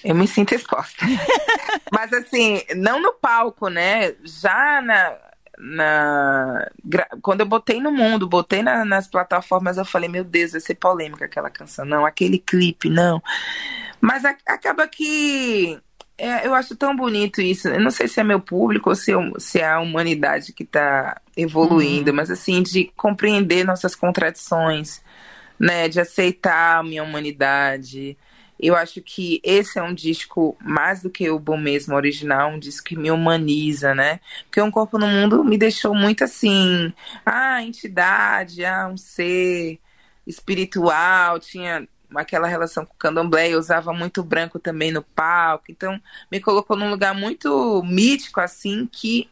eu 0.03 0.13
me 0.13 0.27
sinto 0.27 0.53
exposta. 0.53 1.03
Mas 1.91 2.13
assim, 2.13 2.62
não 2.75 3.01
no 3.01 3.13
palco, 3.13 3.69
né? 3.69 4.13
Já 4.23 4.81
na, 4.81 5.17
na 5.58 6.69
quando 7.21 7.41
eu 7.41 7.45
botei 7.45 7.79
no 7.81 7.91
mundo, 7.91 8.27
botei 8.27 8.62
na, 8.62 8.86
nas 8.86 9.08
plataformas, 9.08 9.77
eu 9.77 9.86
falei, 9.86 10.08
meu 10.08 10.23
Deus, 10.23 10.51
vai 10.51 10.62
ser 10.62 10.75
polêmica 10.75 11.25
aquela 11.25 11.49
canção, 11.49 11.86
não, 11.86 12.05
aquele 12.05 12.38
clipe, 12.38 12.89
não. 12.89 13.21
Mas 13.99 14.25
a, 14.25 14.36
acaba 14.45 14.88
que 14.88 15.79
é, 16.17 16.47
eu 16.47 16.54
acho 16.54 16.75
tão 16.75 16.95
bonito 16.95 17.41
isso. 17.41 17.67
Eu 17.67 17.80
não 17.80 17.91
sei 17.91 18.08
se 18.08 18.19
é 18.19 18.23
meu 18.23 18.39
público 18.39 18.89
ou 18.89 18.95
se, 18.95 19.12
eu, 19.12 19.34
se 19.39 19.60
é 19.60 19.67
a 19.67 19.80
humanidade 19.80 20.54
que 20.54 20.63
está 20.63 21.21
evoluindo, 21.36 22.12
uhum. 22.12 22.15
mas 22.15 22.32
assim, 22.32 22.63
de 22.63 22.91
compreender 22.95 23.65
nossas 23.65 23.95
contradições, 23.95 25.01
né? 25.60 25.89
De 25.89 25.99
aceitar 25.99 26.80
a 26.80 26.84
minha 26.84 27.04
humanidade. 27.04 28.17
Eu 28.58 28.75
acho 28.75 29.01
que 29.01 29.41
esse 29.43 29.78
é 29.78 29.84
um 29.84 29.93
disco, 29.93 30.58
mais 30.62 31.01
do 31.01 31.10
que 31.10 31.30
o 31.30 31.38
bom 31.38 31.58
mesmo 31.58 31.93
original, 31.93 32.51
um 32.51 32.60
disco 32.60 32.88
que 32.88 32.97
me 32.97 33.12
humaniza, 33.12 33.93
né? 33.93 34.21
Porque 34.45 34.61
Um 34.61 34.72
Corpo 34.72 34.97
no 34.97 35.07
Mundo 35.07 35.43
me 35.43 35.57
deixou 35.57 35.93
muito 35.93 36.24
assim, 36.24 36.93
ah, 37.26 37.61
entidade, 37.61 38.63
ah, 38.63 38.88
um 38.88 38.95
ser 38.95 39.78
espiritual, 40.26 41.39
tinha 41.39 41.88
aquela 42.16 42.47
relação 42.47 42.86
com 42.86 42.93
o 42.93 42.97
candomblé, 42.97 43.49
eu 43.49 43.60
usava 43.60 43.93
muito 43.93 44.24
branco 44.24 44.60
também 44.60 44.91
no 44.91 45.01
palco, 45.01 45.66
então 45.70 45.99
me 46.32 46.39
colocou 46.39 46.76
num 46.76 46.89
lugar 46.89 47.14
muito 47.14 47.82
mítico, 47.84 48.39
assim, 48.39 48.88
que 48.91 49.30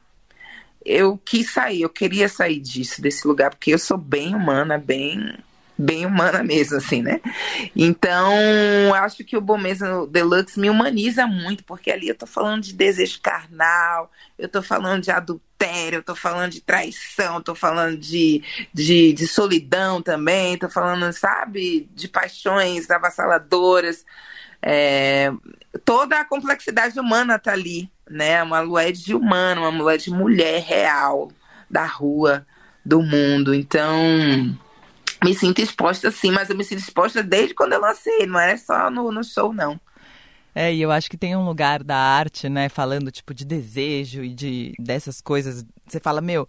eu 0.85 1.17
quis 1.23 1.51
sair, 1.51 1.81
eu 1.81 1.89
queria 1.89 2.27
sair 2.27 2.59
disso, 2.59 3.01
desse 3.01 3.27
lugar, 3.27 3.51
porque 3.51 3.73
eu 3.73 3.79
sou 3.79 3.97
bem 3.97 4.35
humana, 4.35 4.77
bem 4.77 5.37
bem 5.77 6.05
humana 6.05 6.41
mesmo, 6.43 6.77
assim, 6.77 7.01
né? 7.01 7.19
Então, 7.75 8.93
acho 8.93 9.23
que 9.23 9.35
o 9.35 9.41
Bom 9.41 9.57
Mesmo 9.57 10.07
Deluxe 10.07 10.59
me 10.59 10.69
humaniza 10.69 11.25
muito, 11.25 11.63
porque 11.63 11.91
ali 11.91 12.07
eu 12.07 12.15
tô 12.15 12.25
falando 12.25 12.63
de 12.63 12.73
desejo 12.73 13.19
carnal, 13.21 14.11
eu 14.37 14.47
tô 14.47 14.61
falando 14.61 15.01
de 15.01 15.11
adultério, 15.63 16.03
tô 16.03 16.15
falando 16.15 16.51
de 16.51 16.61
traição, 16.61 17.41
tô 17.41 17.55
falando 17.55 17.97
de, 17.97 18.43
de, 18.73 19.13
de 19.13 19.27
solidão 19.27 20.01
também, 20.01 20.57
tô 20.57 20.69
falando, 20.69 21.11
sabe, 21.13 21.89
de 21.93 22.07
paixões 22.07 22.89
avassaladoras. 22.89 24.05
É, 24.61 25.31
toda 25.83 26.19
a 26.19 26.25
complexidade 26.25 26.99
humana 26.99 27.39
tá 27.39 27.53
ali, 27.53 27.89
né? 28.09 28.43
Uma 28.43 28.59
lued 28.59 29.03
de 29.03 29.15
humano, 29.15 29.61
uma 29.61 29.83
lued 29.83 30.03
de 30.03 30.11
mulher 30.11 30.61
real, 30.61 31.31
da 31.69 31.85
rua, 31.85 32.45
do 32.85 33.01
mundo. 33.01 33.53
Então, 33.53 33.97
me 35.23 35.33
sinto 35.33 35.61
exposta 35.61 36.11
sim, 36.11 36.31
mas 36.31 36.49
eu 36.49 36.57
me 36.57 36.63
sinto 36.63 36.79
exposta 36.79 37.23
desde 37.23 37.53
quando 37.53 37.73
eu 37.73 37.81
lancei, 37.81 38.25
não 38.25 38.39
é 38.39 38.57
só 38.57 38.89
no, 38.89 39.11
no 39.11 39.23
show, 39.23 39.53
não. 39.53 39.79
É, 40.55 40.73
e 40.73 40.81
eu 40.81 40.91
acho 40.91 41.09
que 41.09 41.17
tem 41.17 41.35
um 41.35 41.45
lugar 41.45 41.83
da 41.83 41.97
arte, 41.97 42.47
né, 42.47 42.69
falando 42.69 43.11
tipo 43.11 43.33
de 43.33 43.43
desejo 43.43 44.23
e 44.23 44.33
de 44.33 44.73
dessas 44.79 45.19
coisas. 45.19 45.65
Você 45.87 45.99
fala, 45.99 46.21
meu, 46.21 46.47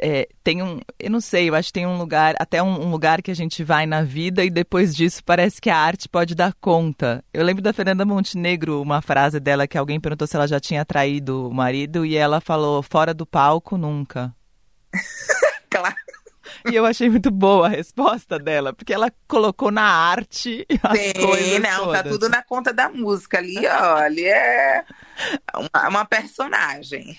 é, 0.00 0.28
tem 0.44 0.62
um, 0.62 0.80
eu 0.98 1.10
não 1.10 1.20
sei, 1.20 1.48
eu 1.48 1.54
acho 1.54 1.68
que 1.68 1.72
tem 1.72 1.86
um 1.86 1.98
lugar, 1.98 2.34
até 2.38 2.62
um, 2.62 2.86
um, 2.86 2.90
lugar 2.90 3.20
que 3.20 3.30
a 3.30 3.34
gente 3.34 3.64
vai 3.64 3.84
na 3.84 4.02
vida 4.02 4.44
e 4.44 4.50
depois 4.50 4.94
disso 4.94 5.22
parece 5.24 5.60
que 5.60 5.68
a 5.68 5.76
arte 5.76 6.08
pode 6.08 6.34
dar 6.34 6.54
conta. 6.60 7.24
Eu 7.34 7.44
lembro 7.44 7.62
da 7.62 7.72
Fernanda 7.72 8.04
Montenegro, 8.04 8.80
uma 8.80 9.02
frase 9.02 9.40
dela 9.40 9.66
que 9.66 9.76
alguém 9.76 10.00
perguntou 10.00 10.26
se 10.26 10.36
ela 10.36 10.46
já 10.46 10.60
tinha 10.60 10.84
traído 10.84 11.48
o 11.48 11.54
marido 11.54 12.06
e 12.06 12.16
ela 12.16 12.40
falou: 12.40 12.82
fora 12.82 13.12
do 13.12 13.26
palco, 13.26 13.76
nunca. 13.76 14.32
E 16.70 16.74
eu 16.74 16.84
achei 16.84 17.08
muito 17.08 17.30
boa 17.30 17.66
a 17.66 17.70
resposta 17.70 18.38
dela, 18.38 18.72
porque 18.72 18.92
ela 18.92 19.12
colocou 19.26 19.70
na 19.70 19.82
arte 19.82 20.66
as 20.82 20.98
Sim, 20.98 21.12
coisas 21.14 21.60
não, 21.60 21.70
tá 21.70 21.76
todas. 21.78 22.02
tá 22.02 22.08
tudo 22.08 22.28
na 22.28 22.42
conta 22.42 22.72
da 22.72 22.88
música 22.88 23.38
ali, 23.38 23.66
ó, 23.66 23.96
ali 23.96 24.24
é 24.24 24.84
uma, 25.54 25.88
uma 25.88 26.04
personagem. 26.04 27.16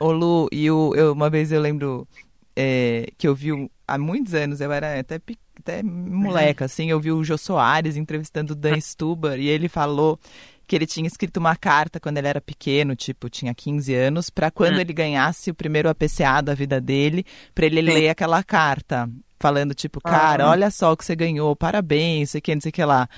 Ô 0.00 0.12
Lu, 0.12 0.48
e 0.50 0.66
eu, 0.66 0.92
eu, 0.96 1.12
uma 1.12 1.28
vez 1.30 1.52
eu 1.52 1.60
lembro 1.60 2.08
é, 2.56 3.06
que 3.16 3.28
eu 3.28 3.34
vi 3.34 3.70
há 3.86 3.98
muitos 3.98 4.34
anos, 4.34 4.60
eu 4.60 4.72
era 4.72 4.98
até, 4.98 5.20
até 5.58 5.82
moleca, 5.82 6.64
assim, 6.64 6.90
eu 6.90 7.00
vi 7.00 7.12
o 7.12 7.22
Jô 7.24 7.36
Soares 7.38 7.96
entrevistando 7.96 8.52
o 8.52 8.56
Dan 8.56 8.78
Stuber 8.80 9.38
e 9.38 9.48
ele 9.48 9.68
falou 9.68 10.18
que 10.70 10.76
ele 10.76 10.86
tinha 10.86 11.08
escrito 11.08 11.38
uma 11.38 11.56
carta 11.56 11.98
quando 11.98 12.18
ele 12.18 12.28
era 12.28 12.40
pequeno, 12.40 12.94
tipo, 12.94 13.28
tinha 13.28 13.52
15 13.52 13.92
anos, 13.92 14.30
para 14.30 14.52
quando 14.52 14.76
hum. 14.76 14.80
ele 14.80 14.92
ganhasse 14.92 15.50
o 15.50 15.54
primeiro 15.54 15.88
APCA 15.88 16.40
da 16.40 16.54
vida 16.54 16.80
dele, 16.80 17.26
para 17.52 17.66
ele 17.66 17.82
ler 17.82 18.08
aquela 18.08 18.40
carta, 18.44 19.10
falando 19.40 19.74
tipo, 19.74 20.00
cara, 20.00 20.44
ah. 20.44 20.50
olha 20.50 20.70
só 20.70 20.92
o 20.92 20.96
que 20.96 21.04
você 21.04 21.16
ganhou, 21.16 21.56
parabéns, 21.56 22.30
sei 22.30 22.40
que, 22.40 22.54
não 22.54 22.60
sei 22.62 22.68
o 22.68 22.72
que 22.72 22.84
lá. 22.84 23.08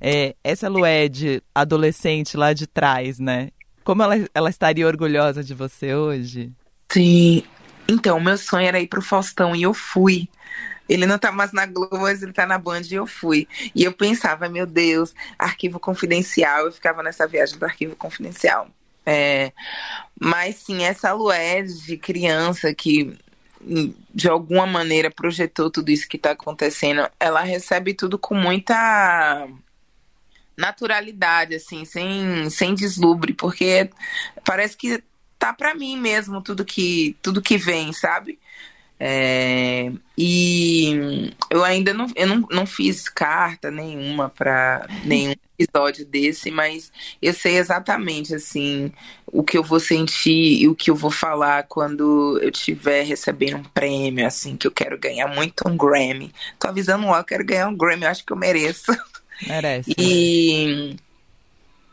É, 0.00 0.34
essa 0.42 0.66
Lued, 0.66 1.42
adolescente 1.54 2.38
lá 2.38 2.54
de 2.54 2.66
trás, 2.66 3.18
né? 3.18 3.50
Como 3.84 4.02
ela, 4.02 4.14
ela 4.34 4.48
estaria 4.48 4.86
orgulhosa 4.86 5.44
de 5.44 5.52
você 5.52 5.94
hoje? 5.94 6.52
Sim. 6.90 7.42
Então, 7.86 8.18
meu 8.18 8.38
sonho 8.38 8.66
era 8.66 8.80
ir 8.80 8.86
pro 8.86 9.02
Faustão 9.02 9.54
e 9.54 9.64
eu 9.64 9.74
fui. 9.74 10.26
Ele 10.88 11.06
não 11.06 11.18
tá 11.18 11.32
mais 11.32 11.52
na 11.52 11.66
Globo, 11.66 11.98
mas 11.98 12.22
ele 12.22 12.32
tá 12.32 12.46
na 12.46 12.58
Band 12.58 12.82
e 12.90 12.94
eu 12.94 13.06
fui. 13.06 13.48
E 13.74 13.84
eu 13.84 13.92
pensava, 13.92 14.48
meu 14.48 14.66
Deus, 14.66 15.14
arquivo 15.38 15.80
confidencial. 15.80 16.66
Eu 16.66 16.72
ficava 16.72 17.02
nessa 17.02 17.26
viagem 17.26 17.58
do 17.58 17.64
arquivo 17.64 17.96
confidencial. 17.96 18.68
É, 19.06 19.52
mas 20.18 20.56
sim, 20.56 20.82
essa 20.82 21.12
Lued 21.12 21.84
de 21.84 21.96
criança 21.96 22.74
que 22.74 23.18
de 24.14 24.28
alguma 24.28 24.66
maneira 24.66 25.10
projetou 25.10 25.70
tudo 25.70 25.90
isso 25.90 26.08
que 26.08 26.16
está 26.16 26.32
acontecendo, 26.32 27.08
ela 27.18 27.40
recebe 27.40 27.94
tudo 27.94 28.18
com 28.18 28.34
muita 28.34 29.48
naturalidade, 30.56 31.54
assim, 31.54 31.84
sem, 31.84 32.48
sem 32.50 32.74
deslumbre, 32.74 33.32
porque 33.32 33.90
parece 34.44 34.76
que 34.76 35.02
tá 35.38 35.52
para 35.52 35.74
mim 35.74 35.98
mesmo 35.98 36.40
tudo 36.42 36.64
que 36.64 37.16
tudo 37.22 37.42
que 37.42 37.56
vem, 37.56 37.92
sabe? 37.92 38.38
É, 38.98 39.90
e 40.16 41.30
eu 41.50 41.64
ainda 41.64 41.92
não, 41.92 42.06
eu 42.14 42.26
não, 42.26 42.46
não 42.50 42.66
fiz 42.66 43.08
carta 43.08 43.70
nenhuma 43.70 44.30
para 44.30 44.86
nenhum 45.04 45.34
episódio 45.58 46.06
desse, 46.06 46.50
mas 46.50 46.92
eu 47.20 47.32
sei 47.32 47.58
exatamente 47.58 48.34
assim 48.34 48.92
o 49.26 49.42
que 49.42 49.58
eu 49.58 49.62
vou 49.62 49.80
sentir 49.80 50.62
e 50.62 50.68
o 50.68 50.74
que 50.74 50.90
eu 50.90 50.94
vou 50.94 51.10
falar 51.10 51.64
quando 51.64 52.38
eu 52.40 52.50
estiver 52.50 53.04
recebendo 53.04 53.58
um 53.58 53.64
prêmio, 53.64 54.26
assim, 54.26 54.56
que 54.56 54.66
eu 54.66 54.72
quero 54.72 54.98
ganhar 54.98 55.26
muito 55.28 55.68
um 55.68 55.76
Grammy. 55.76 56.32
Tô 56.58 56.68
avisando 56.68 57.06
lá, 57.06 57.18
eu 57.18 57.24
quero 57.24 57.44
ganhar 57.44 57.68
um 57.68 57.76
Grammy, 57.76 58.04
eu 58.04 58.10
acho 58.10 58.24
que 58.24 58.32
eu 58.32 58.36
mereço. 58.36 58.92
Merece. 59.46 59.92
E 59.98 60.96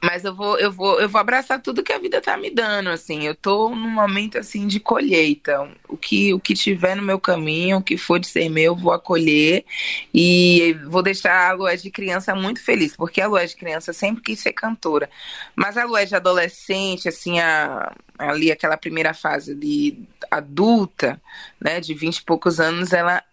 mas 0.03 0.25
eu 0.25 0.33
vou, 0.33 0.57
eu 0.57 0.71
vou, 0.71 0.99
eu 0.99 1.07
vou 1.07 1.21
abraçar 1.21 1.61
tudo 1.61 1.83
que 1.83 1.93
a 1.93 1.99
vida 1.99 2.19
tá 2.19 2.35
me 2.35 2.49
dando, 2.49 2.89
assim. 2.89 3.23
Eu 3.23 3.35
tô 3.35 3.69
num 3.69 3.89
momento 3.89 4.37
assim 4.37 4.65
de 4.67 4.79
colheita. 4.79 5.69
O 5.87 5.95
que, 5.95 6.33
o 6.33 6.39
que 6.39 6.55
tiver 6.55 6.95
no 6.95 7.03
meu 7.03 7.19
caminho, 7.19 7.77
o 7.77 7.83
que 7.83 7.97
for 7.97 8.19
de 8.19 8.27
ser 8.27 8.49
meu, 8.49 8.63
eu 8.63 8.75
vou 8.75 8.91
acolher 8.91 9.63
e 10.11 10.75
vou 10.87 11.03
deixar 11.03 11.51
a 11.51 11.53
Lué 11.53 11.75
de 11.75 11.91
criança 11.91 12.33
muito 12.33 12.63
feliz, 12.63 12.95
porque 12.95 13.21
a 13.21 13.27
Lué 13.27 13.45
de 13.45 13.55
criança 13.55 13.93
sempre 13.93 14.23
quis 14.23 14.39
ser 14.39 14.53
cantora. 14.53 15.07
Mas 15.55 15.77
a 15.77 15.85
Lué 15.85 16.05
de 16.05 16.15
adolescente, 16.15 17.07
assim, 17.07 17.39
a, 17.39 17.93
ali 18.17 18.51
aquela 18.51 18.77
primeira 18.77 19.13
fase 19.13 19.53
de 19.53 19.99
adulta, 20.31 21.21
né, 21.59 21.79
de 21.79 21.93
vinte 21.93 22.17
e 22.17 22.23
poucos 22.23 22.59
anos, 22.59 22.91
ela 22.91 23.23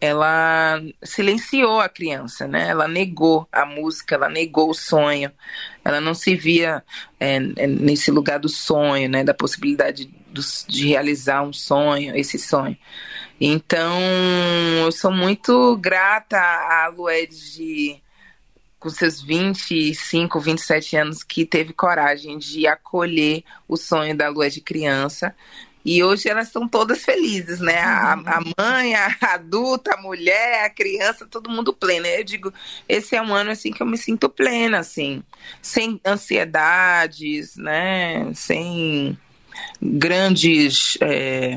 ela 0.00 0.80
silenciou 1.02 1.80
a 1.80 1.88
criança, 1.88 2.46
né? 2.46 2.68
Ela 2.68 2.86
negou 2.86 3.48
a 3.50 3.64
música, 3.64 4.14
ela 4.14 4.28
negou 4.28 4.70
o 4.70 4.74
sonho. 4.74 5.32
Ela 5.84 6.00
não 6.00 6.14
se 6.14 6.34
via 6.34 6.82
é, 7.18 7.36
é 7.56 7.66
nesse 7.66 8.10
lugar 8.10 8.38
do 8.38 8.48
sonho, 8.48 9.08
né? 9.08 9.24
Da 9.24 9.32
possibilidade 9.32 10.10
do, 10.28 10.40
de 10.68 10.88
realizar 10.88 11.42
um 11.42 11.52
sonho, 11.52 12.14
esse 12.16 12.38
sonho. 12.38 12.76
Então, 13.40 13.98
eu 14.84 14.92
sou 14.92 15.12
muito 15.12 15.76
grata 15.76 16.38
à 16.38 16.88
Lued 16.88 18.02
com 18.78 18.90
seus 18.90 19.20
25, 19.22 20.38
27 20.38 20.96
anos, 20.96 21.22
que 21.22 21.44
teve 21.44 21.72
coragem 21.72 22.38
de 22.38 22.66
acolher 22.66 23.42
o 23.66 23.76
sonho 23.76 24.16
da 24.16 24.28
Lua 24.28 24.48
de 24.48 24.60
criança 24.60 25.34
e 25.86 26.02
hoje 26.02 26.28
elas 26.28 26.48
estão 26.48 26.66
todas 26.66 27.04
felizes, 27.04 27.60
né? 27.60 27.78
A, 27.78 28.16
uhum. 28.16 28.24
a 28.26 28.62
mãe, 28.62 28.94
a 28.96 29.16
adulta, 29.34 29.94
a 29.94 30.02
mulher, 30.02 30.64
a 30.64 30.68
criança, 30.68 31.28
todo 31.30 31.48
mundo 31.48 31.72
pleno. 31.72 32.06
Eu 32.06 32.24
digo, 32.24 32.52
esse 32.88 33.14
é 33.14 33.22
um 33.22 33.32
ano 33.32 33.52
assim 33.52 33.70
que 33.70 33.80
eu 33.80 33.86
me 33.86 33.96
sinto 33.96 34.28
plena, 34.28 34.80
assim, 34.80 35.22
sem 35.62 36.00
ansiedades, 36.04 37.56
né? 37.56 38.32
Sem 38.34 39.16
grandes. 39.80 40.98
É 41.00 41.56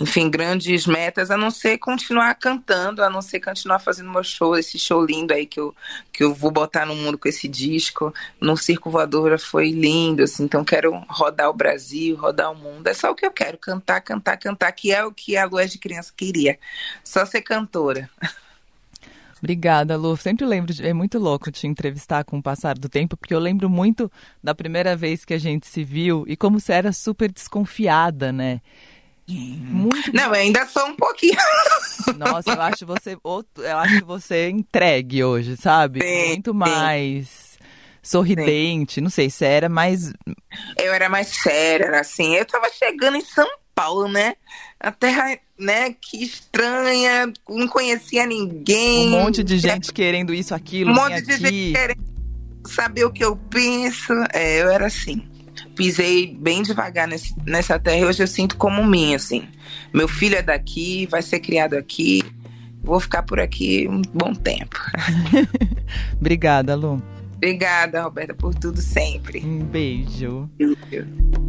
enfim, 0.00 0.30
grandes 0.30 0.86
metas, 0.86 1.30
a 1.30 1.36
não 1.36 1.50
ser 1.50 1.78
continuar 1.78 2.34
cantando, 2.34 3.02
a 3.02 3.08
não 3.08 3.22
ser 3.22 3.40
continuar 3.40 3.78
fazendo 3.78 4.10
meu 4.10 4.22
show, 4.22 4.56
esse 4.56 4.78
show 4.78 5.04
lindo 5.04 5.32
aí 5.32 5.46
que 5.46 5.58
eu, 5.58 5.74
que 6.12 6.22
eu 6.22 6.34
vou 6.34 6.50
botar 6.50 6.84
no 6.84 6.94
mundo 6.94 7.16
com 7.16 7.28
esse 7.28 7.48
disco. 7.48 8.12
No 8.40 8.56
Circo 8.56 8.90
Voadora 8.90 9.38
foi 9.38 9.70
lindo, 9.70 10.22
assim, 10.22 10.44
então 10.44 10.64
quero 10.64 10.92
rodar 11.08 11.48
o 11.48 11.54
Brasil, 11.54 12.16
rodar 12.16 12.52
o 12.52 12.54
mundo. 12.54 12.86
É 12.86 12.94
só 12.94 13.10
o 13.10 13.14
que 13.14 13.24
eu 13.24 13.30
quero, 13.30 13.56
cantar, 13.56 14.00
cantar, 14.00 14.36
cantar, 14.36 14.70
que 14.72 14.92
é 14.92 15.04
o 15.04 15.12
que 15.12 15.36
a 15.36 15.46
Lua 15.46 15.66
de 15.66 15.78
Criança 15.78 16.12
queria. 16.14 16.58
Só 17.02 17.24
ser 17.24 17.40
cantora. 17.42 18.10
Obrigada, 19.38 19.96
Lu. 19.96 20.16
Sempre 20.16 20.44
lembro, 20.46 20.72
de, 20.72 20.86
é 20.86 20.92
muito 20.92 21.18
louco 21.18 21.50
te 21.50 21.66
entrevistar 21.66 22.24
com 22.24 22.38
o 22.38 22.42
passar 22.42 22.76
do 22.76 22.88
tempo, 22.88 23.16
porque 23.16 23.34
eu 23.34 23.38
lembro 23.38 23.68
muito 23.68 24.10
da 24.42 24.54
primeira 24.54 24.96
vez 24.96 25.24
que 25.24 25.34
a 25.34 25.38
gente 25.38 25.66
se 25.66 25.84
viu 25.84 26.24
e 26.26 26.36
como 26.36 26.58
você 26.58 26.72
era 26.72 26.92
super 26.92 27.30
desconfiada, 27.30 28.32
né? 28.32 28.60
Muito 29.28 30.14
Não, 30.14 30.32
ainda 30.32 30.66
sou 30.66 30.86
um 30.86 30.94
pouquinho. 30.94 31.36
Nossa, 32.16 32.52
eu 32.52 32.62
acho 32.62 32.86
você 32.86 33.16
eu 33.22 33.78
acho 33.78 34.04
você 34.06 34.48
entregue 34.48 35.24
hoje, 35.24 35.56
sabe? 35.56 36.00
Sim, 36.00 36.26
Muito 36.28 36.54
mais 36.54 37.26
sim. 37.28 37.58
sorridente, 38.02 38.94
sim. 38.94 39.00
não 39.00 39.10
sei, 39.10 39.28
se 39.28 39.44
era 39.44 39.68
mais 39.68 40.12
Eu 40.78 40.92
era 40.94 41.08
mais 41.08 41.28
séria, 41.28 41.98
assim. 41.98 42.36
Eu 42.36 42.44
tava 42.44 42.70
chegando 42.70 43.16
em 43.16 43.24
São 43.24 43.48
Paulo, 43.74 44.08
né? 44.08 44.36
A 44.78 44.92
terra, 44.92 45.38
né, 45.58 45.94
que 46.00 46.22
estranha, 46.22 47.32
não 47.48 47.66
conhecia 47.66 48.26
ninguém. 48.26 49.08
Um 49.08 49.22
monte 49.22 49.42
de 49.42 49.58
gente 49.58 49.92
querendo 49.92 50.32
isso, 50.32 50.54
aquilo, 50.54 50.92
Um 50.92 50.94
monte 50.94 51.20
de 51.22 51.32
aqui. 51.32 51.42
gente 51.48 51.72
querendo 51.72 52.04
saber 52.68 53.04
o 53.04 53.12
que 53.12 53.24
eu 53.24 53.36
penso. 53.36 54.12
É, 54.32 54.62
eu 54.62 54.70
era 54.70 54.86
assim 54.86 55.28
pisei 55.76 56.34
bem 56.34 56.62
devagar 56.62 57.06
nesse, 57.06 57.34
nessa 57.44 57.78
terra 57.78 57.98
e 57.98 58.04
hoje 58.04 58.22
eu 58.22 58.26
sinto 58.26 58.56
como 58.56 58.84
minha, 58.84 59.16
assim. 59.16 59.46
Meu 59.92 60.08
filho 60.08 60.34
é 60.34 60.42
daqui, 60.42 61.06
vai 61.06 61.22
ser 61.22 61.38
criado 61.38 61.74
aqui, 61.74 62.24
vou 62.82 62.98
ficar 62.98 63.22
por 63.22 63.38
aqui 63.38 63.86
um 63.88 64.02
bom 64.02 64.34
tempo. 64.34 64.80
Obrigada, 66.18 66.74
Lu. 66.74 67.00
Obrigada, 67.36 68.02
Roberta, 68.02 68.34
por 68.34 68.54
tudo 68.54 68.80
sempre. 68.80 69.44
Um 69.44 69.58
beijo. 69.58 70.50
beijo. 70.58 71.45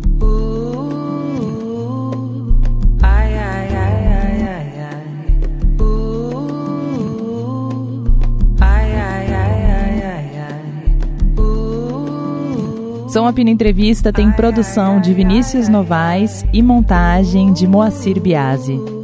Som 13.17 13.33
Pina 13.33 13.49
Entrevista 13.49 14.13
tem 14.13 14.31
produção 14.31 15.01
de 15.01 15.11
Vinícius 15.11 15.67
Novaes 15.67 16.45
e 16.53 16.61
montagem 16.61 17.51
de 17.51 17.65
Moacir 17.65 18.21
Biasi. 18.21 18.96